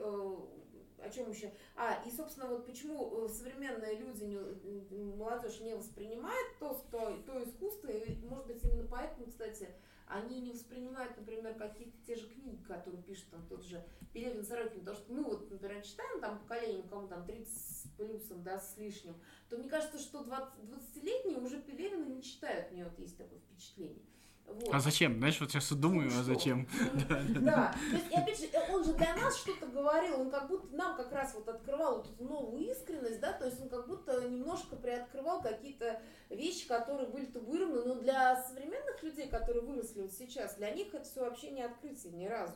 о 1.00 1.10
чем 1.10 1.30
еще? 1.30 1.52
А, 1.76 2.02
и, 2.04 2.10
собственно, 2.10 2.48
вот 2.48 2.66
почему 2.66 3.28
современные 3.28 3.96
люди, 3.96 4.24
не, 4.24 5.04
молодежь 5.04 5.60
не 5.60 5.74
воспринимает 5.74 6.58
то, 6.58 6.84
то, 6.90 7.22
то 7.26 7.42
искусство, 7.42 7.88
и, 7.88 8.16
может 8.26 8.46
быть, 8.46 8.62
именно 8.64 8.86
поэтому, 8.90 9.26
кстати, 9.26 9.68
они 10.08 10.40
не 10.40 10.52
воспринимают, 10.52 11.16
например, 11.16 11.54
какие-то 11.54 11.96
те 12.06 12.16
же 12.16 12.28
книги, 12.28 12.62
которые 12.64 13.02
пишет 13.02 13.30
там 13.30 13.46
тот 13.46 13.64
же 13.64 13.84
Пелевин 14.12 14.44
Сорокин, 14.44 14.80
потому 14.80 14.96
что 14.96 15.12
мы 15.12 15.22
вот, 15.22 15.50
например, 15.50 15.82
читаем 15.82 16.20
там 16.20 16.38
поколение, 16.38 16.82
кому 16.88 17.08
там 17.08 17.26
30 17.26 17.48
с 17.48 17.88
плюсом, 17.96 18.42
да, 18.42 18.58
с 18.58 18.76
лишним, 18.78 19.14
то 19.48 19.56
мне 19.56 19.68
кажется, 19.68 19.98
что 19.98 20.24
20, 20.24 20.54
20-летние 20.64 21.38
уже 21.38 21.60
Пелевина 21.60 22.04
не 22.04 22.22
читают, 22.22 22.70
у 22.70 22.74
меня 22.74 22.88
вот 22.88 22.98
есть 22.98 23.16
такое 23.16 23.38
впечатление. 23.40 24.04
Вот. 24.48 24.74
А 24.74 24.80
зачем? 24.80 25.18
Знаешь, 25.18 25.40
вот 25.40 25.50
сейчас 25.50 25.72
думаю, 25.72 26.10
ну, 26.10 26.20
а 26.20 26.22
зачем? 26.22 26.68
Да, 27.40 27.74
то 27.90 27.96
есть, 27.96 28.10
и 28.10 28.14
опять 28.14 28.40
же, 28.40 28.46
он 28.72 28.84
же 28.84 28.92
для 28.94 29.14
нас 29.16 29.36
что-то 29.36 29.66
говорил, 29.66 30.20
он 30.20 30.30
как 30.30 30.48
будто 30.48 30.74
нам 30.74 30.96
как 30.96 31.12
раз 31.12 31.34
вот 31.34 31.48
открывал 31.48 31.98
вот 31.98 32.10
эту 32.10 32.24
новую 32.24 32.70
искренность, 32.70 33.20
да, 33.20 33.32
то 33.32 33.46
есть 33.46 33.60
он 33.60 33.68
как 33.68 33.86
будто 33.86 34.28
немножко 34.28 34.76
приоткрывал 34.76 35.42
какие-то 35.42 36.00
вещи, 36.30 36.66
которые 36.66 37.08
были 37.08 37.26
табуированы, 37.26 37.84
но 37.84 37.94
для 37.96 38.42
современных 38.42 39.02
людей, 39.02 39.28
которые 39.28 39.62
выросли 39.62 40.02
вот 40.02 40.12
сейчас, 40.12 40.56
для 40.56 40.70
них 40.70 40.92
это 40.94 41.04
все 41.04 41.20
вообще 41.20 41.50
не 41.50 41.62
открытие 41.62 42.12
ни 42.12 42.26
разу. 42.26 42.54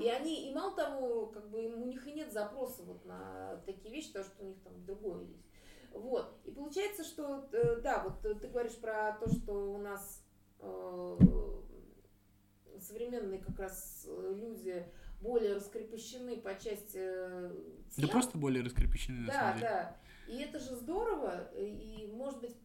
И 0.00 0.08
они, 0.08 0.48
и 0.48 0.54
мало 0.54 0.74
того, 0.74 1.26
как 1.26 1.48
бы 1.50 1.66
у 1.66 1.86
них 1.86 2.06
и 2.06 2.12
нет 2.12 2.32
запроса 2.32 2.82
вот 2.82 3.04
на 3.04 3.60
такие 3.66 3.94
вещи, 3.94 4.08
потому 4.08 4.24
что 4.26 4.42
у 4.42 4.46
них 4.46 4.60
там 4.62 4.84
другое 4.84 5.24
есть. 5.24 5.46
Вот. 5.92 6.32
И 6.44 6.50
получается, 6.50 7.04
что, 7.04 7.46
э, 7.52 7.80
да, 7.82 8.02
вот 8.02 8.20
ты 8.40 8.48
говоришь 8.48 8.76
про 8.76 9.12
то, 9.20 9.28
что 9.30 9.74
у 9.74 9.78
нас 9.78 10.21
современные 12.82 13.40
как 13.40 13.58
раз 13.58 14.06
э, 14.08 14.34
люди 14.36 14.84
более 15.20 15.54
раскрепощены 15.54 16.36
по 16.36 16.54
части 16.54 16.98
э, 16.98 17.54
тем. 17.94 18.06
Да 18.06 18.08
просто 18.08 18.38
более 18.38 18.64
раскрепощены, 18.64 19.26
да, 19.26 19.32
на 19.32 19.32
самом 19.32 19.54
деле. 19.58 19.68
Да, 19.68 19.96
И 20.26 20.38
это 20.38 20.58
же 20.58 20.74
здорово, 20.76 21.50
и, 21.56 22.10
может 22.12 22.40
быть, 22.40 22.56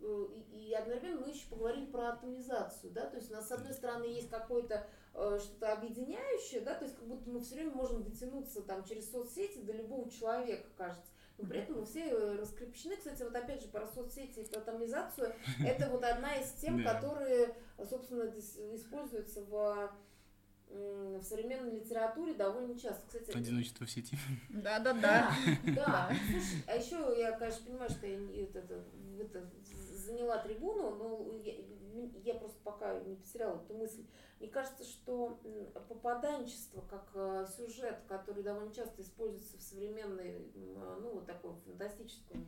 и, 0.52 0.70
и 0.70 0.74
одновременно 0.74 1.22
мы 1.22 1.30
еще 1.30 1.48
поговорили 1.50 1.86
про 1.86 2.10
атомизацию, 2.14 2.92
да, 2.92 3.06
то 3.06 3.18
есть 3.18 3.30
у 3.30 3.34
нас, 3.34 3.48
с 3.48 3.52
одной 3.52 3.74
стороны, 3.74 4.06
есть 4.06 4.30
какое-то 4.30 4.88
что-то 5.14 5.74
объединяющее, 5.74 6.62
да, 6.62 6.76
то 6.76 6.86
есть 6.86 6.96
как 6.96 7.08
будто 7.08 7.28
мы 7.30 7.42
все 7.42 7.56
время 7.56 7.72
можем 7.72 8.04
дотянуться 8.04 8.62
там 8.62 8.84
через 8.84 9.10
соцсети 9.12 9.60
до 9.60 9.74
любого 9.74 10.10
человека, 10.12 10.68
кажется. 10.78 11.12
Но 11.38 11.48
при 11.48 11.60
этом 11.60 11.80
мы 11.80 11.86
все 11.86 12.10
э, 12.10 12.36
раскрепощены. 12.38 12.96
Кстати, 12.96 13.22
вот 13.24 13.36
опять 13.36 13.62
же 13.62 13.68
про 13.68 13.86
соцсети 13.88 14.40
и 14.40 14.46
про 14.46 14.60
атомизацию. 14.60 15.34
Это 15.66 15.90
вот 15.90 16.04
одна 16.04 16.36
из 16.36 16.52
тем, 16.54 16.84
которые, 16.84 17.54
собственно, 17.90 18.24
используются 18.74 19.44
в 19.44 19.92
в 20.70 21.24
современной 21.24 21.80
литературе 21.80 22.34
довольно 22.34 22.78
часто. 22.78 23.02
Кстати, 23.08 23.38
Одиночество 23.38 23.86
в 23.86 23.90
сети. 23.90 24.18
Да, 24.50 24.80
да, 24.80 24.94
да. 24.94 25.32
Да. 25.76 26.12
Слушай, 26.30 26.64
а 26.68 26.76
еще 26.76 27.16
я, 27.18 27.32
конечно, 27.32 27.66
понимаю, 27.66 27.90
что 27.90 28.06
я 28.06 28.18
это, 28.44 28.60
это, 28.60 28.84
это, 29.20 29.50
заняла 29.94 30.38
трибуну, 30.40 30.96
но 30.96 31.42
я, 31.44 31.54
я 32.24 32.36
просто 32.36 32.60
пока 32.64 33.00
не 33.02 33.16
потеряла 33.16 33.62
эту 33.62 33.74
мысль. 33.74 34.06
Мне 34.40 34.50
кажется, 34.50 34.84
что 34.84 35.40
попаданчество 35.88 36.82
как 36.82 37.10
э, 37.16 37.48
сюжет, 37.56 37.98
который 38.08 38.44
довольно 38.44 38.74
часто 38.74 39.02
используется 39.02 39.58
в 39.58 39.62
современной, 39.62 40.52
ну, 40.56 41.16
вот 41.16 41.26
такой 41.26 41.56
фантастическом 41.66 42.46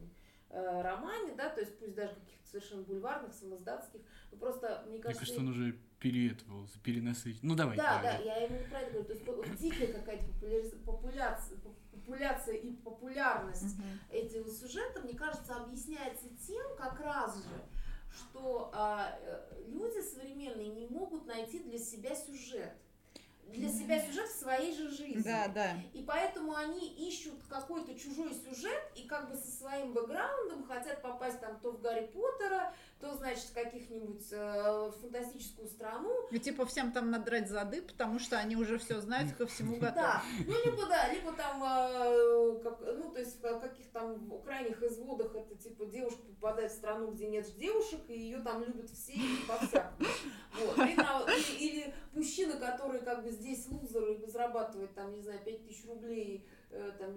э, 0.49 0.81
романе, 0.81 1.33
да, 1.35 1.49
то 1.49 1.61
есть 1.61 1.77
пусть 1.79 1.95
даже 1.95 2.13
каких-то 2.13 2.47
совершенно 2.47 2.83
бульварных, 2.83 3.33
самоздатских, 3.33 4.01
но 4.31 4.37
просто, 4.37 4.85
мне 4.87 4.99
кажется... 4.99 5.23
Мне 5.23 5.33
кажется, 5.35 5.39
он 5.39 5.47
уже 5.49 5.79
переэтовал, 5.99 6.67
перенасытил. 6.83 7.39
Ну, 7.43 7.55
давай. 7.55 7.77
Да, 7.77 8.01
давай. 8.01 8.23
да, 8.23 8.35
я 8.35 8.47
про 8.69 8.79
это 8.79 8.91
говорю. 8.91 9.05
То 9.05 9.13
есть 9.13 9.25
вот, 9.25 9.57
дикая 9.57 9.93
какая-то 9.93 10.77
популяция, 10.85 11.57
популяция 11.91 12.55
и 12.55 12.71
популярность 12.73 13.77
uh-huh. 13.77 14.17
этого 14.17 14.49
сюжета, 14.49 15.01
мне 15.01 15.13
кажется, 15.13 15.55
объясняется 15.55 16.27
тем, 16.47 16.65
как 16.77 16.99
раз 16.99 17.37
же, 17.37 17.49
что 18.11 18.71
а, 18.73 19.17
э, 19.21 19.63
люди 19.67 20.01
современные 20.01 20.69
не 20.69 20.87
могут 20.87 21.25
найти 21.25 21.59
для 21.59 21.77
себя 21.77 22.15
сюжет 22.15 22.73
для 23.53 23.69
себя 23.69 23.99
сюжет 23.99 24.29
в 24.29 24.39
своей 24.39 24.75
же 24.75 24.89
жизни. 24.89 25.21
Да, 25.23 25.47
да. 25.47 25.77
И 25.93 26.03
поэтому 26.03 26.55
они 26.55 26.87
ищут 26.87 27.35
какой-то 27.49 27.97
чужой 27.97 28.33
сюжет 28.33 28.81
и 28.95 29.03
как 29.07 29.29
бы 29.29 29.35
со 29.35 29.51
своим 29.51 29.93
бэкграундом 29.93 30.63
хотят 30.65 31.01
попасть 31.01 31.39
там 31.39 31.59
то 31.59 31.71
в 31.71 31.81
Гарри 31.81 32.07
Поттера, 32.07 32.73
то, 32.99 33.15
значит, 33.15 33.51
каких-нибудь 33.53 34.25
э, 34.31 34.91
фантастическую 34.99 35.67
страну. 35.67 36.27
И 36.31 36.39
типа 36.39 36.65
всем 36.65 36.91
там 36.91 37.11
надрать 37.11 37.49
зады, 37.49 37.81
потому 37.81 38.19
что 38.19 38.37
они 38.37 38.57
уже 38.57 38.77
все 38.77 38.99
знают, 38.99 39.31
ко 39.33 39.47
всему 39.47 39.77
готовы. 39.77 39.95
Да, 39.95 40.23
ну 40.45 40.53
либо 40.65 40.85
да, 40.85 41.07
либо 41.13 41.31
там, 41.31 41.63
э, 41.63 42.59
как, 42.61 42.79
ну 42.81 43.09
то 43.11 43.19
есть 43.19 43.41
в 43.41 43.59
каких 43.59 43.89
там 43.91 44.29
крайних 44.43 44.83
изводах 44.83 45.33
это 45.33 45.55
типа 45.55 45.85
девушка 45.85 46.21
попадает 46.23 46.71
в 46.71 46.75
страну, 46.75 47.11
где 47.11 47.27
нет 47.27 47.45
девушек, 47.57 48.01
и 48.09 48.19
ее 48.19 48.39
там 48.39 48.63
любят 48.63 48.89
все 48.89 49.13
и 49.13 49.45
по-всякому. 49.47 50.09
Вот. 50.59 50.77
Или, 50.79 51.57
или 51.59 51.93
мужчина, 52.13 52.57
который 52.57 52.99
как 52.99 53.23
бы 53.23 53.31
здесь 53.31 53.65
лузер 53.67 54.03
и 54.09 54.25
зарабатывает 54.27 54.93
там, 54.93 55.13
не 55.13 55.21
знаю, 55.21 55.39
5000 55.45 55.85
рублей 55.85 56.45
там, 56.97 57.15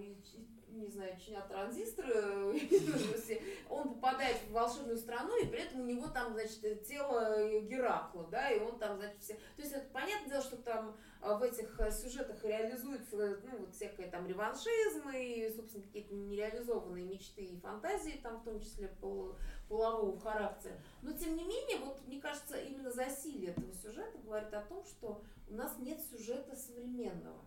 не 0.73 0.87
знаю, 0.87 1.17
чинят 1.19 1.47
транзисторы, 1.47 2.59
он 3.69 3.93
попадает 3.95 4.37
в 4.37 4.51
волшебную 4.51 4.97
страну, 4.97 5.37
и 5.41 5.47
при 5.47 5.61
этом 5.61 5.81
у 5.81 5.85
него 5.85 6.07
там, 6.07 6.33
значит, 6.33 6.83
тело 6.83 7.61
Геракла, 7.61 8.27
да, 8.31 8.49
и 8.49 8.59
он 8.59 8.79
там, 8.79 8.97
значит, 8.97 9.17
все... 9.19 9.33
То 9.33 9.61
есть 9.61 9.73
это 9.73 9.87
понятное 9.91 10.29
дело, 10.29 10.41
что 10.41 10.57
там 10.57 10.97
в 11.21 11.41
этих 11.41 11.79
э, 11.79 11.91
сюжетах 11.91 12.43
реализуется, 12.43 13.39
ну, 13.43 13.59
вот 13.59 13.73
всякое 13.73 14.09
там 14.09 14.27
реваншизм 14.27 15.09
и, 15.09 15.49
собственно, 15.55 15.83
какие-то 15.85 16.13
нереализованные 16.13 17.05
мечты 17.05 17.43
и 17.43 17.59
фантазии, 17.59 18.19
там 18.21 18.39
в 18.39 18.43
том 18.43 18.59
числе 18.59 18.89
пол, 18.99 19.35
полового 19.69 20.19
характера. 20.19 20.75
Но, 21.01 21.13
тем 21.13 21.35
не 21.35 21.43
менее, 21.43 21.77
вот, 21.77 22.05
мне 22.07 22.19
кажется, 22.19 22.57
именно 22.57 22.91
засилие 22.91 23.51
этого 23.51 23.73
сюжета 23.73 24.17
говорит 24.17 24.53
о 24.53 24.61
том, 24.61 24.83
что 24.85 25.21
у 25.49 25.53
нас 25.53 25.77
нет 25.79 25.99
сюжета 26.11 26.55
современного. 26.55 27.39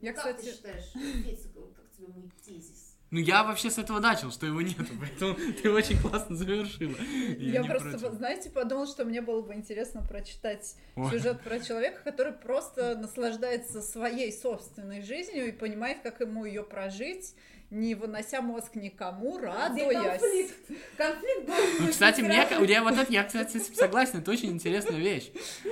Я, 0.00 0.10
ну, 0.10 0.16
как 0.16 0.16
кстати... 0.16 0.44
ты 0.44 0.52
считаешь, 0.52 0.84
как 0.92 1.90
тебе 1.96 2.08
мой 2.08 2.30
тезис? 2.44 2.94
Ну, 3.14 3.20
я 3.20 3.44
вообще 3.44 3.70
с 3.70 3.78
этого 3.78 4.00
начал, 4.00 4.32
что 4.32 4.44
его 4.44 4.60
нету, 4.60 4.86
поэтому 5.00 5.36
ты 5.62 5.70
очень 5.70 6.00
классно 6.00 6.34
завершила. 6.34 6.96
Я, 7.38 7.60
я 7.60 7.64
просто, 7.64 7.90
против. 7.90 8.14
знаете, 8.14 8.50
подумал, 8.50 8.88
что 8.88 9.04
мне 9.04 9.20
было 9.20 9.40
бы 9.40 9.54
интересно 9.54 10.02
прочитать 10.02 10.74
Ой. 10.96 11.10
сюжет 11.10 11.40
про 11.42 11.60
человека, 11.60 12.02
который 12.02 12.32
просто 12.32 12.96
наслаждается 12.96 13.82
своей 13.82 14.32
собственной 14.32 15.00
жизнью 15.02 15.46
и 15.46 15.52
понимает, 15.52 15.98
как 16.02 16.20
ему 16.22 16.44
ее 16.44 16.64
прожить, 16.64 17.36
не 17.74 17.94
вынося 17.94 18.40
мозг 18.40 18.76
никому, 18.76 19.38
радуясь. 19.38 20.20
конфликт? 20.20 20.54
Конфликт 20.96 21.50
ну, 21.80 21.88
кстати, 21.88 22.20
мне, 22.20 22.46
я 22.68 22.82
вот 22.82 22.94
это, 22.96 23.12
я, 23.12 23.24
кстати, 23.24 23.58
согласен, 23.58 24.20
это 24.20 24.30
очень 24.30 24.50
интересная 24.52 24.98
вещь. 24.98 25.30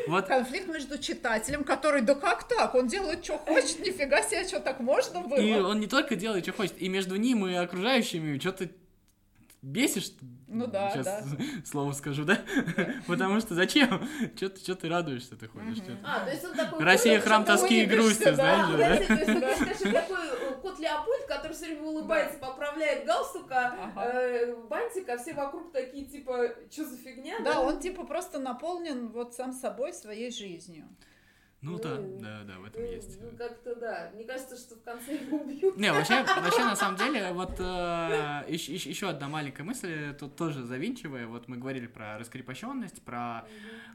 Вот. 0.08 0.26
Конфликт 0.26 0.68
между 0.68 0.98
читателем, 0.98 1.64
который, 1.64 2.02
да 2.02 2.14
как 2.14 2.48
так, 2.48 2.74
он 2.74 2.88
делает, 2.88 3.24
что 3.24 3.38
хочет, 3.38 3.78
нифига 3.80 4.22
себе, 4.22 4.46
что 4.46 4.60
так 4.60 4.80
можно 4.80 5.20
было. 5.20 5.38
И 5.38 5.52
он 5.52 5.80
не 5.80 5.86
только 5.86 6.16
делает, 6.16 6.44
что 6.44 6.52
хочет, 6.52 6.74
и 6.82 6.88
между 6.88 7.16
ним 7.16 7.46
и 7.46 7.54
окружающими 7.54 8.38
что-то 8.38 8.68
бесишь. 9.62 10.10
Ну 10.48 10.66
да, 10.66 10.90
Сейчас 10.90 11.06
да. 11.06 11.36
слово 11.64 11.92
скажу, 11.92 12.24
да? 12.24 12.40
Потому 13.06 13.40
что 13.40 13.54
зачем? 13.54 14.06
Че 14.38 14.48
ты, 14.48 14.62
чё 14.62 14.74
ты 14.74 14.88
радуешься, 14.88 15.36
ты 15.36 15.46
ходишь? 15.46 15.78
А, 16.04 16.24
то 16.24 16.30
есть 16.30 16.44
он 16.44 16.54
такой... 16.54 16.84
Россия 16.84 17.20
храм 17.20 17.44
тоски 17.44 17.84
и 17.84 17.86
грусти, 17.86 18.34
знаешь 18.34 18.66
же, 18.68 18.76
да? 18.76 18.96
То 18.96 19.14
есть, 19.14 19.82
такой 19.82 20.41
кот 20.62 20.78
Леопольд, 20.78 21.26
который 21.26 21.52
все 21.52 21.66
время 21.66 21.82
улыбается, 21.82 22.38
поправляет 22.38 23.04
галстука, 23.04 23.92
э, 23.96 24.54
бантик, 24.68 25.08
а 25.08 25.18
все 25.18 25.34
вокруг 25.34 25.72
такие, 25.72 26.06
типа, 26.06 26.54
что 26.70 26.84
за 26.84 26.96
фигня? 26.96 27.40
Да, 27.40 27.60
он 27.60 27.80
типа 27.80 28.04
просто 28.04 28.38
наполнен 28.38 29.08
вот 29.08 29.34
сам 29.34 29.52
собой 29.52 29.92
своей 29.92 30.30
жизнью. 30.30 30.88
Ну, 31.62 31.72
ну 31.72 31.78
да, 31.78 31.96
да, 31.96 32.42
да, 32.44 32.58
в 32.58 32.64
этом 32.64 32.82
ну, 32.82 32.90
есть. 32.90 33.20
Ну, 33.20 33.36
как-то 33.36 33.76
да. 33.76 34.10
Мне 34.14 34.24
кажется, 34.24 34.56
что 34.56 34.74
в 34.74 34.82
конце 34.82 35.14
его 35.14 35.38
убьют. 35.38 35.76
Не, 35.76 35.92
вообще, 35.92 36.24
вообще 36.40 36.64
на 36.64 36.74
самом 36.74 36.96
деле, 36.96 37.32
вот 37.32 37.54
э, 37.60 38.44
еще, 38.48 38.74
еще 38.74 39.08
одна 39.08 39.28
маленькая 39.28 39.62
мысль, 39.62 40.12
тут 40.18 40.34
тоже 40.34 40.64
завинчивая, 40.64 41.28
вот 41.28 41.46
мы 41.46 41.58
говорили 41.58 41.86
про 41.86 42.18
раскрепощенность, 42.18 43.00
про, 43.02 43.46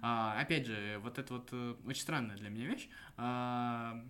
э, 0.01 0.41
опять 0.41 0.65
же, 0.65 0.97
вот 1.03 1.20
это 1.20 1.34
вот 1.34 1.49
э, 1.51 1.76
очень 1.86 2.03
странная 2.03 2.38
для 2.38 2.49
меня 2.49 2.68
вещь. 2.68 2.88
Э, 3.18 4.01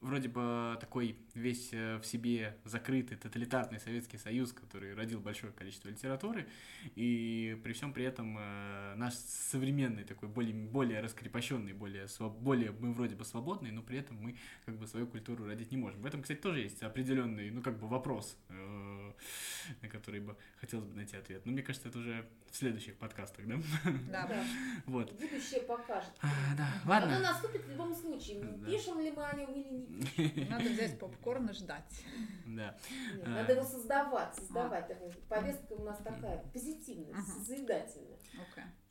вроде 0.00 0.28
бы 0.28 0.76
такой 0.80 1.16
весь 1.34 1.70
э, 1.72 1.98
в 1.98 2.06
себе 2.06 2.56
закрытый 2.64 3.16
тоталитарный 3.16 3.78
Советский 3.80 4.18
Союз, 4.18 4.52
который 4.52 4.94
родил 4.94 5.20
большое 5.20 5.52
количество 5.52 5.88
литературы, 5.88 6.48
и 6.94 7.58
при 7.62 7.72
всем 7.72 7.92
при 7.92 8.04
этом 8.04 8.36
э, 8.38 8.94
наш 8.96 9.14
современный 9.14 10.04
такой 10.04 10.28
более, 10.28 10.54
более 10.54 11.00
раскрепощенный, 11.00 11.72
более, 11.72 12.06
более 12.40 12.72
мы 12.72 12.92
вроде 12.92 13.14
бы 13.14 13.24
свободный, 13.24 13.70
но 13.70 13.82
при 13.82 13.98
этом 13.98 14.16
мы 14.16 14.36
как 14.64 14.78
бы 14.78 14.86
свою 14.86 15.06
культуру 15.06 15.46
родить 15.46 15.70
не 15.70 15.76
можем. 15.76 16.00
В 16.00 16.06
этом, 16.06 16.22
кстати, 16.22 16.38
тоже 16.38 16.60
есть 16.60 16.82
определенный, 16.82 17.50
ну 17.50 17.62
как 17.62 17.78
бы 17.78 17.86
вопрос, 17.86 18.36
э, 18.48 19.12
на 19.82 19.88
который 19.88 20.20
бы 20.20 20.36
хотелось 20.60 20.86
бы 20.86 20.94
найти 20.94 21.16
ответ. 21.16 21.44
Но 21.44 21.52
мне 21.52 21.62
кажется, 21.62 21.88
это 21.88 21.98
уже 21.98 22.26
в 22.50 22.56
следующих 22.56 22.96
подкастах, 22.96 23.46
да? 23.46 23.56
Да. 24.10 24.44
Вот. 24.86 25.12
Будущее 25.12 25.62
покажет. 25.62 26.10
А, 26.20 26.28
да, 26.56 26.68
ладно. 26.86 27.16
Оно 27.16 27.28
наступит 27.32 27.64
в 27.64 27.70
любом 27.70 27.94
случае. 27.94 28.42
Пишем 28.66 29.00
ли 29.00 29.10
мы 29.10 29.24
о 29.24 29.36
нем 29.36 29.52
или 29.52 29.68
не 29.68 29.86
пишем. 29.86 29.89
Надо 30.48 30.64
взять 30.70 30.98
попкорн 30.98 31.48
и 31.50 31.52
ждать. 31.52 32.04
Да. 32.46 32.76
надо 33.24 33.52
его 33.52 33.64
создавать, 33.64 34.34
создавать. 34.34 34.86
Повестка 35.28 35.72
у 35.74 35.84
нас 35.84 35.98
такая 35.98 36.38
позитивная, 36.52 37.14
созидательная. 37.22 38.18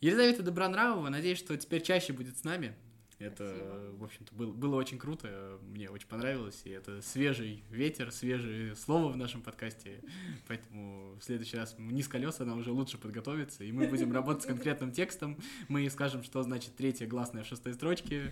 Елизавета 0.01 0.43
Добронравова, 0.43 1.09
надеюсь, 1.09 1.39
что 1.39 1.57
теперь 1.57 1.81
чаще 1.81 2.13
будет 2.13 2.37
с 2.37 2.43
нами. 2.43 2.75
Это, 3.19 3.45
Спасибо. 3.45 3.97
в 3.97 4.03
общем-то, 4.05 4.33
было, 4.33 4.51
было 4.53 4.75
очень 4.77 4.97
круто, 4.97 5.59
мне 5.61 5.89
очень 5.89 6.07
понравилось, 6.07 6.61
и 6.63 6.69
это 6.69 7.01
свежий 7.01 7.65
ветер, 7.69 8.13
свежее 8.13 8.75
слово 8.75 9.11
в 9.11 9.17
нашем 9.17 9.41
подкасте, 9.41 10.01
поэтому 10.47 11.17
в 11.19 11.21
следующий 11.21 11.57
раз 11.57 11.75
не 11.77 12.01
с 12.01 12.07
колес, 12.07 12.39
она 12.39 12.55
уже 12.55 12.71
лучше 12.71 12.97
подготовится, 12.97 13.65
и 13.65 13.73
мы 13.73 13.87
будем 13.89 14.13
работать 14.13 14.43
с 14.43 14.45
конкретным 14.45 14.93
текстом, 14.93 15.37
мы 15.67 15.89
скажем, 15.89 16.23
что 16.23 16.41
значит 16.43 16.77
третья 16.77 17.07
гласная 17.07 17.43
в 17.43 17.47
шестой 17.47 17.73
строчке, 17.73 18.31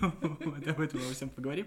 об 0.00 0.80
этом 0.80 1.00
мы 1.00 1.12
всем 1.14 1.30
поговорим, 1.30 1.66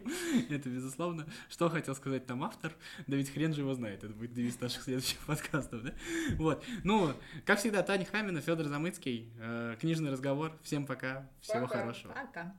это 0.50 0.70
безусловно. 0.70 1.28
Что 1.50 1.70
хотел 1.70 1.94
сказать 1.94 2.26
там 2.26 2.42
автор, 2.42 2.74
да 3.06 3.18
ведь 3.18 3.32
хрен 3.32 3.54
же 3.54 3.62
его 3.62 3.74
знает, 3.74 4.06
это 4.06 4.14
будет 4.14 4.32
девиз 4.32 4.62
наших 4.62 4.84
следующих 4.84 5.20
подкастов, 5.26 5.84
да? 5.84 5.94
Вот, 6.38 6.64
ну, 6.86 7.14
как 7.46 7.60
всегда, 7.60 7.84
Таня 7.84 8.06
Хамина, 8.06 8.40
Федор 8.40 8.68
Замыцкий, 8.68 9.30
э, 9.40 9.76
книжный 9.82 10.10
разговор, 10.10 10.58
всем 10.64 10.86
пока, 10.86 11.30
всего 11.42 11.68
хорошего. 11.68 12.14
Пока. 12.14 12.56